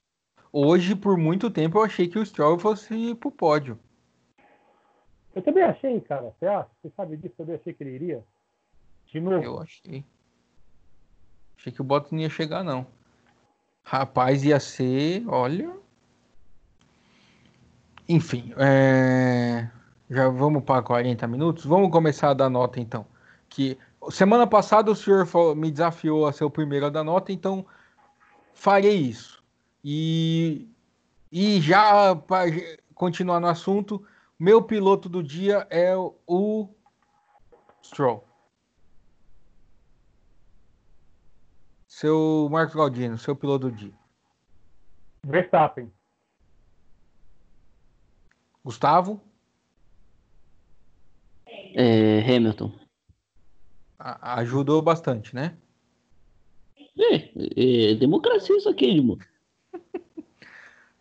Hoje, 0.51 0.95
por 0.95 1.17
muito 1.17 1.49
tempo, 1.49 1.78
eu 1.78 1.84
achei 1.84 2.07
que 2.07 2.17
o 2.17 2.25
Stroll 2.25 2.57
fosse 2.59 3.15
pro 3.15 3.32
pódio. 3.32 3.80
Eu 5.36 5.41
também 5.41 5.63
achei, 5.63 6.01
cara. 6.01 6.34
Você, 6.39 6.45
acha? 6.47 6.69
Você 6.82 6.91
sabe 6.95 7.15
disso? 7.15 7.36
Eu 7.38 7.45
também 7.45 7.55
achei 7.59 7.73
que 7.73 7.84
ele 7.84 7.91
iria. 7.91 8.23
De 9.05 9.19
novo. 9.19 9.43
Eu 9.43 9.61
achei. 9.61 10.03
Achei 11.57 11.71
que 11.71 11.82
o 11.82 11.84
Bottas 11.84 12.11
não 12.11 12.19
ia 12.19 12.30
chegar, 12.30 12.63
não. 12.63 12.88
Rapaz, 13.84 14.43
ia 14.43 14.59
ser. 14.59 15.23
Olha. 15.28 15.71
Enfim, 18.09 18.53
é... 18.57 19.69
já 20.09 20.30
vamos 20.30 20.63
para 20.63 20.82
40 20.82 21.28
minutos. 21.28 21.65
Vamos 21.65 21.91
começar 21.91 22.32
a 22.32 22.34
dar 22.34 22.49
nota 22.49 22.80
então. 22.80 23.05
Que 23.49 23.78
Semana 24.10 24.47
passada 24.47 24.91
o 24.91 24.95
senhor 24.95 25.28
me 25.55 25.72
desafiou 25.72 26.26
a 26.26 26.34
ser 26.34 26.43
o 26.43 26.51
primeiro 26.51 26.86
a 26.86 26.89
dar 26.89 27.03
nota, 27.03 27.32
então 27.32 27.66
farei 28.53 28.95
isso. 28.95 29.43
E, 29.84 30.68
e 31.32 31.60
já 31.62 32.16
para 32.16 32.45
continuar 32.95 33.39
no 33.39 33.47
assunto, 33.47 34.05
Meu 34.39 34.62
piloto 34.62 35.10
do 35.10 35.24
dia 35.24 35.66
é 35.70 35.95
o 36.28 36.70
Stroll. 37.84 38.24
Seu 41.88 42.47
Marcos 42.51 42.76
Galdino, 42.76 43.18
seu 43.18 43.36
piloto 43.36 43.72
do 43.72 43.76
dia. 43.76 43.93
Verstappen. 45.24 45.91
Gustavo? 48.64 49.20
É, 51.74 52.20
Hamilton. 52.20 52.86
A- 54.00 54.39
ajudou 54.39 54.82
bastante, 54.82 55.34
né? 55.36 55.58
É, 57.00 57.91
é 57.91 57.95
democracia 57.95 58.56
isso 58.58 58.70
aqui, 58.70 58.86
irmão. 58.86 59.18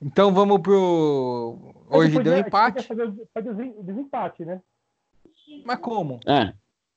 Então 0.00 0.32
vamos 0.32 0.60
pro. 0.60 1.58
Hoje 1.88 2.22
deu 2.22 2.36
empate. 2.38 2.82
fazer 2.86 3.12
fazer 3.32 3.72
desempate, 3.82 4.44
né? 4.44 4.60
Mas 5.64 5.78
como? 5.78 6.20
Ah, 6.26 6.52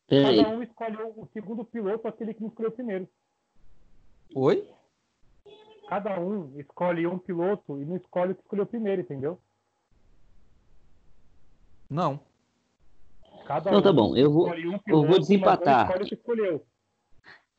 peraí. 0.08 0.44
Cada 0.44 0.50
um 0.50 0.64
escolhe 0.64 0.98
o 0.98 1.28
segundo 1.32 1.64
piloto, 1.64 2.08
aquele 2.08 2.34
que 2.34 2.42
não 2.42 2.50
escolheu 2.50 2.70
o 2.72 2.74
primeiro. 2.74 3.08
Oi? 4.36 4.68
Cada 5.88 6.20
um 6.20 6.60
escolhe 6.60 7.08
um 7.08 7.18
piloto 7.18 7.82
e 7.82 7.86
não 7.86 7.96
escolhe 7.96 8.34
o 8.34 8.36
que 8.36 8.42
escolheu 8.42 8.66
primeiro, 8.66 9.02
entendeu? 9.02 9.40
Não. 11.90 12.20
Cada 13.50 13.72
Então 13.72 13.82
tá 13.82 13.90
um 13.90 13.94
bom, 13.96 14.16
eu 14.16 14.32
vou- 14.32 14.48
um 14.48 14.54
eu 14.54 14.62
piloto, 14.62 14.86
vou 14.92 15.02
mas 15.02 15.10
não 15.10 15.20
desempatar. 15.22 15.92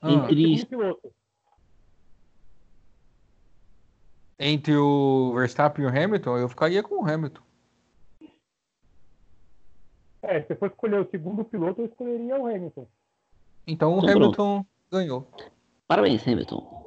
Ah, 0.01 0.13
Entre- 0.13 0.69
entre 4.39 4.77
o 4.77 5.33
Verstappen 5.35 5.85
e 5.85 5.89
o 5.89 5.91
Hamilton, 5.91 6.39
eu 6.39 6.49
ficaria 6.49 6.81
com 6.81 7.03
o 7.03 7.05
Hamilton. 7.05 7.43
É, 10.23 10.43
se 10.43 10.55
for 10.55 10.69
escolher 10.71 11.01
o 11.01 11.11
segundo 11.11 11.45
piloto, 11.45 11.81
eu 11.81 11.87
escolheria 11.87 12.39
o 12.41 12.47
Hamilton. 12.47 12.87
Então 13.67 13.95
o 13.95 13.99
Então 13.99 14.11
Hamilton 14.11 14.65
ganhou. 14.93 15.29
Parabéns, 15.89 16.23
Hamilton. 16.25 16.87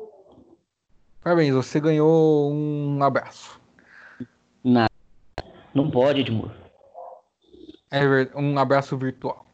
Parabéns, 1.22 1.54
você 1.54 1.78
ganhou 1.82 2.49
um 2.54 3.04
abraço. 3.04 3.62
Não 5.76 5.91
pode, 5.91 6.22
Edmur. 6.22 6.62
É 7.93 8.35
um 8.35 8.57
abraço 8.57 8.97
virtual. 8.97 9.45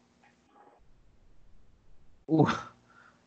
O, 2.26 2.46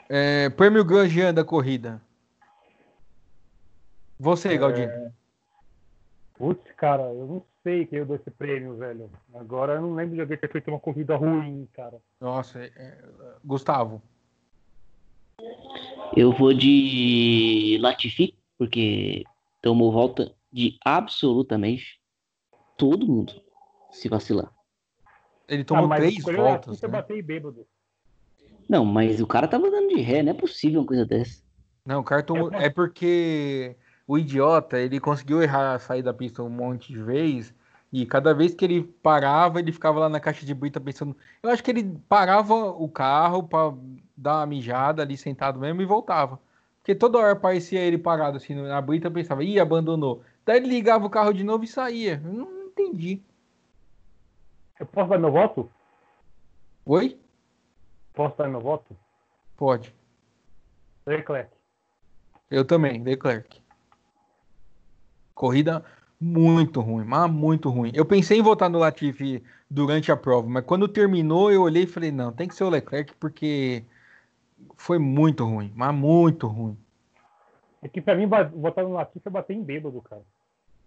é, 0.10 0.50
prêmio 0.50 0.84
Grosjean 0.84 1.32
da 1.32 1.44
corrida. 1.44 2.02
Você, 4.20 4.58
Galdino. 4.58 5.14
Putz, 6.34 6.64
cara, 6.76 7.04
eu 7.14 7.28
não 7.28 7.46
sei 7.62 7.86
quem 7.86 8.00
eu 8.00 8.08
dou 8.08 8.16
esse 8.16 8.32
prêmio, 8.32 8.76
velho. 8.76 9.12
Agora 9.36 9.74
eu 9.74 9.82
não 9.82 9.94
lembro 9.94 10.16
de 10.16 10.22
alguém 10.22 10.36
ter 10.36 10.52
feito 10.52 10.70
uma 10.72 10.80
corrida 10.80 11.16
ruim, 11.16 11.70
cara. 11.74 12.02
Nossa, 12.20 12.64
é- 12.64 12.72
é, 12.76 13.04
Gustavo. 13.46 14.02
Eu 16.18 16.32
vou 16.32 16.56
de 16.56 17.78
Latifi, 17.80 18.36
porque 18.58 19.24
tomou 19.62 19.92
volta 19.92 20.34
de 20.52 20.80
absolutamente 20.84 22.02
todo 22.76 23.06
mundo, 23.06 23.40
se 23.92 24.10
vacilar. 24.10 24.52
Ele 25.48 25.64
tomou 25.64 25.86
Ah, 25.86 25.88
mas 25.88 26.00
três 26.00 26.24
voltas. 26.24 26.82
Né? 26.82 27.22
bêbado. 27.22 27.66
Não, 28.70 28.86
mas 28.86 29.20
o 29.20 29.28
cara 29.28 29.48
tava 29.48 29.70
dando 29.70 29.90
de 29.90 30.02
ré, 30.02 30.24
não 30.24 30.32
é 30.32 30.34
possível 30.34 30.82
uma 30.82 30.88
coisa 30.88 31.06
dessa. 31.06 31.42
Não, 31.86 32.00
o 32.00 32.04
cara 32.04 32.24
tomou. 32.24 32.52
É 32.54 32.70
porque 32.70 33.76
o 34.08 34.18
idiota 34.18 34.80
ele 34.80 35.00
conseguiu 35.00 35.42
errar 35.42 35.76
a 35.76 35.80
sair 35.80 36.02
da 36.02 36.14
pista 36.14 36.42
um 36.42 36.50
monte 36.50 36.94
de 36.94 37.02
vezes. 37.02 37.54
E 37.92 38.06
cada 38.06 38.34
vez 38.34 38.56
que 38.56 38.66
ele 38.66 38.84
parava, 39.04 39.60
ele 39.60 39.72
ficava 39.72 40.00
lá 40.00 40.10
na 40.10 40.20
caixa 40.20 40.46
de 40.46 40.54
brita 40.54 40.82
pensando. 40.82 41.16
Eu 41.44 41.52
acho 41.52 41.64
que 41.64 41.70
ele 41.70 41.96
parava 42.10 42.54
o 42.54 42.88
carro 42.90 43.44
pra 43.44 43.72
dar 44.18 44.38
uma 44.38 44.48
mijada 44.48 45.04
ali 45.04 45.16
sentado 45.16 45.60
mesmo 45.60 45.82
e 45.82 45.86
voltava. 45.86 46.40
Porque 46.82 46.96
toda 46.96 47.20
hora 47.20 47.36
parecia 47.36 47.80
ele 47.82 47.98
parado 47.98 48.38
assim 48.38 48.56
na 48.56 48.82
brita, 48.82 49.08
eu 49.08 49.12
pensava, 49.12 49.44
ih, 49.44 49.60
abandonou. 49.60 50.24
Daí 50.46 50.58
ele 50.58 50.68
ligava 50.68 51.06
o 51.06 51.10
carro 51.10 51.34
de 51.34 51.44
novo 51.44 51.64
e 51.64 51.68
saía. 51.68 52.22
Eu 52.26 52.34
não 52.34 52.66
entendi. 52.66 53.22
Eu 54.80 54.86
posso 54.86 55.10
dar 55.10 55.20
meu 55.20 55.32
voto? 55.32 55.70
Oi? 56.86 57.20
Posso 58.14 58.38
dar 58.38 58.48
meu 58.48 58.60
voto? 58.60 58.96
Pode. 59.56 59.94
Leclerc. 61.06 61.52
Eu 62.50 62.66
também, 62.66 63.02
Leclerc. 63.04 63.62
Corrida 65.34 65.84
muito 66.20 66.80
ruim, 66.80 67.04
mas 67.06 67.30
muito 67.30 67.70
ruim. 67.70 67.92
Eu 67.94 68.06
pensei 68.06 68.40
em 68.40 68.44
votar 68.44 68.70
no 68.70 68.80
Latifi 68.80 69.44
durante 69.70 70.12
a 70.12 70.18
prova, 70.18 70.48
mas 70.48 70.66
quando 70.66 70.88
terminou 70.88 71.52
eu 71.52 71.64
olhei 71.64 71.84
e 71.84 71.88
falei, 71.88 72.12
não, 72.12 72.32
tem 72.32 72.48
que 72.48 72.56
ser 72.56 72.64
o 72.64 72.70
Leclerc 72.70 73.14
porque 73.16 73.84
foi 74.78 74.98
muito 75.00 75.44
ruim, 75.44 75.72
mas 75.76 75.94
muito 75.94 76.48
ruim. 76.48 76.78
É 77.82 77.90
que 77.90 78.02
pra 78.02 78.16
mim, 78.16 78.28
votar 78.56 78.84
no 78.84 78.94
Latifi 78.94 79.28
é 79.28 79.32
bater 79.32 79.54
em 79.54 79.64
bêbado, 79.64 80.02
cara. 80.02 80.22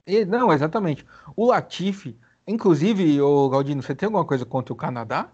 E- 0.06 0.24
não, 0.24 0.52
exatamente. 0.52 1.04
O 1.34 1.46
Latifi, 1.46 2.16
inclusive, 2.46 3.20
o 3.20 3.48
Galdino, 3.48 3.82
você 3.82 3.94
tem 3.94 4.06
alguma 4.06 4.24
coisa 4.24 4.44
contra 4.44 4.72
o 4.72 4.76
Canadá? 4.76 5.30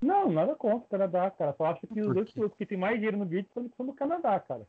Não, 0.00 0.30
nada 0.30 0.54
contra 0.54 0.78
o 0.78 0.88
Canadá, 0.90 1.30
cara. 1.30 1.54
Só 1.56 1.66
acho 1.66 1.86
que 1.86 2.00
os 2.00 2.14
dois 2.14 2.52
que 2.58 2.66
tem 2.66 2.76
mais 2.76 2.96
dinheiro 2.96 3.16
no 3.16 3.24
grid 3.24 3.48
são, 3.54 3.86
do 3.86 3.92
Canadá, 3.92 4.38
cara. 4.38 4.66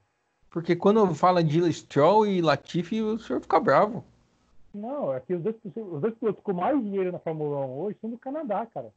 Porque 0.50 0.76
quando 0.76 1.14
fala 1.14 1.44
de 1.44 1.72
Stroll 1.74 2.26
e 2.26 2.42
Latifi, 2.42 3.02
o 3.02 3.20
senhor 3.20 3.42
fica 3.42 3.60
bravo. 3.60 4.06
Não, 4.74 5.14
é 5.14 5.20
que 5.20 5.34
os 5.34 5.42
dois, 5.42 5.56
os 5.64 6.02
dois 6.02 6.14
pilotos 6.16 6.44
com 6.44 6.54
mais 6.54 6.82
dinheiro 6.82 7.12
na 7.12 7.20
Fórmula 7.20 7.66
1 7.66 7.80
hoje 7.80 7.98
são 8.00 8.10
do 8.10 8.18
Canadá, 8.18 8.66
cara. 8.66 8.94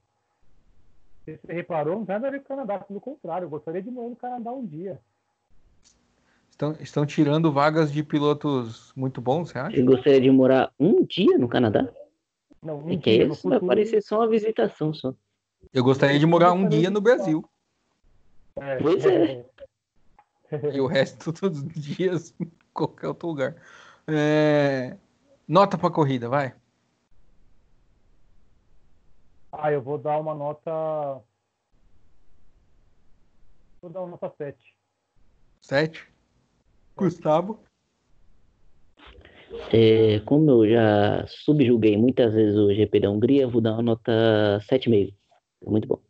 Você 1.24 1.38
reparou, 1.48 1.96
não 1.98 2.06
tem 2.06 2.14
nada 2.14 2.28
a 2.28 2.30
ver 2.30 2.38
com 2.38 2.44
o 2.44 2.56
Canadá, 2.56 2.78
pelo 2.78 3.00
contrário, 3.00 3.46
eu 3.46 3.50
gostaria 3.50 3.82
de 3.82 3.90
morar 3.90 4.08
no 4.08 4.16
Canadá 4.16 4.52
um 4.52 4.64
dia. 4.64 5.00
Estão, 6.58 6.76
estão 6.80 7.06
tirando 7.06 7.52
vagas 7.52 7.92
de 7.92 8.02
pilotos 8.02 8.92
muito 8.96 9.20
bons, 9.20 9.50
você 9.50 9.58
acha? 9.60 9.76
Você 9.76 9.82
gostaria 9.84 10.20
de 10.20 10.28
morar 10.28 10.72
um 10.76 11.04
dia 11.04 11.38
no 11.38 11.46
Canadá? 11.46 11.88
Não, 12.60 12.80
um 12.80 12.90
É 12.90 12.96
que 12.96 13.16
dia 13.16 13.28
isso 13.28 13.48
vai 13.48 13.60
parecer 13.60 14.02
só 14.02 14.16
uma 14.16 14.28
visitação 14.28 14.92
só. 14.92 15.14
Eu 15.72 15.84
gostaria 15.84 16.18
de 16.18 16.26
morar 16.26 16.52
um 16.52 16.68
dia 16.68 16.90
no 16.90 17.00
Brasil. 17.00 17.48
É, 18.60 18.76
Pois 18.78 19.06
é. 19.06 19.46
E 20.74 20.80
o 20.80 20.86
resto 20.88 21.32
todos 21.32 21.60
os 21.60 21.72
dias 21.72 22.34
em 22.40 22.50
qualquer 22.74 23.06
outro 23.06 23.28
lugar. 23.28 23.54
É, 24.08 24.96
Nota 25.46 25.78
pra 25.78 25.92
corrida, 25.92 26.28
vai. 26.28 26.56
Ah, 29.52 29.70
eu 29.70 29.80
vou 29.80 29.96
dar 29.96 30.18
uma 30.18 30.34
nota. 30.34 30.70
Vou 33.80 33.90
dar 33.92 34.00
uma 34.00 34.10
nota 34.10 34.28
7. 34.36 34.76
Sete. 35.60 36.17
Gustavo. 36.98 37.60
É, 39.72 40.20
como 40.20 40.50
eu 40.50 40.68
já 40.70 41.26
subjuguei 41.26 41.96
muitas 41.96 42.34
vezes 42.34 42.56
o 42.56 42.72
GP 42.72 43.00
da 43.00 43.10
Hungria, 43.10 43.48
vou 43.48 43.60
dar 43.60 43.72
uma 43.74 43.82
nota 43.82 44.12
7,5. 44.70 45.14
Muito 45.66 45.88
bom. 45.88 46.00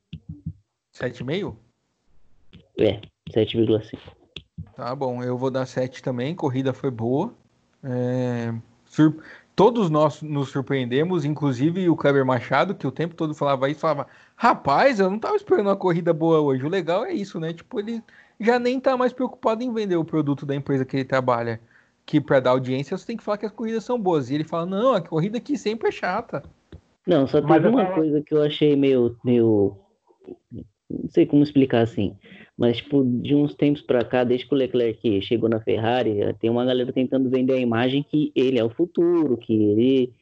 Sete 0.92 1.20
e 1.20 1.24
meio? 1.24 1.56
É, 2.76 3.00
7,5. 3.30 3.98
Tá 4.74 4.94
bom, 4.94 5.22
eu 5.22 5.36
vou 5.38 5.50
dar 5.50 5.66
sete 5.66 6.02
também. 6.02 6.34
Corrida 6.34 6.72
foi 6.72 6.90
boa. 6.90 7.32
É, 7.82 8.52
sur- 8.86 9.22
Todos 9.54 9.90
nós 9.90 10.22
nos 10.22 10.50
surpreendemos, 10.50 11.24
inclusive 11.24 11.88
o 11.88 11.96
Kleber 11.96 12.24
Machado, 12.24 12.76
que 12.76 12.86
o 12.86 12.92
tempo 12.92 13.16
todo 13.16 13.34
falava 13.34 13.68
isso, 13.68 13.80
falava: 13.80 14.06
Rapaz, 14.36 15.00
eu 15.00 15.10
não 15.10 15.18
tava 15.18 15.34
esperando 15.34 15.66
uma 15.66 15.76
corrida 15.76 16.12
boa 16.12 16.40
hoje. 16.40 16.64
O 16.64 16.68
legal 16.68 17.04
é 17.04 17.12
isso, 17.12 17.40
né? 17.40 17.52
Tipo, 17.52 17.80
ele 17.80 18.00
já 18.40 18.58
nem 18.58 18.78
tá 18.80 18.96
mais 18.96 19.12
preocupado 19.12 19.62
em 19.62 19.72
vender 19.72 19.96
o 19.96 20.04
produto 20.04 20.44
da 20.46 20.54
empresa 20.54 20.84
que 20.84 20.96
ele 20.96 21.04
trabalha. 21.04 21.60
Que 22.06 22.20
para 22.20 22.40
dar 22.40 22.50
audiência 22.50 22.96
você 22.96 23.06
tem 23.06 23.16
que 23.16 23.22
falar 23.22 23.36
que 23.38 23.44
as 23.46 23.52
corridas 23.52 23.84
são 23.84 24.00
boas. 24.00 24.30
E 24.30 24.34
ele 24.34 24.44
fala: 24.44 24.64
Não, 24.64 24.94
a 24.94 25.00
corrida 25.00 25.36
aqui 25.38 25.58
sempre 25.58 25.88
é 25.88 25.92
chata. 25.92 26.42
Não, 27.06 27.26
só 27.26 27.40
teve 27.40 27.68
uma 27.68 27.84
tava- 27.84 27.94
coisa 27.96 28.22
que 28.22 28.32
eu 28.34 28.42
achei 28.42 28.74
meio, 28.76 29.16
meio. 29.24 29.76
Não 30.90 31.08
sei 31.10 31.26
como 31.26 31.42
explicar 31.42 31.82
assim. 31.82 32.16
Mas, 32.56 32.78
tipo, 32.78 33.04
de 33.04 33.34
uns 33.34 33.54
tempos 33.54 33.82
pra 33.82 34.04
cá, 34.04 34.24
desde 34.24 34.46
que 34.48 34.54
o 34.54 34.56
Leclerc 34.58 35.20
chegou 35.22 35.48
na 35.48 35.60
Ferrari, 35.60 36.18
tem 36.40 36.50
uma 36.50 36.64
galera 36.64 36.92
tentando 36.92 37.28
vender 37.30 37.52
a 37.52 37.58
imagem 37.60 38.02
que 38.02 38.32
ele 38.34 38.58
é 38.58 38.64
o 38.64 38.70
futuro, 38.70 39.36
que 39.36 39.52
ele, 39.54 40.12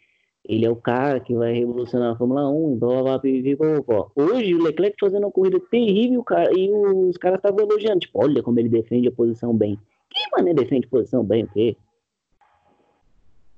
ele 0.49 0.65
é 0.65 0.71
o 0.71 0.77
cara 0.77 1.21
que 1.21 1.35
vai 1.35 1.53
revolucionar 1.53 2.13
a 2.13 2.17
Fórmula 2.17 2.49
1, 2.49 2.73
e 2.73 2.77
blá 2.77 2.89
blá 2.89 3.03
blá, 3.03 3.19
pipipi, 3.19 3.57
popopó. 3.57 4.11
Hoje, 4.15 4.55
o 4.55 4.63
Leclerc 4.63 4.97
fazendo 5.01 5.25
uma 5.25 5.33
corrida 5.33 5.61
terrível, 5.71 6.23
cara, 6.23 6.51
e 6.57 6.71
os 6.71 7.17
caras 7.17 7.39
estavam 7.39 7.61
elogiando. 7.61 8.01
Tipo, 8.01 8.23
olha 8.23 8.43
como 8.43 8.59
ele 8.59 8.69
defende 8.69 9.09
a 9.09 9.13
posição 9.13 9.55
bem. 9.55 9.79
Que 10.11 10.31
mané 10.33 10.55
defende 10.55 10.87
posição 10.87 11.25
bem, 11.25 11.45
o 11.45 11.49
quê? 11.49 11.77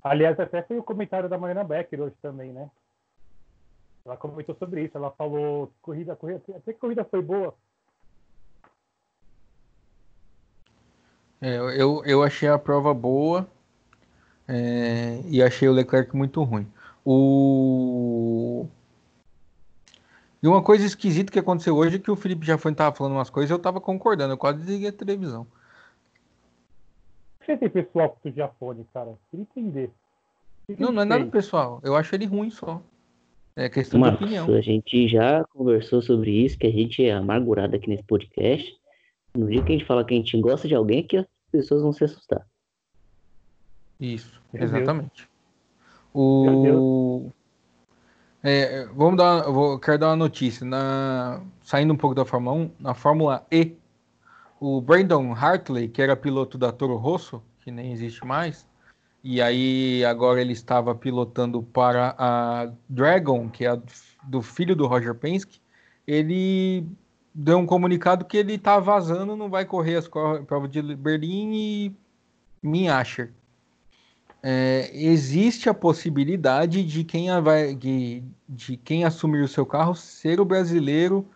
Aliás, 0.02 0.38
até 0.40 0.62
foi 0.62 0.78
o 0.78 0.82
comentário 0.82 1.28
da 1.28 1.36
Mariana 1.38 1.64
Becker 1.64 2.00
hoje 2.00 2.14
também, 2.22 2.52
né? 2.52 2.70
Ela 4.04 4.16
comentou 4.16 4.54
sobre 4.54 4.84
isso. 4.84 4.96
Ela 4.96 5.10
falou: 5.10 5.70
corrida, 5.82 6.16
corrida, 6.16 6.42
até 6.56 6.72
que 6.72 6.78
corrida 6.78 7.04
foi 7.04 7.20
boa. 7.20 7.54
É, 11.40 11.56
eu, 11.56 12.02
eu 12.04 12.22
achei 12.22 12.48
a 12.48 12.58
prova 12.58 12.92
boa 12.92 13.46
é, 14.48 15.20
e 15.26 15.42
achei 15.42 15.68
o 15.68 15.72
Leclerc 15.72 16.16
muito 16.16 16.42
ruim. 16.42 16.66
O... 17.10 18.66
E 20.42 20.46
uma 20.46 20.62
coisa 20.62 20.84
esquisita 20.84 21.32
que 21.32 21.38
aconteceu 21.38 21.74
hoje 21.74 21.96
é 21.96 21.98
que 21.98 22.10
o 22.10 22.16
Felipe 22.16 22.46
já 22.46 22.58
foi 22.58 22.74
tava 22.74 22.94
falando 22.94 23.14
umas 23.14 23.30
coisas 23.30 23.50
eu 23.50 23.58
tava 23.58 23.80
concordando, 23.80 24.34
eu 24.34 24.36
quase 24.36 24.58
desliguei 24.58 24.90
a 24.90 24.92
televisão. 24.92 25.46
Você 27.40 27.56
tem 27.56 27.70
pessoal 27.70 28.10
com 28.10 28.28
o 28.28 28.32
Giafone, 28.32 28.86
cara? 28.92 29.14
Queria 29.30 29.42
entender. 29.42 29.90
Que 30.66 30.76
que 30.76 30.82
Não, 30.82 30.92
não 30.92 31.00
é 31.00 31.04
nada 31.06 31.24
pessoal. 31.28 31.80
Eu 31.82 31.96
acho 31.96 32.14
ele 32.14 32.26
ruim 32.26 32.50
só. 32.50 32.82
É 33.56 33.70
questão 33.70 33.98
Marcos, 34.00 34.18
de 34.18 34.38
opinião. 34.38 34.54
a 34.54 34.60
gente 34.60 35.08
já 35.08 35.42
conversou 35.44 36.02
sobre 36.02 36.30
isso, 36.30 36.58
que 36.58 36.66
a 36.66 36.70
gente 36.70 37.02
é 37.02 37.12
amargurado 37.12 37.74
aqui 37.74 37.88
nesse 37.88 38.02
podcast. 38.02 38.78
No 39.34 39.48
dia 39.48 39.62
que 39.62 39.72
a 39.72 39.78
gente 39.78 39.86
fala 39.86 40.04
que 40.04 40.12
a 40.12 40.16
gente 40.18 40.38
gosta 40.38 40.68
de 40.68 40.74
alguém, 40.74 40.98
é 40.98 41.02
que 41.04 41.16
as 41.16 41.26
pessoas 41.50 41.80
vão 41.80 41.92
se 41.92 42.04
assustar. 42.04 42.46
Isso, 43.98 44.42
exatamente. 44.52 45.27
O... 46.20 47.30
É, 48.42 48.86
vamos 48.86 49.16
dar, 49.16 49.42
vou, 49.42 49.78
quero 49.78 49.98
dar 49.98 50.08
uma 50.08 50.16
notícia. 50.16 50.66
Na, 50.66 51.40
saindo 51.62 51.94
um 51.94 51.96
pouco 51.96 52.14
da 52.14 52.24
Fórmula 52.24 52.56
1, 52.56 52.70
na 52.80 52.94
Fórmula 52.94 53.46
E, 53.52 53.76
o 54.58 54.80
Brandon 54.80 55.32
Hartley, 55.32 55.88
que 55.88 56.02
era 56.02 56.16
piloto 56.16 56.58
da 56.58 56.72
Toro 56.72 56.96
Rosso, 56.96 57.40
que 57.62 57.70
nem 57.70 57.92
existe 57.92 58.24
mais, 58.26 58.66
e 59.22 59.40
aí 59.40 60.04
agora 60.04 60.40
ele 60.40 60.52
estava 60.52 60.92
pilotando 60.92 61.62
para 61.62 62.16
a 62.18 62.72
Dragon, 62.88 63.48
que 63.48 63.64
é 63.64 63.68
a 63.68 63.78
do 64.24 64.42
filho 64.42 64.74
do 64.74 64.88
Roger 64.88 65.14
Penske, 65.14 65.60
ele 66.04 66.84
deu 67.32 67.58
um 67.58 67.66
comunicado 67.66 68.24
que 68.24 68.36
ele 68.36 68.58
tá 68.58 68.80
vazando, 68.80 69.36
não 69.36 69.48
vai 69.48 69.64
correr 69.64 69.94
as 69.94 70.08
provas 70.08 70.70
de 70.70 70.82
Berlim 70.96 71.52
e 71.54 71.96
Minasher. 72.60 73.32
É, 74.42 74.90
existe 74.92 75.68
a 75.68 75.74
possibilidade 75.74 76.84
de 76.84 77.02
quem, 77.04 77.28
vai, 77.40 77.74
de, 77.74 78.22
de 78.48 78.76
quem 78.76 79.04
assumir 79.04 79.42
o 79.42 79.48
seu 79.48 79.66
carro 79.66 79.94
ser 79.94 80.40
o 80.40 80.44
brasileiro 80.44 81.26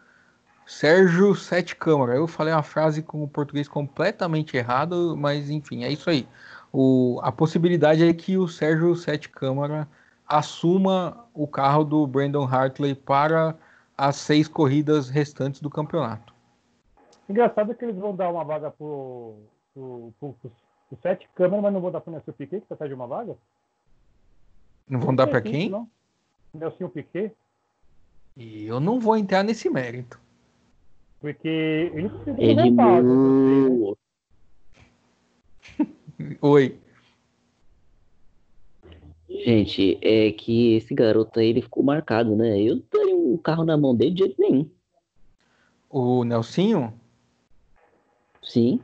Sérgio 0.66 1.34
Sete 1.34 1.74
Câmara. 1.74 2.14
Eu 2.14 2.26
falei 2.26 2.52
uma 2.52 2.62
frase 2.62 3.02
com 3.02 3.22
o 3.22 3.28
português 3.28 3.68
completamente 3.68 4.56
errado, 4.56 5.16
mas 5.16 5.50
enfim, 5.50 5.84
é 5.84 5.90
isso 5.90 6.08
aí. 6.08 6.26
O, 6.72 7.20
a 7.22 7.30
possibilidade 7.30 8.06
é 8.06 8.12
que 8.14 8.38
o 8.38 8.48
Sérgio 8.48 8.94
Sete 8.94 9.28
Câmara 9.28 9.86
assuma 10.26 11.26
o 11.34 11.46
carro 11.46 11.84
do 11.84 12.06
Brandon 12.06 12.46
Hartley 12.46 12.94
para 12.94 13.54
as 13.98 14.16
seis 14.16 14.48
corridas 14.48 15.10
restantes 15.10 15.60
do 15.60 15.68
campeonato. 15.68 16.32
Engraçado 17.28 17.74
que 17.74 17.84
eles 17.84 17.96
vão 17.96 18.14
dar 18.16 18.30
uma 18.30 18.44
vaga 18.44 18.70
pro, 18.70 19.34
pro, 19.74 20.12
pro, 20.18 20.52
pro 20.92 21.00
sete 21.00 21.28
câmeras, 21.34 21.62
mas 21.62 21.72
não 21.72 21.80
vão 21.80 21.90
dar 21.90 22.00
pro 22.00 22.12
Nelson 22.12 22.32
Piquet, 22.32 22.60
que 22.60 22.66
tá 22.66 22.74
atrás 22.74 22.90
de 22.90 22.94
uma 22.94 23.06
vaga? 23.06 23.36
Não 24.88 25.00
vão 25.00 25.14
dar 25.14 25.24
Não 25.24 25.30
para 25.32 25.40
faz 25.40 25.50
quem? 25.52 25.70
Não. 25.70 25.88
Nelson 26.52 26.88
Piquet, 26.88 27.32
E 28.36 28.66
eu 28.66 28.78
não 28.78 29.00
vou 29.00 29.16
entrar 29.16 29.42
nesse 29.42 29.70
mérito. 29.70 30.20
porque 31.20 31.48
ele 31.94 32.08
precisa 32.10 32.36
Ele 32.38 32.62
resultado, 32.62 33.98
Oi. 36.42 36.78
Gente, 39.28 39.98
é 40.02 40.30
que 40.32 40.74
esse 40.74 40.94
garoto 40.94 41.40
aí, 41.40 41.48
ele 41.48 41.62
ficou 41.62 41.82
marcado, 41.82 42.36
né? 42.36 42.60
Eu 42.60 42.76
não 42.76 42.82
daria 42.92 43.16
um 43.16 43.36
carro 43.38 43.64
na 43.64 43.76
mão 43.78 43.96
dele 43.96 44.10
de 44.12 44.24
jeito 44.24 44.40
nenhum. 44.40 44.70
O 45.88 46.22
Nelsinho, 46.24 46.92
Sim. 48.42 48.80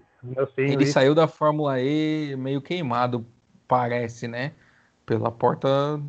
Ele 0.56 0.86
saiu 0.86 1.14
da 1.14 1.28
Fórmula 1.28 1.80
E 1.80 2.34
meio 2.36 2.60
queimado, 2.60 3.24
parece, 3.66 4.26
né? 4.26 4.52
Pela 5.06 5.30
porta 5.30 6.00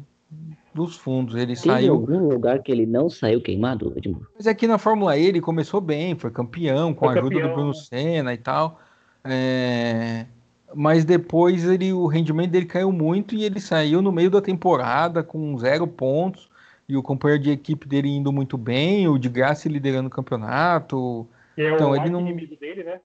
dos 0.74 0.98
fundos. 0.98 1.36
Ele 1.36 1.56
Teve 1.56 1.68
saiu. 1.70 1.94
algum 1.94 2.28
lugar 2.30 2.62
que 2.62 2.72
ele 2.72 2.86
não 2.86 3.10
saiu 3.10 3.42
queimado, 3.42 3.94
Edmundo? 3.96 4.28
Mas 4.36 4.48
aqui 4.48 4.68
na 4.68 4.78
Fórmula 4.78 5.18
E 5.18 5.26
ele 5.26 5.42
começou 5.42 5.80
bem, 5.82 6.16
foi 6.16 6.32
campeão, 6.32 6.94
com 6.94 7.06
Foi 7.06 7.16
a 7.16 7.20
ajuda 7.20 7.36
campeão, 7.36 7.50
do 7.50 7.56
Bruno? 7.56 7.74
Senna 7.74 8.34
e 8.34 8.38
tal. 8.38 8.80
É, 9.24 10.26
Mas 10.74 11.04
depois 11.06 11.64
ele, 11.66 11.92
o 11.94 12.08
rendimento 12.08 12.52
dele 12.52 12.66
caiu 12.66 12.92
muito 12.92 13.36
e 13.36 13.44
ele 13.44 13.60
saiu 13.60 14.02
no 14.02 14.12
meio 14.12 14.30
da 14.30 14.42
temporada 14.42 15.24
com 15.24 15.58
zero 15.58 15.86
pontos. 15.88 16.50
E 16.88 16.98
o 16.98 17.04
companheiro 17.04 17.44
de 17.44 17.52
equipe 17.52 17.88
dele 17.88 18.08
indo 18.10 18.32
muito 18.34 18.58
bem, 18.58 19.08
o 19.08 19.18
de 19.20 19.30
graça 19.30 19.70
liderando 19.70 20.08
o 20.08 20.12
campeonato. 20.12 21.28
que 21.56 21.62
é 21.62 21.74
Então, 21.74 21.92
o 21.92 21.96
ele 21.96 22.10
não- 22.10 22.22
inimigo 22.22 22.56
dele, 22.56 22.84
né? 22.84 23.00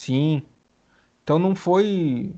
Sim. 0.00 0.42
Então 1.22 1.38
não 1.38 1.54
foi 1.54 2.34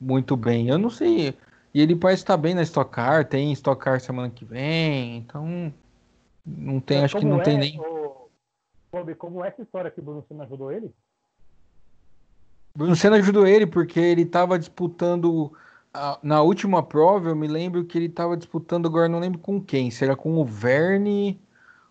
muito 0.00 0.36
bem. 0.36 0.68
Eu 0.68 0.76
não 0.76 0.90
sei. 0.90 1.32
E 1.72 1.80
ele 1.80 1.94
parece 1.94 2.22
estar 2.22 2.36
bem 2.36 2.52
na 2.52 2.62
Stock 2.62 2.90
Car, 2.90 3.24
tem 3.24 3.52
Stock 3.52 3.80
Car 3.80 4.00
semana 4.00 4.28
que 4.28 4.44
vem, 4.44 5.18
então 5.18 5.72
não 6.44 6.80
tem, 6.80 7.04
acho 7.04 7.16
que 7.16 7.24
não 7.24 7.38
tem 7.38 7.54
é, 7.54 7.58
nem. 7.58 7.80
ô, 7.80 8.28
Bob, 8.90 9.14
como 9.14 9.44
é 9.44 9.48
essa 9.48 9.62
história 9.62 9.88
que 9.88 10.00
o 10.00 10.02
Bruno 10.02 10.24
Senna 10.26 10.42
ajudou 10.42 10.72
ele? 10.72 10.92
Bruno 12.74 12.96
Senna 12.96 13.16
ajudou 13.18 13.46
ele 13.46 13.66
porque 13.66 14.00
ele 14.00 14.22
estava 14.22 14.58
disputando 14.58 15.52
a- 15.94 16.18
na 16.24 16.42
última 16.42 16.82
prova, 16.82 17.28
eu 17.28 17.36
me 17.36 17.46
lembro 17.46 17.84
que 17.84 17.96
ele 17.96 18.06
estava 18.06 18.36
disputando 18.36 18.86
agora 18.86 19.08
não 19.08 19.20
lembro 19.20 19.38
com 19.38 19.60
quem, 19.60 19.92
se 19.92 20.02
era 20.02 20.16
com 20.16 20.36
o 20.38 20.44
Verne 20.44 21.38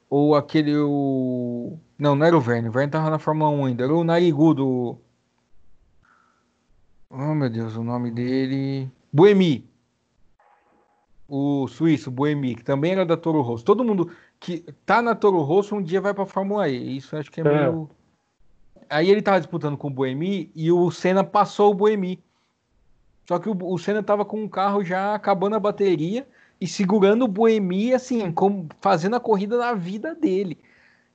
ou 0.10 0.36
aquele 0.36 0.76
o 0.78 1.80
não, 1.98 2.16
não 2.16 2.26
era 2.26 2.38
o 2.38 2.42
Verne, 2.42 2.70
o 2.70 2.72
Verne 2.72 2.92
tava 2.92 3.10
na 3.10 3.20
Fórmula 3.20 3.50
1 3.50 3.66
ainda, 3.66 3.84
era 3.84 3.94
o 3.94 4.04
Narigudo. 4.04 5.00
Oh, 7.10 7.34
meu 7.34 7.50
Deus, 7.50 7.76
o 7.76 7.84
nome 7.84 8.12
dele, 8.12 8.92
Buemi. 9.12 9.68
O 11.28 11.68
suíço 11.68 12.12
Buemi, 12.12 12.56
que 12.56 12.64
também 12.64 12.92
era 12.94 13.06
da 13.06 13.18
Toro 13.18 13.42
Rosso. 13.42 13.64
Todo 13.64 13.84
mundo 13.84 14.12
que 14.40 14.60
tá 14.86 15.02
na 15.02 15.16
Toro 15.16 15.42
Rosso 15.42 15.76
um 15.76 15.82
dia 15.82 16.00
vai 16.00 16.14
para 16.14 16.26
Fórmula 16.26 16.70
E. 16.70 16.98
Isso 16.98 17.16
acho 17.18 17.32
que 17.32 17.42
é 17.42 17.44
É. 17.44 17.50
meio 17.50 17.90
Aí 18.90 19.10
ele 19.10 19.22
tava 19.22 19.40
disputando 19.40 19.78
com 19.78 19.88
o 19.88 19.92
Buemi 19.92 20.50
e 20.56 20.72
o 20.72 20.90
Senna 20.92 21.24
passou 21.24 21.72
o 21.72 21.74
Buemi. 21.74 22.24
Só 23.28 23.40
que 23.40 23.50
o, 23.50 23.58
o 23.62 23.78
Senna 23.78 24.02
tava 24.02 24.24
com 24.24 24.44
o 24.46 24.50
carro 24.50 24.84
já 24.84 25.14
acabando 25.14 25.56
a 25.56 25.60
bateria 25.60 26.26
e 26.60 26.68
segurando 26.68 27.26
o 27.26 27.28
Buemi, 27.28 27.94
assim, 27.94 28.32
como 28.32 28.68
fazendo 28.82 29.16
a 29.16 29.20
corrida 29.20 29.58
na 29.58 29.74
vida 29.74 30.16
dele. 30.16 30.58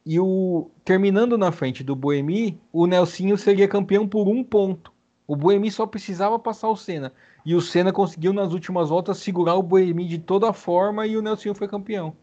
E 0.05 0.18
o 0.18 0.70
terminando 0.84 1.38
na 1.38 1.53
frente 1.53 1.84
do 1.84 1.95
Buemi, 1.95 2.61
o 2.72 2.86
Nelsinho 2.86 3.36
seria 3.36 3.68
campeão 3.68 4.07
por 4.07 4.28
um 4.28 4.43
ponto. 4.43 4.93
O 5.26 5.36
Buemi 5.36 5.70
só 5.70 5.86
precisava 5.86 6.38
passar 6.38 6.68
o 6.68 6.76
Senna. 6.76 7.12
E 7.45 7.55
o 7.55 7.61
Senna 7.61 7.93
conseguiu 7.93 8.32
nas 8.32 8.53
últimas 8.53 8.88
voltas 8.88 9.18
segurar 9.18 9.55
o 9.55 9.62
Buemi 9.62 10.07
de 10.07 10.18
toda 10.18 10.53
forma 10.53 11.07
e 11.07 11.16
o 11.16 11.22
Nelsinho 11.22 11.55
foi 11.55 11.68
campeão. 11.68 12.16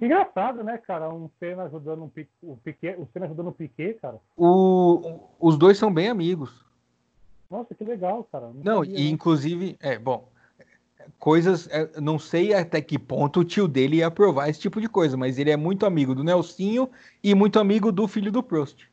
Engraçado, 0.00 0.62
né, 0.62 0.78
cara? 0.78 1.12
Um 1.12 1.28
Senna 1.40 1.64
ajudando 1.64 2.04
um 2.04 2.08
Piquet, 2.08 2.30
o 2.42 2.56
Piquet, 2.56 2.96
o 2.98 3.08
Senna 3.12 3.26
ajudando 3.26 3.48
o 3.48 3.52
Piquet, 3.52 3.94
cara. 3.94 4.18
O, 4.36 5.20
os 5.40 5.58
dois 5.58 5.76
são 5.76 5.92
bem 5.92 6.08
amigos. 6.08 6.64
Nossa, 7.50 7.74
que 7.74 7.82
legal, 7.82 8.22
cara. 8.30 8.50
Não, 8.62 8.84
sabia, 8.84 8.98
e 8.98 9.04
né? 9.04 9.10
inclusive, 9.10 9.76
é, 9.80 9.98
bom, 9.98 10.28
coisas, 11.18 11.68
é, 11.70 12.00
não 12.00 12.18
sei 12.18 12.54
até 12.54 12.80
que 12.80 12.98
ponto 12.98 13.40
o 13.40 13.44
tio 13.44 13.68
dele 13.68 13.96
ia 13.96 14.06
aprovar 14.08 14.48
esse 14.48 14.60
tipo 14.60 14.80
de 14.80 14.88
coisa, 14.88 15.16
mas 15.16 15.38
ele 15.38 15.50
é 15.50 15.56
muito 15.56 15.86
amigo 15.86 16.14
do 16.14 16.24
Nelsinho 16.24 16.90
e 17.22 17.34
muito 17.34 17.58
amigo 17.58 17.90
do 17.92 18.08
filho 18.08 18.32
do 18.32 18.42
Prost. 18.42 18.86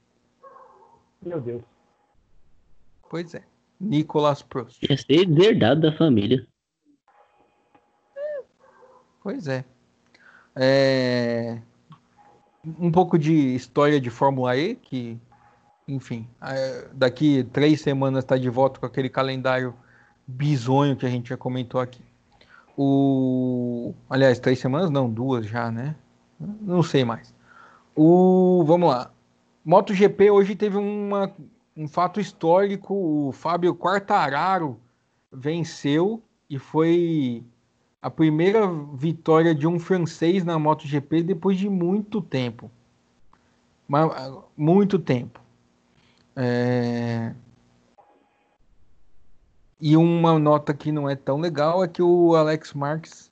Meu 1.21 1.41
Deus. 1.41 1.63
Pois 3.09 3.33
é, 3.33 3.43
Nicolas 3.79 4.41
Prost. 4.41 4.83
Ia 4.89 4.97
ser 4.97 5.29
herdado 5.41 5.81
da 5.81 5.91
família. 5.97 6.45
Pois 9.21 9.47
é. 9.47 9.65
É, 10.55 11.59
Um 12.79 12.91
pouco 12.91 13.17
de 13.17 13.33
história 13.55 13.99
de 13.99 14.09
Fórmula 14.09 14.55
E, 14.55 14.75
que, 14.75 15.19
enfim, 15.87 16.27
é, 16.41 16.87
daqui 16.93 17.43
três 17.51 17.81
semanas 17.81 18.23
está 18.23 18.37
de 18.37 18.49
volta 18.49 18.79
com 18.79 18.85
aquele 18.85 19.09
calendário 19.09 19.75
bizonho 20.27 20.95
que 20.95 21.05
a 21.05 21.09
gente 21.09 21.29
já 21.29 21.37
comentou 21.37 21.81
aqui. 21.81 22.04
O... 22.77 23.93
Aliás, 24.09 24.39
três 24.39 24.59
semanas? 24.59 24.89
Não, 24.89 25.09
duas 25.09 25.45
já, 25.45 25.71
né? 25.71 25.95
Não 26.61 26.83
sei 26.83 27.05
mais. 27.05 27.33
O... 27.95 28.63
Vamos 28.65 28.89
lá. 28.89 29.11
MotoGP 29.63 30.29
hoje 30.29 30.55
teve 30.55 30.77
uma... 30.77 31.31
um 31.75 31.87
fato 31.87 32.19
histórico. 32.19 32.93
O 32.93 33.31
Fábio 33.31 33.73
Quartararo 33.75 34.79
venceu 35.31 36.21
e 36.49 36.59
foi 36.59 37.43
a 38.01 38.09
primeira 38.09 38.67
vitória 38.93 39.55
de 39.55 39.65
um 39.65 39.79
francês 39.79 40.43
na 40.43 40.59
MotoGP 40.59 41.23
depois 41.23 41.57
de 41.57 41.69
muito 41.69 42.21
tempo. 42.21 42.69
Muito 44.55 44.99
tempo. 44.99 45.39
É... 46.35 47.33
E 49.79 49.97
uma 49.97 50.39
nota 50.39 50.73
que 50.73 50.91
não 50.91 51.09
é 51.09 51.15
tão 51.15 51.39
legal 51.39 51.83
é 51.83 51.87
que 51.87 52.01
o 52.01 52.35
Alex 52.35 52.73
Marques 52.73 53.31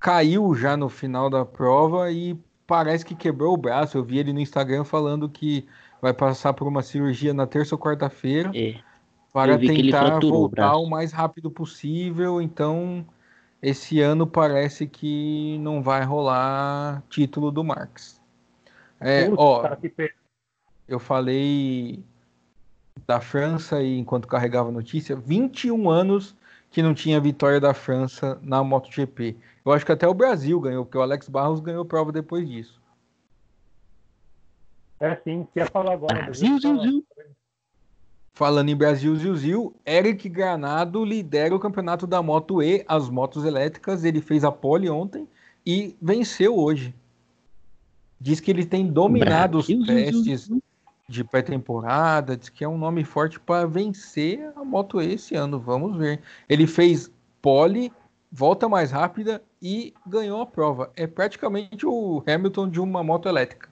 caiu 0.00 0.54
já 0.54 0.76
no 0.76 0.88
final 0.88 1.30
da 1.30 1.44
prova 1.44 2.10
e 2.10 2.36
parece 2.66 3.04
que 3.04 3.14
quebrou 3.14 3.54
o 3.54 3.58
braço. 3.58 3.96
Eu 3.96 4.04
vi 4.04 4.18
ele 4.18 4.32
no 4.32 4.40
Instagram 4.40 4.84
falando 4.84 5.28
que 5.28 5.66
vai 6.02 6.12
passar 6.12 6.52
por 6.52 6.66
uma 6.66 6.82
cirurgia 6.82 7.32
na 7.32 7.46
terça 7.46 7.74
ou 7.74 7.78
quarta-feira 7.80 8.50
É. 8.54 8.78
para 9.32 9.56
tentar 9.58 10.18
o 10.22 10.28
voltar 10.28 10.62
braço. 10.68 10.82
o 10.82 10.90
mais 10.90 11.12
rápido 11.12 11.50
possível. 11.50 12.42
Então, 12.42 13.06
esse 13.62 14.00
ano 14.00 14.26
parece 14.26 14.86
que 14.86 15.56
não 15.60 15.82
vai 15.82 16.04
rolar 16.04 17.02
título 17.08 17.50
do 17.50 17.64
Marx. 17.64 18.20
É, 19.00 19.30
ó, 19.36 19.76
eu 20.88 20.98
falei 20.98 22.02
da 23.06 23.20
França 23.20 23.82
e 23.82 23.98
enquanto 23.98 24.28
carregava 24.28 24.68
a 24.68 24.72
notícia, 24.72 25.16
21 25.16 25.90
anos 25.90 26.34
que 26.70 26.82
não 26.82 26.94
tinha 26.94 27.20
vitória 27.20 27.60
da 27.60 27.72
França 27.72 28.38
na 28.42 28.62
MotoGP. 28.64 29.36
Eu 29.64 29.72
acho 29.72 29.86
que 29.86 29.92
até 29.92 30.08
o 30.08 30.14
Brasil 30.14 30.58
ganhou, 30.60 30.84
porque 30.84 30.98
o 30.98 31.02
Alex 31.02 31.28
Barros 31.28 31.60
ganhou 31.60 31.84
prova 31.84 32.10
depois 32.10 32.48
disso. 32.48 32.80
É 34.98 35.14
sim, 35.16 35.46
quer 35.54 35.70
falar 35.70 35.92
agora. 35.92 36.24
Brasil, 36.24 36.58
Brasil. 36.60 37.04
Falando 38.32 38.68
em 38.68 38.76
Brasil 38.76 39.14
Ziu 39.36 39.76
Eric 39.86 40.28
Granado 40.28 41.04
lidera 41.04 41.54
o 41.54 41.60
campeonato 41.60 42.04
da 42.04 42.20
Moto 42.20 42.60
E, 42.60 42.84
as 42.88 43.08
motos 43.08 43.44
elétricas. 43.44 44.02
Ele 44.02 44.20
fez 44.20 44.42
a 44.42 44.50
pole 44.50 44.90
ontem 44.90 45.28
e 45.64 45.96
venceu 46.02 46.58
hoje. 46.58 46.92
Diz 48.20 48.40
que 48.40 48.50
ele 48.50 48.66
tem 48.66 48.86
dominado 48.86 49.58
Brasil, 49.58 49.78
os 49.78 49.86
testes 49.86 50.50
de 51.08 51.22
pré-temporada, 51.22 52.36
diz 52.36 52.48
que 52.48 52.64
é 52.64 52.68
um 52.68 52.78
nome 52.78 53.04
forte 53.04 53.38
para 53.38 53.66
vencer 53.66 54.52
a 54.56 54.64
Moto 54.64 55.00
E 55.00 55.14
esse 55.14 55.34
ano. 55.34 55.58
Vamos 55.58 55.96
ver. 55.96 56.20
Ele 56.48 56.66
fez 56.66 57.12
pole, 57.42 57.92
volta 58.32 58.68
mais 58.68 58.90
rápida 58.90 59.42
e 59.60 59.92
ganhou 60.06 60.40
a 60.40 60.46
prova. 60.46 60.90
É 60.96 61.06
praticamente 61.06 61.86
o 61.86 62.22
Hamilton 62.26 62.68
de 62.68 62.80
uma 62.80 63.02
moto 63.02 63.28
elétrica. 63.28 63.68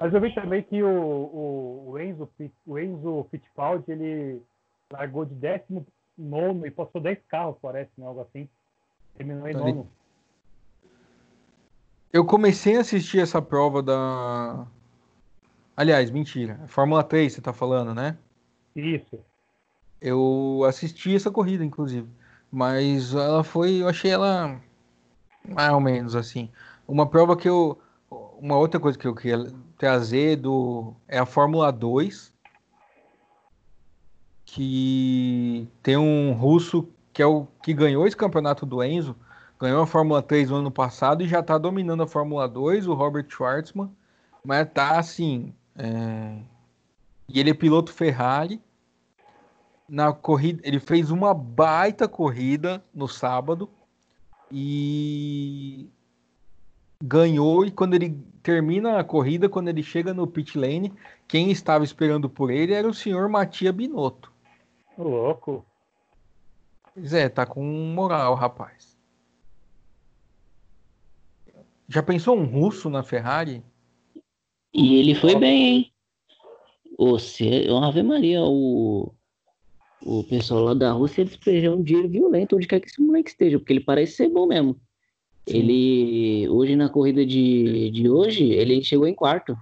Mas 0.00 0.12
eu 0.12 0.20
vi 0.20 0.34
também 0.34 0.62
que 0.62 0.82
o, 0.82 0.88
o, 0.88 1.90
o, 1.90 1.98
Enzo, 1.98 2.28
o 2.66 2.78
Enzo 2.78 3.26
Fittipaldi, 3.30 3.90
ele 3.90 4.42
largou 4.92 5.24
de 5.24 5.34
19 5.34 6.66
e 6.66 6.70
passou 6.70 7.00
10 7.00 7.18
carros, 7.28 7.56
parece, 7.60 7.90
né? 7.98 8.06
Algo 8.06 8.20
assim. 8.20 8.48
Terminou 9.16 9.48
em 9.48 9.54
nono. 9.54 9.88
Eu 12.12 12.24
comecei 12.24 12.76
a 12.76 12.80
assistir 12.80 13.18
essa 13.18 13.42
prova 13.42 13.82
da. 13.82 14.66
Aliás, 15.76 16.10
mentira. 16.10 16.60
Fórmula 16.66 17.02
3, 17.02 17.32
você 17.32 17.40
tá 17.40 17.52
falando, 17.52 17.94
né? 17.94 18.16
Isso. 18.76 19.18
Eu 20.00 20.64
assisti 20.68 21.14
essa 21.14 21.30
corrida, 21.30 21.64
inclusive. 21.64 22.08
Mas 22.50 23.14
ela 23.14 23.42
foi. 23.42 23.82
Eu 23.82 23.88
achei 23.88 24.10
ela. 24.10 24.60
Mais 25.48 25.72
ou 25.72 25.80
menos 25.80 26.14
assim. 26.14 26.50
Uma 26.86 27.08
prova 27.08 27.36
que 27.36 27.48
eu. 27.48 27.78
Uma 28.38 28.56
outra 28.56 28.78
coisa 28.78 28.98
que 28.98 29.06
eu 29.06 29.14
queria 29.14 29.52
trazer 29.78 30.36
do 30.36 30.94
é 31.08 31.18
a 31.18 31.26
Fórmula 31.26 31.72
2, 31.72 32.32
que 34.44 35.68
tem 35.82 35.96
um 35.96 36.32
russo 36.32 36.88
que 37.12 37.22
é 37.22 37.26
o 37.26 37.46
que 37.62 37.72
ganhou 37.72 38.06
esse 38.06 38.16
campeonato 38.16 38.66
do 38.66 38.82
Enzo, 38.82 39.16
ganhou 39.58 39.82
a 39.82 39.86
Fórmula 39.86 40.20
3 40.20 40.50
no 40.50 40.56
ano 40.56 40.70
passado 40.70 41.22
e 41.22 41.28
já 41.28 41.40
está 41.40 41.56
dominando 41.56 42.02
a 42.02 42.08
Fórmula 42.08 42.48
2, 42.48 42.86
o 42.86 42.94
Robert 42.94 43.26
Schwartzman, 43.28 43.90
mas 44.44 44.68
tá 44.72 44.98
assim, 44.98 45.54
é... 45.76 46.38
e 47.28 47.40
ele 47.40 47.50
é 47.50 47.54
piloto 47.54 47.92
Ferrari. 47.92 48.60
Na 49.88 50.12
corrida, 50.12 50.62
ele 50.64 50.80
fez 50.80 51.10
uma 51.10 51.34
baita 51.34 52.08
corrida 52.08 52.82
no 52.94 53.06
sábado 53.06 53.68
e 54.50 55.90
ganhou 57.02 57.66
e 57.66 57.70
quando 57.70 57.94
ele 57.94 58.18
termina 58.42 58.98
a 58.98 59.04
corrida, 59.04 59.48
quando 59.48 59.68
ele 59.68 59.82
chega 59.82 60.14
no 60.14 60.26
pit 60.26 60.56
lane, 60.56 60.92
quem 61.28 61.50
estava 61.50 61.84
esperando 61.84 62.30
por 62.30 62.50
ele 62.50 62.72
era 62.72 62.88
o 62.88 62.94
senhor 62.94 63.28
Matia 63.28 63.72
Binotto. 63.72 64.32
Louco. 64.96 65.66
Pois 66.94 67.12
é, 67.12 67.28
tá 67.28 67.44
com 67.44 67.62
moral, 67.62 68.34
rapaz. 68.34 68.96
Já 71.88 72.02
pensou 72.02 72.36
um 72.36 72.44
russo 72.44 72.88
na 72.88 73.02
Ferrari? 73.02 73.62
E 74.74 74.96
ele 74.96 75.14
foi 75.14 75.36
bem, 75.36 75.66
hein? 75.66 75.92
Você, 76.98 77.66
Ave 77.82 78.02
Maria, 78.02 78.42
o, 78.42 79.12
o 80.02 80.24
pessoal 80.24 80.64
lá 80.64 80.74
da 80.74 80.90
Rússia 80.90 81.24
despejou 81.24 81.76
um 81.76 81.82
dinheiro 81.82 82.08
violento 82.08 82.56
onde 82.56 82.66
quer 82.66 82.80
que 82.80 82.88
esse 82.88 83.00
moleque 83.00 83.30
esteja, 83.30 83.58
porque 83.58 83.72
ele 83.72 83.80
parece 83.80 84.16
ser 84.16 84.28
bom 84.28 84.46
mesmo. 84.46 84.76
Ele, 85.46 86.48
hoje 86.48 86.74
na 86.74 86.88
corrida 86.88 87.24
de, 87.24 87.90
de 87.90 88.08
hoje, 88.08 88.50
ele 88.50 88.82
chegou 88.82 89.06
em 89.06 89.14
quarto. 89.14 89.56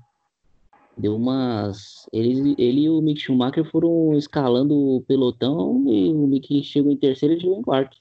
Deu 0.97 1.17
umas. 1.17 2.07
Ele, 2.13 2.55
ele 2.57 2.83
e 2.83 2.91
o 2.91 3.01
Mick 3.01 3.21
Schumacher 3.21 3.65
foram 3.65 4.15
escalando 4.15 4.75
o 4.75 5.03
pelotão 5.03 5.85
e 5.89 6.11
o 6.11 6.27
Mick 6.27 6.63
chegou 6.63 6.93
em 6.93 6.97
terceiro 6.97 7.35
e 7.35 7.41
chegou 7.41 7.59
em 7.59 7.63
quarto. 7.63 7.97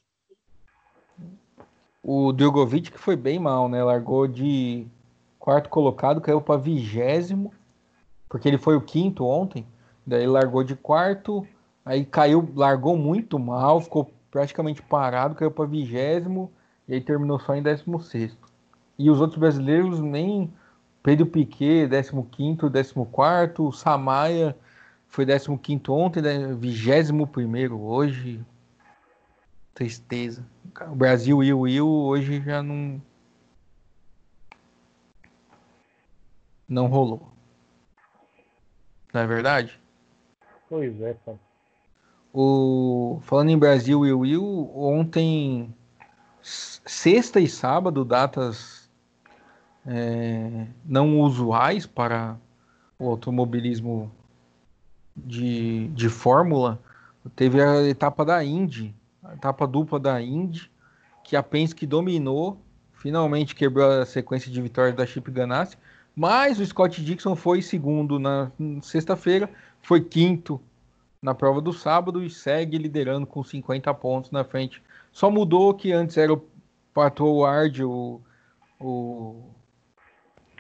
O 2.04 2.32
Drogovic 2.32 2.92
que 2.92 3.00
foi 3.00 3.16
bem 3.16 3.40
mal, 3.40 3.68
né? 3.68 3.84
Largou 3.84 4.28
de 4.28 4.86
quarto 5.42 5.70
colocado, 5.70 6.22
caiu 6.22 6.40
para 6.40 6.62
vigésimo, 6.62 7.52
porque 8.30 8.48
ele 8.48 8.60
foi 8.60 8.76
o 8.76 8.82
quinto 8.82 9.26
ontem. 9.26 9.66
Daí 10.06 10.28
largou 10.28 10.64
de 10.64 10.76
quarto, 10.76 11.46
aí 11.84 12.06
caiu, 12.06 12.48
largou 12.56 12.96
muito 12.96 13.40
mal, 13.40 13.82
ficou 13.82 14.12
praticamente 14.30 14.84
parado, 14.84 15.36
caiu 15.36 15.52
para 15.52 15.66
vigésimo 15.66 16.52
e 16.88 16.94
aí 16.94 17.02
terminou 17.02 17.40
só 17.40 17.56
em 17.56 17.64
16. 17.64 18.38
E 19.00 19.10
os 19.10 19.20
outros 19.20 19.40
brasileiros 19.40 20.00
nem. 20.00 20.54
Pedro 21.04 21.26
Piquet, 21.26 21.90
15, 21.90 22.62
14, 22.62 23.76
Samaia 23.76 24.56
foi 25.08 25.26
15 25.26 25.82
ontem, 25.90 26.22
né? 26.22 26.54
21 26.54 27.82
hoje. 27.82 28.46
Tristeza. 29.74 30.46
O 30.92 30.96
Brasil 30.96 31.44
e 31.44 31.52
o 31.52 31.62
Will 31.62 31.88
hoje 31.88 32.44
já 32.46 32.62
não. 32.62 33.02
Não 36.72 36.88
rolou. 36.88 37.28
Não 39.14 39.20
é 39.20 39.28
verdade? 39.28 39.78
Pois 40.70 41.02
é, 41.02 41.14
cara. 41.26 41.38
O... 42.34 43.20
Falando 43.24 43.50
em 43.50 43.58
Brasil 43.58 44.06
e 44.06 44.14
Will, 44.14 44.72
ontem 44.74 45.76
sexta 46.42 47.42
e 47.42 47.50
sábado, 47.50 48.06
datas 48.06 48.90
é, 49.86 50.66
não 50.86 51.20
usuais 51.20 51.86
para 51.86 52.38
o 52.98 53.10
automobilismo 53.10 54.10
de, 55.14 55.90
de 55.90 56.08
Fórmula. 56.08 56.80
Teve 57.36 57.62
a 57.62 57.84
etapa 57.84 58.24
da 58.24 58.42
Indy, 58.46 58.96
a 59.22 59.34
etapa 59.34 59.68
dupla 59.68 60.00
da 60.00 60.22
Indy, 60.22 60.72
que 61.22 61.36
a 61.36 61.44
Penske 61.44 61.86
dominou, 61.86 62.58
finalmente 62.94 63.56
quebrou 63.56 63.92
a 63.92 64.06
sequência 64.06 64.50
de 64.50 64.62
vitórias 64.62 64.96
da 64.96 65.06
Chip 65.06 65.30
Ganassi, 65.30 65.76
mas 66.16 66.60
o 66.60 66.66
Scott 66.66 67.04
Dixon 67.04 67.36
foi 67.36 67.62
segundo 67.62 68.20
na 68.20 68.52
sexta-feira, 68.82 69.50
foi 69.82 70.02
quinto 70.02 70.62
na 71.22 71.36
prova 71.36 71.62
do 71.62 71.72
sábado 71.72 72.24
e 72.24 72.30
segue 72.30 72.78
liderando 72.78 73.28
com 73.28 73.44
50 73.44 73.94
pontos 73.94 74.32
na 74.32 74.44
frente. 74.44 74.82
Só 75.12 75.30
mudou 75.30 75.74
que 75.74 75.92
antes 75.92 76.18
era 76.18 76.34
o 76.34 76.44
Pato 76.94 77.26
Ward, 77.26 77.84
o, 77.84 78.20
o 78.80 79.44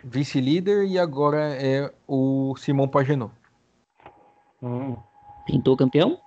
vice-líder, 0.03 0.85
e 0.85 0.99
agora 0.99 1.55
é 1.55 1.91
o 2.07 2.55
Simão 2.57 2.87
Pagenot. 2.87 3.33
Hum. 4.61 4.95
Pintou 5.45 5.75
campeão? 5.75 6.19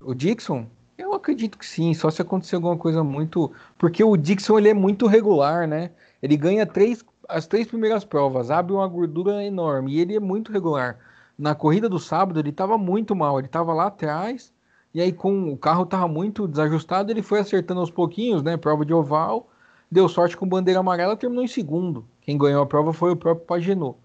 O 0.00 0.14
Dixon? 0.14 0.66
Eu 0.98 1.14
acredito 1.14 1.58
que 1.58 1.66
sim, 1.66 1.94
só 1.94 2.10
se 2.10 2.20
acontecer 2.20 2.56
alguma 2.56 2.76
coisa 2.76 3.02
muito. 3.02 3.52
Porque 3.78 4.02
o 4.02 4.16
Dixon 4.16 4.58
ele 4.58 4.68
é 4.68 4.74
muito 4.74 5.06
regular, 5.06 5.66
né? 5.66 5.90
Ele 6.22 6.36
ganha 6.36 6.66
três, 6.66 7.04
as 7.28 7.46
três 7.46 7.66
primeiras 7.66 8.04
provas, 8.04 8.50
abre 8.50 8.72
uma 8.72 8.86
gordura 8.86 9.44
enorme 9.44 9.92
e 9.92 10.00
ele 10.00 10.16
é 10.16 10.20
muito 10.20 10.52
regular. 10.52 10.98
Na 11.38 11.54
corrida 11.54 11.88
do 11.88 11.98
sábado 11.98 12.38
ele 12.38 12.50
estava 12.50 12.78
muito 12.78 13.14
mal, 13.14 13.38
ele 13.38 13.46
estava 13.46 13.72
lá 13.72 13.86
atrás 13.86 14.54
e 14.94 15.00
aí, 15.00 15.12
com 15.12 15.52
o 15.52 15.56
carro 15.56 15.84
tava 15.84 16.06
muito 16.06 16.46
desajustado, 16.46 17.10
ele 17.10 17.20
foi 17.20 17.40
acertando 17.40 17.80
aos 17.80 17.90
pouquinhos, 17.90 18.44
né? 18.44 18.56
Prova 18.56 18.86
de 18.86 18.94
oval, 18.94 19.48
deu 19.90 20.08
sorte 20.08 20.36
com 20.36 20.46
bandeira 20.46 20.78
amarela, 20.78 21.16
terminou 21.16 21.42
em 21.42 21.48
segundo. 21.48 22.06
Quem 22.20 22.38
ganhou 22.38 22.62
a 22.62 22.66
prova 22.66 22.92
foi 22.92 23.10
o 23.10 23.16
próprio 23.16 23.44
Pagenot. 23.44 23.98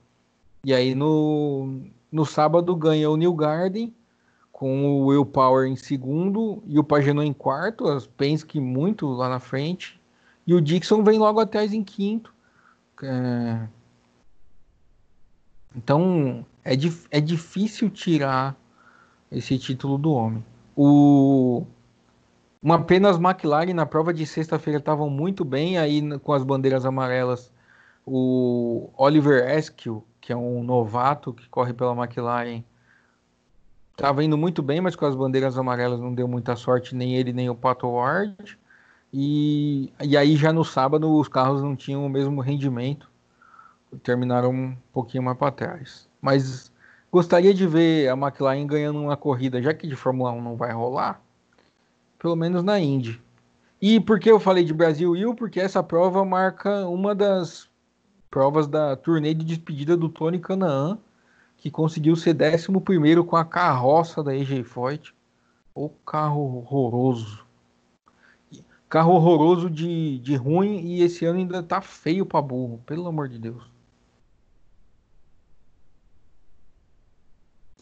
E 0.66 0.74
aí, 0.74 0.96
no, 0.96 1.80
no 2.12 2.26
sábado, 2.26 2.76
ganha 2.76 3.08
o 3.08 3.16
New 3.16 3.36
Garden, 3.36 3.94
com 4.52 4.88
o 4.88 5.06
Will 5.06 5.28
Power 5.28 5.68
em 5.68 5.76
segundo 5.76 6.64
e 6.66 6.80
o 6.80 6.84
Pagenot 6.84 7.28
em 7.28 7.34
quarto, 7.34 7.88
as 7.88 8.08
Penske 8.08 8.60
muito 8.60 9.08
lá 9.08 9.30
na 9.30 9.40
frente. 9.40 10.02
E 10.48 10.56
o 10.56 10.60
Dixon 10.60 11.04
vem 11.04 11.20
logo 11.20 11.40
atrás 11.40 11.72
em 11.72 11.84
quinto. 11.84 12.34
É... 13.04 13.68
Então, 15.76 16.46
é, 16.64 16.74
é 17.12 17.22
difícil 17.22 17.90
tirar 17.90 18.56
esse 19.32 19.58
título 19.58 19.98
do 19.98 20.12
homem. 20.12 20.44
O... 20.76 21.66
Uma 22.62 22.84
pena 22.84 23.10
as 23.10 23.18
McLaren 23.18 23.74
na 23.74 23.86
prova 23.86 24.14
de 24.14 24.26
sexta-feira 24.26 24.80
estavam 24.80 25.10
muito 25.10 25.46
bem, 25.46 25.78
aí 25.78 26.20
com 26.20 26.34
as 26.34 26.44
bandeiras 26.44 26.86
amarelas. 26.86 27.54
O 28.06 28.90
Oliver 28.98 29.50
Eskew, 29.58 30.04
que 30.20 30.34
é 30.34 30.36
um 30.36 30.64
novato 30.64 31.34
que 31.34 31.48
corre 31.48 31.74
pela 31.74 31.96
McLaren, 31.96 32.64
Tava 34.00 34.24
indo 34.24 34.38
muito 34.38 34.64
bem, 34.64 34.80
mas 34.80 34.96
com 34.96 35.06
as 35.06 35.14
bandeiras 35.14 35.58
amarelas 35.58 36.00
não 36.00 36.14
deu 36.14 36.26
muita 36.26 36.56
sorte, 36.56 36.96
nem 36.96 37.18
ele 37.18 37.34
nem 37.34 37.50
o 37.50 37.56
Pato 37.56 37.86
Ward. 37.86 38.58
E, 39.12 39.92
e 40.04 40.16
aí 40.16 40.36
já 40.36 40.54
no 40.54 40.64
sábado 40.64 41.12
os 41.16 41.28
carros 41.28 41.62
não 41.62 41.76
tinham 41.76 42.06
o 42.06 42.10
mesmo 42.10 42.42
rendimento, 42.42 43.10
terminaram 44.04 44.52
um 44.52 44.78
pouquinho 44.94 45.24
mais 45.24 45.38
para 45.38 45.52
trás. 45.52 46.08
Mas 46.22 46.72
gostaria 47.12 47.54
de 47.54 47.66
ver 47.66 48.10
a 48.10 48.14
McLaren 48.14 48.68
ganhando 48.68 49.00
uma 49.00 49.18
corrida, 49.18 49.62
já 49.62 49.74
que 49.74 49.88
de 49.88 49.96
Fórmula 49.96 50.32
1 50.32 50.42
não 50.42 50.56
vai 50.56 50.72
rolar, 50.72 51.22
pelo 52.20 52.36
menos 52.36 52.64
na 52.64 52.80
Indy. 52.80 53.20
E 53.82 54.00
por 54.00 54.20
que 54.20 54.30
eu 54.30 54.40
falei 54.40 54.64
de 54.64 54.74
Brasil 54.74 55.12
Will? 55.12 55.34
Porque 55.34 55.60
essa 55.60 55.82
prova 55.82 56.26
marca 56.26 56.86
uma 56.88 57.16
das 57.16 57.70
provas 58.30 58.68
da 58.68 58.96
turnê 58.96 59.34
de 59.34 59.46
despedida 59.46 59.96
do 59.96 60.10
Tony 60.10 60.38
Canaan, 60.38 60.98
que 61.58 61.72
conseguiu 61.72 62.16
ser 62.16 62.36
11 62.36 63.24
com 63.26 63.36
a 63.36 63.46
carroça 63.46 64.22
da 64.22 64.36
EJ 64.36 64.64
Foyt. 64.64 65.14
O 65.74 65.90
carro 65.90 66.58
horroroso. 66.58 67.46
Carro 68.90 69.14
horroroso 69.14 69.70
de, 69.70 70.18
de 70.18 70.36
ruim 70.36 70.80
e 70.80 71.04
esse 71.04 71.24
ano 71.24 71.38
ainda 71.38 71.62
tá 71.62 71.80
feio 71.80 72.26
pra 72.26 72.42
burro, 72.42 72.82
pelo 72.88 73.08
amor 73.08 73.30
de 73.30 73.38
Deus. 73.38 73.64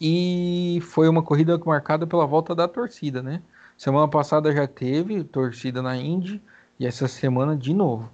E 0.00 0.78
foi 0.82 1.08
uma 1.08 1.22
corrida 1.22 1.58
marcada 1.58 2.06
pela 2.06 2.26
volta 2.26 2.54
da 2.54 2.68
torcida, 2.68 3.22
né? 3.22 3.42
Semana 3.76 4.06
passada 4.06 4.52
já 4.52 4.66
teve 4.66 5.24
torcida 5.24 5.80
na 5.80 5.96
Indy 5.96 6.42
e 6.78 6.86
essa 6.86 7.08
semana 7.08 7.56
de 7.56 7.72
novo. 7.72 8.10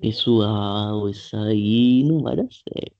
Pessoal, 0.00 1.08
isso 1.08 1.36
aí 1.36 2.02
não 2.04 2.22
vai 2.22 2.36
dar 2.36 2.46
certo. 2.50 2.94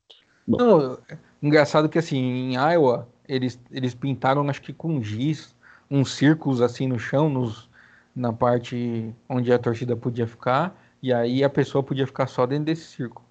Bom. 0.47 0.57
Não, 0.59 0.99
engraçado 1.43 1.89
que 1.89 1.99
assim, 1.99 2.16
em 2.16 2.55
Iowa, 2.55 3.09
eles, 3.28 3.61
eles 3.70 3.95
pintaram 3.95 4.49
acho 4.49 4.62
que 4.62 4.72
com 4.72 5.03
giz 5.03 5.53
uns 5.95 6.12
círculos 6.12 6.61
assim 6.61 6.88
no 6.88 6.99
chão, 6.99 7.28
nos, 7.28 7.70
na 8.14 8.32
parte 8.32 9.14
onde 9.28 9.53
a 9.53 9.59
torcida 9.59 9.97
podia 9.97 10.26
ficar, 10.26 10.76
e 11.01 11.12
aí 11.12 11.45
a 11.45 11.49
pessoa 11.49 11.84
podia 11.84 12.07
ficar 12.07 12.26
só 12.26 12.45
dentro 12.47 12.64
desse 12.64 12.86
círculo. 12.86 13.24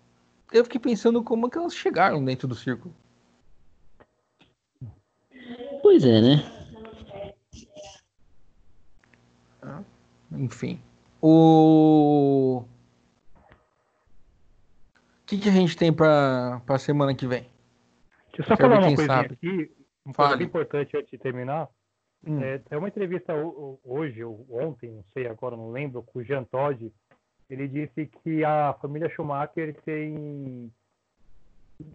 Eu 0.51 0.64
fiquei 0.64 0.80
pensando 0.80 1.22
como 1.22 1.47
é 1.47 1.49
que 1.49 1.57
elas 1.57 1.76
chegaram 1.76 2.24
dentro 2.24 2.47
do 2.47 2.55
círculo. 2.55 2.95
Pois 5.82 6.05
é, 6.05 6.22
né? 6.22 6.43
Enfim. 10.32 10.80
O. 11.22 12.64
O 15.22 15.26
que, 15.26 15.38
que 15.38 15.49
a 15.49 15.51
gente 15.51 15.76
tem 15.76 15.91
para 15.91 16.61
a 16.68 16.78
semana 16.78 17.14
que 17.14 17.28
vem? 17.28 17.49
Deixa 18.28 18.41
eu 18.41 18.45
só 18.45 18.55
Quero 18.55 18.70
falar 18.70 18.88
uma 18.88 18.95
coisa 18.95 19.20
aqui, 19.20 19.72
uma 20.05 20.14
coisa 20.14 20.43
importante 20.43 20.97
antes 20.97 21.11
de 21.11 21.18
terminar. 21.18 21.70
Hum. 22.26 22.41
É, 22.41 22.57
tem 22.57 22.78
uma 22.78 22.88
entrevista 22.88 23.34
hoje, 23.84 24.24
ou 24.24 24.45
ontem, 24.49 24.91
não 24.91 25.03
sei 25.13 25.28
agora, 25.28 25.57
não 25.57 25.71
lembro, 25.71 26.01
com 26.03 26.19
o 26.19 26.24
Jean 26.24 26.43
Todt. 26.43 26.91
Ele 27.49 27.67
disse 27.67 28.05
que 28.05 28.43
a 28.43 28.74
família 28.82 29.09
Schumacher 29.09 29.76
tem 29.84 30.71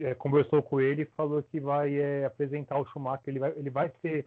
é, 0.00 0.14
conversou 0.14 0.62
com 0.62 0.80
ele 0.80 1.02
e 1.02 1.06
falou 1.16 1.42
que 1.42 1.60
vai 1.60 1.94
é, 1.98 2.24
apresentar 2.24 2.78
o 2.78 2.84
Schumacher. 2.86 3.28
Ele 3.28 3.38
vai, 3.38 3.52
ele 3.56 3.70
vai 3.70 3.92
ser 4.02 4.26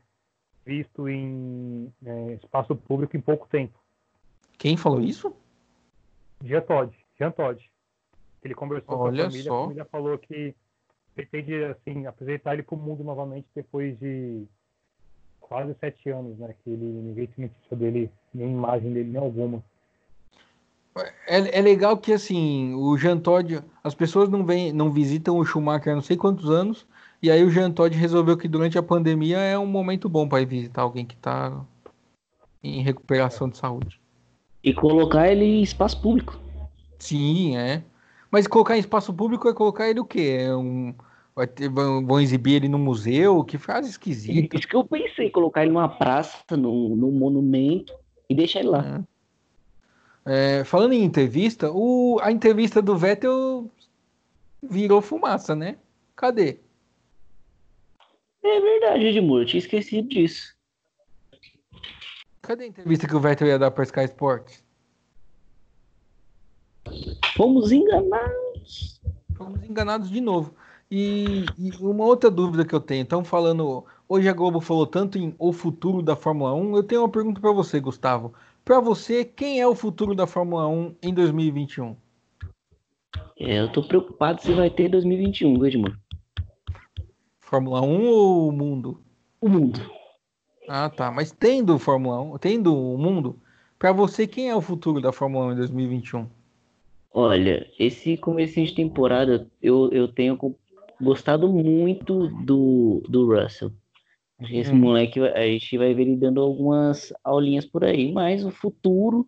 visto 0.65 1.07
em 1.07 1.91
é, 2.05 2.33
espaço 2.33 2.75
público 2.75 3.15
em 3.15 3.21
pouco 3.21 3.47
tempo. 3.47 3.77
Quem 4.57 4.77
falou 4.77 5.01
isso? 5.01 5.35
Jean 6.43 6.61
Todt. 6.61 6.97
Jean 7.17 7.31
Todt. 7.31 7.71
Ele 8.43 8.55
conversou 8.55 8.97
Olha 8.97 9.23
com 9.23 9.27
a 9.27 9.29
família. 9.29 9.43
Só. 9.43 9.59
A 9.59 9.63
família 9.63 9.85
falou 9.85 10.17
que 10.17 10.55
pretende 11.13 11.63
assim 11.65 12.05
apresentar 12.05 12.53
ele 12.53 12.63
para 12.63 12.75
o 12.75 12.77
mundo 12.77 13.03
novamente 13.03 13.47
depois 13.53 13.97
de 13.99 14.47
quase 15.51 15.75
sete 15.81 16.09
anos, 16.09 16.37
né? 16.37 16.55
Que 16.63 16.69
ele 16.69 16.85
ninguém 16.85 17.27
tem 17.27 17.45
notícia 17.45 17.75
dele, 17.75 18.09
nem 18.33 18.51
imagem 18.51 18.93
dele, 18.93 19.09
nem 19.09 19.21
alguma. 19.21 19.61
É, 21.27 21.59
é 21.59 21.61
legal 21.61 21.97
que 21.97 22.13
assim, 22.13 22.73
o 22.73 22.97
Jean 22.97 23.17
Todt, 23.17 23.61
as 23.83 23.93
pessoas 23.93 24.29
não 24.29 24.45
vêm, 24.45 24.71
não 24.71 24.89
visitam 24.89 25.37
o 25.37 25.43
Schumacher 25.43 25.91
há 25.91 25.95
não 25.95 26.01
sei 26.01 26.15
quantos 26.15 26.49
anos, 26.49 26.87
e 27.21 27.29
aí 27.29 27.43
o 27.43 27.49
Jean 27.49 27.69
Todt 27.69 27.97
resolveu 27.97 28.37
que 28.37 28.47
durante 28.47 28.77
a 28.77 28.83
pandemia 28.83 29.39
é 29.39 29.59
um 29.59 29.65
momento 29.65 30.07
bom 30.07 30.25
para 30.25 30.41
ir 30.41 30.45
visitar 30.45 30.83
alguém 30.83 31.05
que 31.05 31.15
está 31.15 31.65
em 32.63 32.81
recuperação 32.81 33.49
de 33.49 33.57
saúde. 33.57 33.99
E 34.63 34.73
colocar 34.73 35.29
ele 35.29 35.43
em 35.43 35.61
espaço 35.61 36.01
público. 36.01 36.39
Sim, 36.97 37.57
é. 37.57 37.83
Mas 38.29 38.47
colocar 38.47 38.77
em 38.77 38.79
espaço 38.79 39.13
público 39.13 39.49
é 39.49 39.53
colocar 39.53 39.89
ele 39.89 39.99
o 39.99 40.05
quê? 40.05 40.37
É 40.39 40.55
um 40.55 40.95
Vai 41.41 41.47
ter, 41.47 41.69
vão, 41.69 42.05
vão, 42.05 42.21
exibir 42.21 42.57
ele 42.57 42.67
no 42.67 42.77
museu? 42.77 43.43
Que 43.43 43.57
frase 43.57 43.89
esquisita. 43.89 44.55
Isso 44.55 44.67
que 44.67 44.75
eu 44.75 44.85
pensei, 44.85 45.27
colocar 45.31 45.63
ele 45.63 45.71
numa 45.71 45.89
praça, 45.89 46.55
num, 46.55 46.95
num 46.95 47.11
monumento 47.11 47.95
e 48.29 48.35
deixar 48.35 48.59
ele 48.59 48.69
lá. 48.69 49.03
É. 50.23 50.59
É, 50.59 50.63
falando 50.63 50.93
em 50.93 51.03
entrevista, 51.03 51.71
o, 51.71 52.19
a 52.21 52.31
entrevista 52.31 52.79
do 52.79 52.95
Vettel 52.95 53.67
virou 54.61 55.01
fumaça, 55.01 55.55
né? 55.55 55.79
Cadê? 56.15 56.59
É 58.43 58.59
verdade, 58.61 59.05
Edmur, 59.07 59.41
eu 59.41 59.45
tinha 59.47 59.61
esquecido 59.61 60.09
disso. 60.09 60.55
Cadê 62.39 62.65
a 62.65 62.67
entrevista 62.67 63.07
que 63.07 63.15
o 63.15 63.19
Vettel 63.19 63.47
ia 63.47 63.57
dar 63.57 63.71
para 63.71 63.83
Sky 63.83 64.03
Sports? 64.03 64.63
Fomos 67.35 67.71
enganados. 67.71 69.01
Fomos 69.35 69.63
enganados 69.63 70.07
de 70.07 70.21
novo. 70.21 70.53
E, 70.91 71.45
e, 71.57 71.71
uma 71.79 72.03
outra 72.03 72.29
dúvida 72.29 72.65
que 72.65 72.75
eu 72.75 72.81
tenho, 72.81 73.03
estão 73.03 73.23
falando. 73.23 73.85
Hoje 74.09 74.27
a 74.27 74.33
Globo 74.33 74.59
falou 74.59 74.85
tanto 74.85 75.17
em 75.17 75.33
o 75.39 75.53
futuro 75.53 76.01
da 76.01 76.17
Fórmula 76.17 76.53
1. 76.53 76.75
Eu 76.75 76.83
tenho 76.83 77.01
uma 77.01 77.09
pergunta 77.09 77.39
para 77.39 77.53
você, 77.53 77.79
Gustavo. 77.79 78.33
Para 78.65 78.81
você, 78.81 79.23
quem 79.23 79.61
é 79.61 79.65
o 79.65 79.73
futuro 79.73 80.13
da 80.13 80.27
Fórmula 80.27 80.67
1 80.67 80.95
em 81.01 81.13
2021? 81.13 81.95
É, 83.39 83.61
eu 83.61 83.71
tô 83.71 83.81
preocupado 83.81 84.41
se 84.41 84.53
vai 84.53 84.69
ter 84.69 84.89
2021, 84.89 85.65
Edmund. 85.65 85.97
Fórmula 87.39 87.81
1 87.81 88.07
ou 88.07 88.49
o 88.49 88.51
mundo? 88.51 89.01
O 89.39 89.47
mundo. 89.47 89.79
Ah, 90.67 90.89
tá. 90.89 91.09
Mas 91.09 91.31
tendo 91.31 91.79
Fórmula 91.79 92.21
1, 92.21 92.37
tendo 92.37 92.75
o 92.75 92.97
mundo, 92.97 93.39
para 93.79 93.93
você, 93.93 94.27
quem 94.27 94.49
é 94.49 94.55
o 94.55 94.61
futuro 94.61 94.99
da 94.99 95.13
Fórmula 95.13 95.47
1 95.47 95.51
em 95.53 95.55
2021? 95.55 96.27
Olha, 97.13 97.65
esse 97.79 98.17
começo 98.17 98.61
de 98.61 98.75
temporada 98.75 99.47
eu, 99.61 99.89
eu 99.91 100.07
tenho 100.07 100.37
gostado 101.01 101.47
muito 101.47 102.27
do, 102.43 103.03
do 103.07 103.33
Russell. 103.33 103.71
Esse 104.49 104.71
hum. 104.71 104.77
moleque, 104.77 105.19
a 105.19 105.45
gente 105.45 105.77
vai 105.77 105.93
ver 105.93 106.03
ele 106.03 106.15
dando 106.15 106.41
algumas 106.41 107.13
aulinhas 107.23 107.65
por 107.65 107.83
aí, 107.83 108.11
mas 108.11 108.43
o 108.43 108.49
futuro 108.49 109.27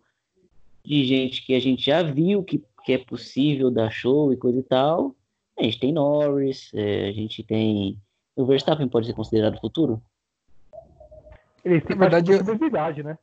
de 0.84 1.04
gente 1.04 1.44
que 1.44 1.54
a 1.54 1.60
gente 1.60 1.86
já 1.86 2.02
viu 2.02 2.42
que, 2.42 2.62
que 2.84 2.92
é 2.92 2.98
possível 2.98 3.70
dar 3.70 3.90
show 3.90 4.32
e 4.32 4.36
coisa 4.36 4.58
e 4.58 4.62
tal, 4.62 5.14
a 5.58 5.62
gente 5.62 5.78
tem 5.78 5.92
Norris, 5.92 6.70
é, 6.74 7.08
a 7.08 7.12
gente 7.12 7.42
tem. 7.44 7.96
O 8.34 8.44
Verstappen 8.44 8.88
pode 8.88 9.06
ser 9.06 9.14
considerado 9.14 9.60
futuro? 9.60 10.02
Ele 11.64 11.80
tem 11.80 11.96
verdade, 11.96 12.32
eu, 12.32 13.04
né? 13.04 13.18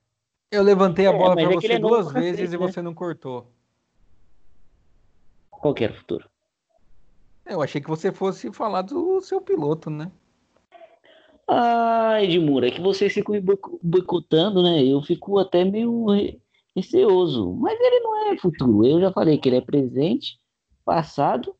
Eu 0.49 0.63
levantei 0.63 1.05
a 1.05 1.11
é, 1.11 1.17
bola 1.17 1.39
é, 1.39 1.45
para 1.45 1.55
você 1.55 1.77
duas 1.77 2.11
vezes 2.11 2.53
e 2.53 2.57
né? 2.57 2.57
você 2.57 2.81
não 2.81 2.93
cortou. 2.93 3.51
Qualquer 5.49 5.93
futuro. 5.93 6.30
Eu 7.51 7.61
achei 7.61 7.81
que 7.81 7.89
você 7.89 8.11
fosse 8.11 8.51
falar 8.51 8.81
do 8.83 9.19
seu 9.21 9.41
piloto, 9.41 9.89
né? 9.89 10.11
Ah, 11.47 12.23
Edmura, 12.23 12.67
é 12.67 12.71
que 12.71 12.81
vocês 12.81 13.13
ficam 13.13 13.35
boicotando, 13.83 14.63
né? 14.63 14.83
Eu 14.83 15.01
fico 15.01 15.37
até 15.37 15.65
meio 15.65 16.05
receoso. 16.75 17.53
Mas 17.55 17.79
ele 17.79 17.99
não 17.99 18.31
é 18.31 18.37
futuro. 18.37 18.85
Eu 18.85 19.01
já 19.01 19.11
falei 19.11 19.37
que 19.37 19.49
ele 19.49 19.57
é 19.57 19.61
presente, 19.61 20.37
passado 20.85 21.53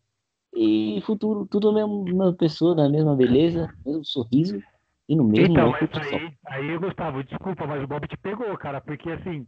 e 0.55 1.01
futuro. 1.05 1.45
Tudo 1.45 1.69
a 1.69 1.73
mesma 1.73 2.33
pessoa, 2.33 2.75
da 2.75 2.87
mesma 2.87 3.15
beleza, 3.15 3.73
mesmo 3.85 4.05
sorriso 4.05 4.61
e 5.09 5.15
no 5.15 5.25
mesmo 5.25 5.51
então, 5.51 5.71
mas 5.71 6.13
aí, 6.13 6.33
aí, 6.45 6.77
Gustavo, 6.77 7.23
desculpa, 7.23 7.67
mas 7.67 7.83
o 7.83 7.87
Bob 7.87 8.07
te 8.07 8.15
pegou, 8.15 8.57
cara, 8.57 8.79
porque 8.79 9.11
assim. 9.11 9.45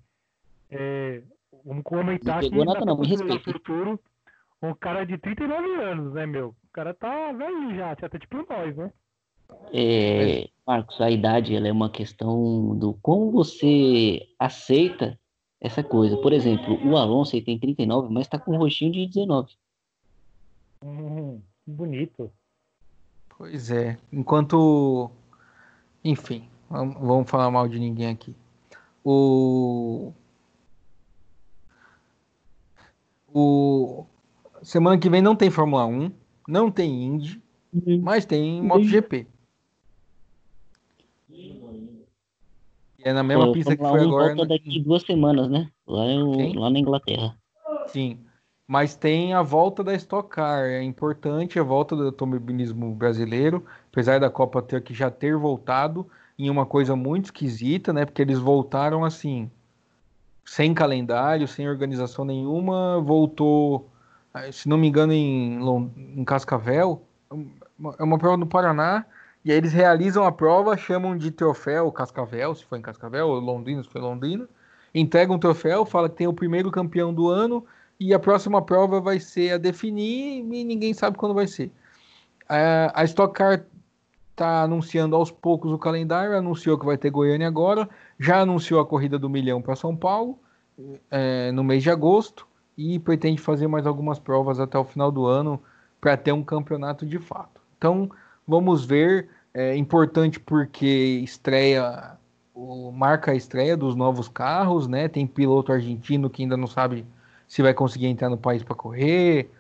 É, 0.69 1.21
vamos 1.63 1.83
comentar 1.83 2.41
não 2.41 2.49
pegou 2.49 2.65
nada, 2.65 2.83
não, 2.83 2.97
me 2.97 3.07
respeita. 3.07 3.51
futuro 3.51 3.99
um 4.70 4.76
cara 4.76 5.05
de 5.05 5.18
39 5.18 5.84
anos, 5.84 6.14
né, 6.14 6.26
meu? 6.26 6.49
O 6.49 6.72
cara 6.72 6.93
tá 6.93 7.32
velho 7.32 7.76
já, 7.76 7.95
tá 7.95 8.09
tipo 8.18 8.45
nós, 8.49 8.76
né? 8.76 8.91
É, 9.72 10.49
Marcos, 10.66 10.99
a 11.01 11.09
idade 11.09 11.55
ela 11.55 11.68
é 11.68 11.72
uma 11.72 11.89
questão 11.89 12.76
do 12.78 12.93
como 13.01 13.32
você 13.32 14.28
aceita 14.39 15.20
essa 15.59 15.84
coisa. 15.84 16.18
Por 16.18 16.34
exemplo, 16.34 16.80
o 16.86 16.97
Alonso 16.97 17.36
ele 17.36 17.45
tem 17.45 17.59
39, 17.59 18.14
mas 18.14 18.28
tá 18.28 18.39
com 18.39 18.53
um 18.53 18.57
rostinho 18.57 18.91
de 18.91 19.07
19. 19.07 19.53
Hum, 20.84 21.41
bonito. 21.66 22.32
Pois 23.38 23.72
é. 23.72 23.97
Enquanto. 24.11 25.09
Enfim, 26.03 26.47
vamos 26.70 27.30
falar 27.30 27.49
mal 27.49 27.68
de 27.68 27.80
ninguém 27.80 28.09
aqui. 28.09 28.36
O. 29.03 30.14
O, 33.36 34.05
Semana 34.64 34.97
que 34.97 35.09
vem 35.09 35.22
não 35.22 35.36
tem 35.36 35.51
Fórmula 35.51 35.86
1, 35.86 36.11
não 36.47 36.72
tem 36.72 37.03
Indy, 37.03 37.43
Uhum. 37.74 37.99
Mas 38.03 38.26
tem 38.26 38.61
MotoGP. 38.61 39.28
É 42.99 43.11
na 43.11 43.24
mesma 43.24 43.47
Pô, 43.47 43.51
pista 43.51 43.76
que 43.76 43.84
foi 43.84 44.01
agora. 44.01 44.36
Volta 44.36 44.45
daqui 44.45 44.80
duas 44.80 45.01
semanas, 45.01 45.49
né? 45.49 45.70
Lá, 45.86 46.05
eu, 46.05 46.53
lá 46.53 46.70
na 46.70 46.80
Inglaterra. 46.80 47.36
Sim. 47.88 48.20
Mas 48.66 48.95
tem 48.95 49.34
a 49.34 49.41
volta 49.41 49.84
da 49.84 49.93
Stock 49.95 50.30
Car. 50.30 50.66
É 50.66 50.82
importante 50.82 51.59
a 51.59 51.64
volta 51.64 51.95
do 51.95 52.05
automobilismo 52.05 52.93
brasileiro, 52.95 53.66
apesar 53.91 54.20
da 54.20 54.30
Copa 54.30 54.61
ter 54.61 54.82
que 54.82 54.93
já 54.93 55.11
ter 55.11 55.36
voltado 55.36 56.07
em 56.39 56.49
uma 56.49 56.66
coisa 56.66 56.95
muito 56.95 57.26
esquisita, 57.26 57.91
né? 57.91 58.05
Porque 58.05 58.22
eles 58.22 58.39
voltaram 58.39 59.03
assim, 59.03 59.51
sem 60.45 60.74
calendário, 60.74 61.47
sem 61.47 61.68
organização 61.68 62.24
nenhuma, 62.24 63.01
voltou, 63.01 63.89
se 64.51 64.67
não 64.67 64.77
me 64.77 64.88
engano, 64.88 65.13
em, 65.13 65.59
em 66.15 66.23
Cascavel. 66.25 67.03
É 67.99 68.03
uma 68.03 68.17
prova 68.17 68.38
do 68.38 68.47
Paraná 68.47 69.05
e 69.45 69.51
aí 69.51 69.57
eles 69.57 69.73
realizam 69.73 70.23
a 70.23 70.31
prova, 70.31 70.77
chamam 70.77 71.17
de 71.17 71.29
troféu 71.29 71.91
Cascavel, 71.91 72.55
se 72.55 72.63
foi 72.65 72.79
em 72.79 72.81
Cascavel, 72.81 73.27
ou 73.27 73.39
Londrina, 73.39 73.84
se 73.84 73.89
foi 73.89 73.99
Londrina. 73.99 74.47
Entregam 74.95 75.36
um 75.36 75.39
troféu, 75.39 75.86
fala 75.86 76.09
que 76.09 76.15
tem 76.15 76.27
o 76.27 76.34
primeiro 76.34 76.71
campeão 76.71 77.13
do 77.13 77.27
ano 77.27 77.65
e 77.99 78.13
a 78.13 78.19
próxima 78.19 78.61
prova 78.61 79.01
vai 79.01 79.19
ser 79.19 79.53
a 79.53 79.57
definir 79.57 80.39
e 80.39 80.63
ninguém 80.63 80.93
sabe 80.93 81.17
quando 81.17 81.34
vai 81.34 81.47
ser. 81.47 81.71
A 82.47 83.03
Stock 83.03 83.34
Car 83.34 83.65
está 84.31 84.61
anunciando 84.63 85.15
aos 85.15 85.31
poucos 85.31 85.71
o 85.71 85.77
calendário, 85.77 86.38
anunciou 86.38 86.77
que 86.77 86.86
vai 86.86 86.97
ter 86.97 87.09
Goiânia 87.09 87.47
agora, 87.47 87.89
já 88.19 88.41
anunciou 88.41 88.79
a 88.79 88.86
corrida 88.86 89.19
do 89.19 89.29
milhão 89.29 89.61
para 89.61 89.75
São 89.75 89.95
Paulo 89.95 90.39
é, 91.11 91.51
no 91.51 91.63
mês 91.63 91.84
de 91.84 91.89
agosto 91.89 92.47
e 92.78 92.99
pretende 92.99 93.41
fazer 93.41 93.67
mais 93.67 93.86
algumas 93.86 94.19
provas 94.19 94.59
até 94.59 94.78
o 94.78 94.84
final 94.84 95.11
do 95.11 95.26
ano 95.26 95.61
para 96.01 96.17
ter 96.17 96.32
um 96.32 96.43
campeonato 96.43 97.05
de 97.05 97.19
fato. 97.19 97.61
Então, 97.78 98.09
Vamos 98.47 98.86
ver. 98.86 99.30
É 99.53 99.76
importante 99.76 100.39
porque 100.39 101.21
estreia, 101.24 102.17
marca 102.93 103.32
a 103.32 103.36
estreia 103.36 103.78
dos 103.78 103.95
novos 103.95 104.28
carros, 104.28 104.88
né? 104.88 105.07
Tem 105.07 105.28
piloto 105.28 105.71
argentino 105.71 106.30
que 106.30 106.41
ainda 106.43 106.57
não 106.57 106.67
sabe 106.67 107.05
se 107.47 107.61
vai 107.61 107.74
conseguir 107.74 108.07
entrar 108.07 108.30
no 108.30 108.38
país 108.38 108.63
para 108.63 108.74
correr, 108.74 109.51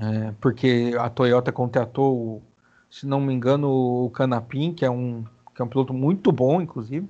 é, 0.00 0.32
porque 0.40 0.94
a 0.98 1.10
Toyota 1.10 1.52
contratou, 1.52 2.40
se 2.90 3.06
não 3.06 3.20
me 3.20 3.34
engano, 3.34 3.68
o 3.68 4.10
Canapim, 4.10 4.72
que 4.72 4.86
é 4.86 4.90
um, 4.90 5.22
que 5.54 5.60
é 5.60 5.64
um 5.64 5.68
piloto 5.68 5.92
muito 5.92 6.32
bom, 6.32 6.62
inclusive, 6.62 7.06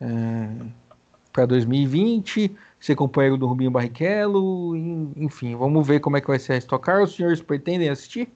é, 0.00 0.48
para 1.34 1.46
2020, 1.46 2.56
ser 2.78 2.94
companheiro 2.94 3.36
do 3.36 3.48
Rubinho 3.48 3.70
Barrichello, 3.72 4.76
enfim, 5.16 5.56
vamos 5.56 5.84
ver 5.84 5.98
como 5.98 6.16
é 6.16 6.20
que 6.20 6.28
vai 6.28 6.38
ser 6.38 6.52
a 6.52 6.58
Stock 6.58 6.84
Car. 6.84 7.02
Os 7.02 7.16
senhores 7.16 7.42
pretendem 7.42 7.88
assistir? 7.88 8.28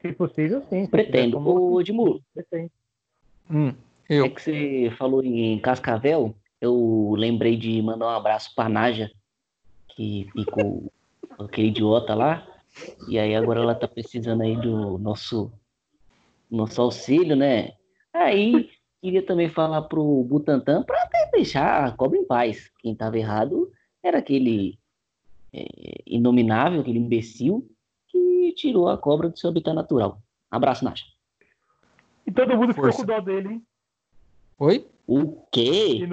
Se 0.00 0.10
possível, 0.14 0.62
sim. 0.70 0.86
Pretendo. 0.86 1.38
Ô, 1.38 1.78
Edmundo. 1.82 2.22
Hum, 3.50 3.74
eu. 4.08 4.24
É 4.24 4.28
que 4.30 4.40
você 4.40 4.92
falou 4.96 5.22
em 5.22 5.58
Cascavel, 5.60 6.34
eu 6.62 7.14
lembrei 7.14 7.58
de 7.58 7.82
mandar 7.82 8.06
um 8.06 8.16
abraço 8.16 8.54
pra 8.54 8.70
Naja, 8.70 9.10
que 9.88 10.26
ficou 10.32 10.90
aquele 11.38 11.68
idiota 11.68 12.14
lá. 12.14 12.46
E 13.06 13.18
aí 13.18 13.36
agora 13.36 13.60
ela 13.60 13.74
tá 13.74 13.86
precisando 13.86 14.42
aí 14.42 14.56
do 14.56 14.96
nosso, 14.96 15.52
nosso 16.50 16.80
auxílio, 16.80 17.36
né? 17.36 17.72
Aí 18.14 18.70
queria 19.02 19.22
também 19.22 19.50
falar 19.50 19.82
pro 19.82 20.24
Butantan 20.24 20.84
deixar 21.30 21.84
a 21.84 21.92
cobra 21.92 22.18
em 22.18 22.26
paz. 22.26 22.70
Quem 22.78 22.94
tava 22.94 23.18
errado 23.18 23.70
era 24.02 24.18
aquele 24.18 24.78
é, 25.52 25.64
inominável, 26.06 26.80
aquele 26.80 26.98
imbecil 26.98 27.68
que 28.06 28.52
tirou 28.56 28.88
a 28.88 28.98
cobra 28.98 29.28
do 29.28 29.38
seu 29.38 29.50
habitat 29.50 29.74
natural. 29.74 30.20
Abraço, 30.50 30.84
Nacha. 30.84 31.04
E 32.26 32.30
todo 32.30 32.56
mundo 32.56 32.74
Força. 32.74 33.00
ficou 33.00 33.16
com 33.16 33.20
dó 33.20 33.20
dele, 33.20 33.54
hein? 33.54 33.66
Oi? 34.58 34.86
O 35.06 35.46
quê? 35.50 36.06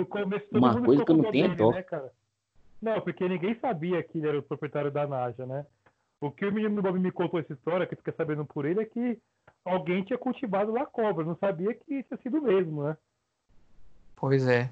Uma 0.54 0.82
coisa 0.82 1.04
que 1.04 1.12
eu 1.12 1.18
não 1.18 1.32
tenho 1.32 1.56
dó. 1.56 1.72
Né, 1.72 1.84
cara? 1.84 2.14
Não, 2.82 3.02
porque 3.02 3.28
ninguém 3.28 3.58
sabia 3.60 4.02
que 4.04 4.18
ele 4.18 4.28
era 4.28 4.40
o 4.40 4.44
proprietário 4.44 4.92
da 4.92 5.08
Naja, 5.08 5.46
né? 5.46 5.66
O 6.22 6.32
que 6.32 6.46
o 6.46 6.54
menino 6.54 6.82
Bob 6.82 6.98
me 7.00 7.12
contou 7.12 7.40
essa 7.40 7.54
história, 7.54 7.86
que 7.86 7.96
fica 7.96 8.14
sabendo 8.16 8.46
por 8.46 8.66
ele, 8.66 8.82
é 8.82 8.86
que 8.86 9.20
alguém 9.66 10.04
tinha 10.04 10.18
cultivado 10.18 10.72
lá 10.72 10.86
cobra. 10.86 11.26
Não 11.26 11.36
sabia 11.36 11.74
que 11.74 12.04
tinha 12.04 12.20
sido 12.22 12.42
mesmo, 12.42 12.84
né? 12.84 12.98
Pois 14.16 14.48
é. 14.48 14.70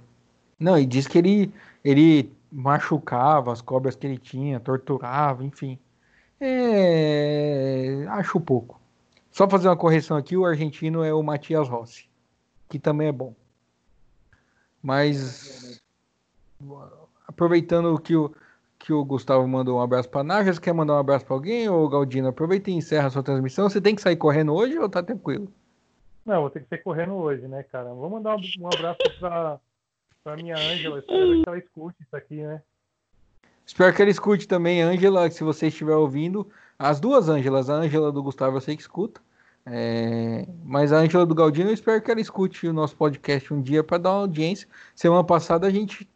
Não, 0.60 0.78
e 0.78 0.86
diz 0.86 1.08
que 1.08 1.18
ele, 1.18 1.54
ele 1.84 2.32
machucava 2.52 3.52
as 3.52 3.62
cobras 3.62 3.96
que 3.96 4.06
ele 4.06 4.18
tinha, 4.18 4.60
torturava, 4.60 5.44
enfim. 5.44 5.78
É, 6.40 8.06
acho 8.10 8.40
pouco. 8.40 8.80
Só 9.32 9.50
fazer 9.50 9.68
uma 9.68 9.78
correção 9.78 10.16
aqui, 10.16 10.38
o 10.38 10.46
argentino 10.46 11.04
é 11.04 11.14
o 11.14 11.24
Matias 11.24 11.68
Rossi, 11.68 12.08
que 12.70 12.78
também 12.78 13.08
é 13.08 13.12
bom. 13.12 13.34
Mas 14.82 15.82
aproveitando 17.28 17.98
que 18.00 18.16
o, 18.16 18.34
que 18.78 18.94
o 18.94 19.04
Gustavo 19.04 19.48
mandou 19.48 19.80
um 19.80 19.82
abraço 19.82 20.10
para 20.10 20.24
Najas, 20.24 20.60
quer 20.60 20.74
mandar 20.74 20.94
um 20.94 21.00
abraço 21.00 21.26
para 21.26 21.36
alguém? 21.36 21.68
Ou 21.70 21.88
Galdino, 21.90 22.28
aproveita 22.28 22.70
e 22.70 22.74
encerra 22.74 23.08
a 23.08 23.10
sua 23.10 23.24
transmissão. 23.24 23.70
Você 23.70 23.82
tem 23.82 23.96
que 23.96 24.02
sair 24.02 24.18
correndo 24.18 24.54
hoje 24.54 24.78
ou 24.78 24.90
tá 24.90 25.02
tranquilo? 25.02 25.48
Não, 26.26 26.42
vou 26.42 26.50
ter 26.50 26.62
que 26.62 26.68
sair 26.68 26.84
correndo 26.84 27.14
hoje, 27.14 27.48
né, 27.48 27.64
cara? 27.64 27.94
Vou 27.94 28.10
mandar 28.10 28.36
um, 28.36 28.68
abraço 28.68 29.00
para 29.20 29.60
pra 30.24 30.36
minha 30.36 30.56
Ângela. 30.56 31.00
Espero 31.00 31.42
que 31.42 31.50
ela 31.50 31.58
escute 31.58 31.98
isso 32.02 32.16
aqui, 32.16 32.36
né? 32.42 32.62
Espero 33.66 33.94
que 33.94 34.02
ele 34.02 34.12
escute 34.12 34.48
também, 34.48 34.82
Ângela, 34.82 35.30
se 35.30 35.44
você 35.44 35.68
estiver 35.68 35.96
ouvindo. 35.96 36.48
As 36.78 37.00
duas 37.00 37.30
Ângelas, 37.30 37.70
a 37.70 37.76
Ângela 37.76 38.12
do 38.12 38.24
Gustavo 38.24 38.58
eu 38.58 38.62
sei 38.62 38.76
que 38.76 38.82
escuta. 38.82 39.22
É... 39.66 40.48
Mas 40.64 40.92
a 40.92 40.98
Ângela 40.98 41.26
do 41.26 41.36
Galdino, 41.36 41.70
eu 41.70 41.74
espero 41.74 42.02
que 42.02 42.12
ela 42.12 42.20
escute 42.20 42.68
o 42.68 42.74
nosso 42.74 42.96
podcast 42.96 43.54
um 43.54 43.62
dia 43.62 43.84
para 43.84 43.98
dar 43.98 44.12
uma 44.12 44.22
audiência. 44.22 44.68
Semana 44.96 45.24
passada 45.24 45.68
a 45.68 45.70
gente 45.70 46.10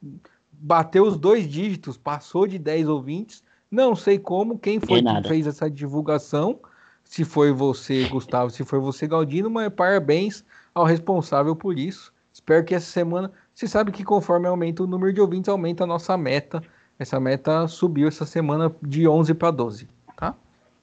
bateu 0.52 1.06
os 1.06 1.18
dois 1.18 1.48
dígitos, 1.48 1.98
passou 1.98 2.48
de 2.48 2.58
10 2.58 2.90
ouvintes. 2.90 3.44
Não 3.70 3.96
sei 3.96 4.18
como, 4.18 4.58
quem 4.58 4.80
foi 4.80 5.02
que 5.04 5.28
fez 5.28 5.48
essa 5.48 5.70
divulgação. 5.70 6.60
Se 7.04 7.24
foi 7.24 7.54
você, 7.54 8.06
Gustavo, 8.10 8.50
se 8.50 8.66
foi 8.66 8.80
você, 8.80 9.08
Galdino, 9.08 9.50
mas 9.50 9.72
parabéns 9.74 10.44
ao 10.74 10.84
responsável 10.84 11.56
por 11.56 11.80
isso. 11.80 12.14
Espero 12.34 12.66
que 12.66 12.76
essa 12.76 12.86
semana. 12.86 13.32
Você 13.58 13.68
sabe 13.68 13.92
que 13.92 14.04
conforme 14.04 14.48
aumenta 14.48 14.84
o 14.84 14.88
número 14.88 15.12
de 15.12 15.20
ouvintes, 15.20 15.50
aumenta 15.50 15.84
a 15.84 15.88
nossa 15.88 16.16
meta 16.16 16.62
essa 17.00 17.20
meta 17.20 17.68
subiu 17.68 18.08
essa 18.08 18.24
semana 18.24 18.76
de 18.84 19.08
11 19.08 19.34
para 19.34 19.50
12, 19.50 19.88
tá? 20.16 20.36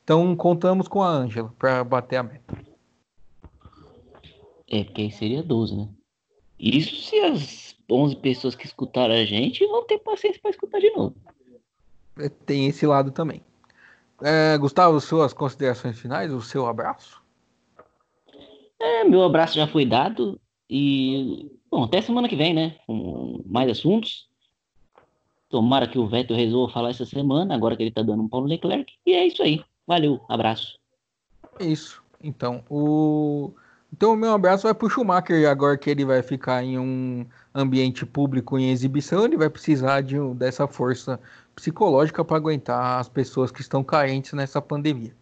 Então 0.02 0.34
contamos 0.34 0.88
com 0.88 1.00
a 1.00 1.08
Ângela 1.08 1.54
para 1.56 1.84
bater 1.84 2.16
a 2.16 2.22
meta. 2.24 2.56
É, 4.68 4.82
porque 4.82 5.02
aí 5.02 5.12
seria 5.12 5.40
12, 5.40 5.76
né? 5.76 5.88
Isso 6.58 6.96
se 6.96 7.16
as 7.20 7.76
11 7.88 8.16
pessoas 8.16 8.56
que 8.56 8.66
escutaram 8.66 9.14
a 9.14 9.24
gente 9.24 9.64
vão 9.66 9.84
ter 9.84 9.98
paciência 9.98 10.40
para 10.40 10.50
escutar 10.50 10.80
de 10.80 10.90
novo. 10.90 11.14
É, 12.18 12.28
tem 12.28 12.66
esse 12.66 12.84
lado 12.86 13.12
também. 13.12 13.40
É, 14.20 14.58
Gustavo, 14.58 15.00
suas 15.00 15.32
considerações 15.32 15.96
finais, 15.96 16.32
o 16.32 16.40
seu 16.40 16.66
abraço? 16.66 17.22
É, 18.80 19.04
meu 19.04 19.22
abraço 19.22 19.54
já 19.54 19.68
foi 19.68 19.86
dado 19.86 20.40
e 20.68 21.50
bom, 21.70 21.84
até 21.84 22.00
semana 22.00 22.28
que 22.28 22.36
vem, 22.36 22.54
né? 22.54 22.76
Com 22.86 23.42
mais 23.46 23.70
assuntos. 23.70 24.28
Tomara 25.48 25.86
que 25.86 25.98
o 25.98 26.06
Vettel 26.06 26.36
resolva 26.36 26.72
falar 26.72 26.90
essa 26.90 27.04
semana, 27.04 27.54
agora 27.54 27.76
que 27.76 27.82
ele 27.82 27.90
tá 27.90 28.02
dando 28.02 28.22
um 28.22 28.28
Paulo 28.28 28.46
Leclerc. 28.46 28.92
E 29.06 29.12
é 29.12 29.26
isso 29.26 29.42
aí. 29.42 29.62
Valeu, 29.86 30.20
abraço. 30.28 30.78
Isso. 31.60 32.02
Então, 32.22 32.64
o. 32.68 33.52
Então, 33.92 34.14
o 34.14 34.16
meu 34.16 34.32
abraço 34.32 34.64
vai 34.64 34.74
pro 34.74 34.90
Schumacher, 34.90 35.48
agora 35.48 35.78
que 35.78 35.88
ele 35.88 36.04
vai 36.04 36.20
ficar 36.20 36.64
em 36.64 36.76
um 36.76 37.24
ambiente 37.54 38.04
público 38.04 38.58
em 38.58 38.70
exibição, 38.70 39.24
ele 39.24 39.36
vai 39.36 39.48
precisar 39.48 40.00
de, 40.00 40.18
dessa 40.34 40.66
força 40.66 41.20
psicológica 41.54 42.24
para 42.24 42.36
aguentar 42.36 42.98
as 42.98 43.08
pessoas 43.08 43.52
que 43.52 43.60
estão 43.60 43.84
carentes 43.84 44.32
nessa 44.32 44.60
pandemia. 44.60 45.14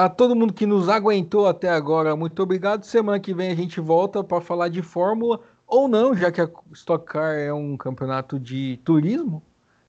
A 0.00 0.08
todo 0.08 0.34
mundo 0.34 0.54
que 0.54 0.64
nos 0.64 0.88
aguentou 0.88 1.46
até 1.46 1.68
agora, 1.68 2.16
muito 2.16 2.42
obrigado. 2.42 2.84
Semana 2.84 3.20
que 3.20 3.34
vem 3.34 3.50
a 3.50 3.54
gente 3.54 3.82
volta 3.82 4.24
para 4.24 4.40
falar 4.40 4.68
de 4.68 4.80
Fórmula 4.80 5.38
ou 5.66 5.86
não, 5.88 6.16
já 6.16 6.32
que 6.32 6.40
a 6.40 6.48
Stock 6.72 7.04
Car 7.04 7.34
é 7.34 7.52
um 7.52 7.76
campeonato 7.76 8.40
de 8.40 8.80
turismo. 8.82 9.42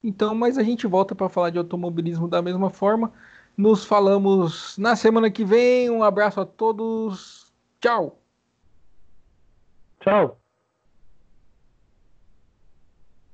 Então, 0.04 0.36
mas 0.36 0.58
a 0.58 0.64
gente 0.64 0.86
volta 0.86 1.16
para 1.16 1.30
falar 1.30 1.50
de 1.50 1.58
automobilismo 1.58 2.28
da 2.28 2.42
mesma 2.42 2.70
forma. 2.70 3.14
Nos 3.56 3.86
falamos 3.86 4.78
na 4.78 4.98
semana 4.98 5.32
que 5.32 5.46
vem. 5.46 5.90
Um 5.90 6.04
abraço 6.04 6.42
a 6.42 6.46
todos. 6.46 7.54
Tchau. 7.80 8.20
Tchau. 10.02 10.41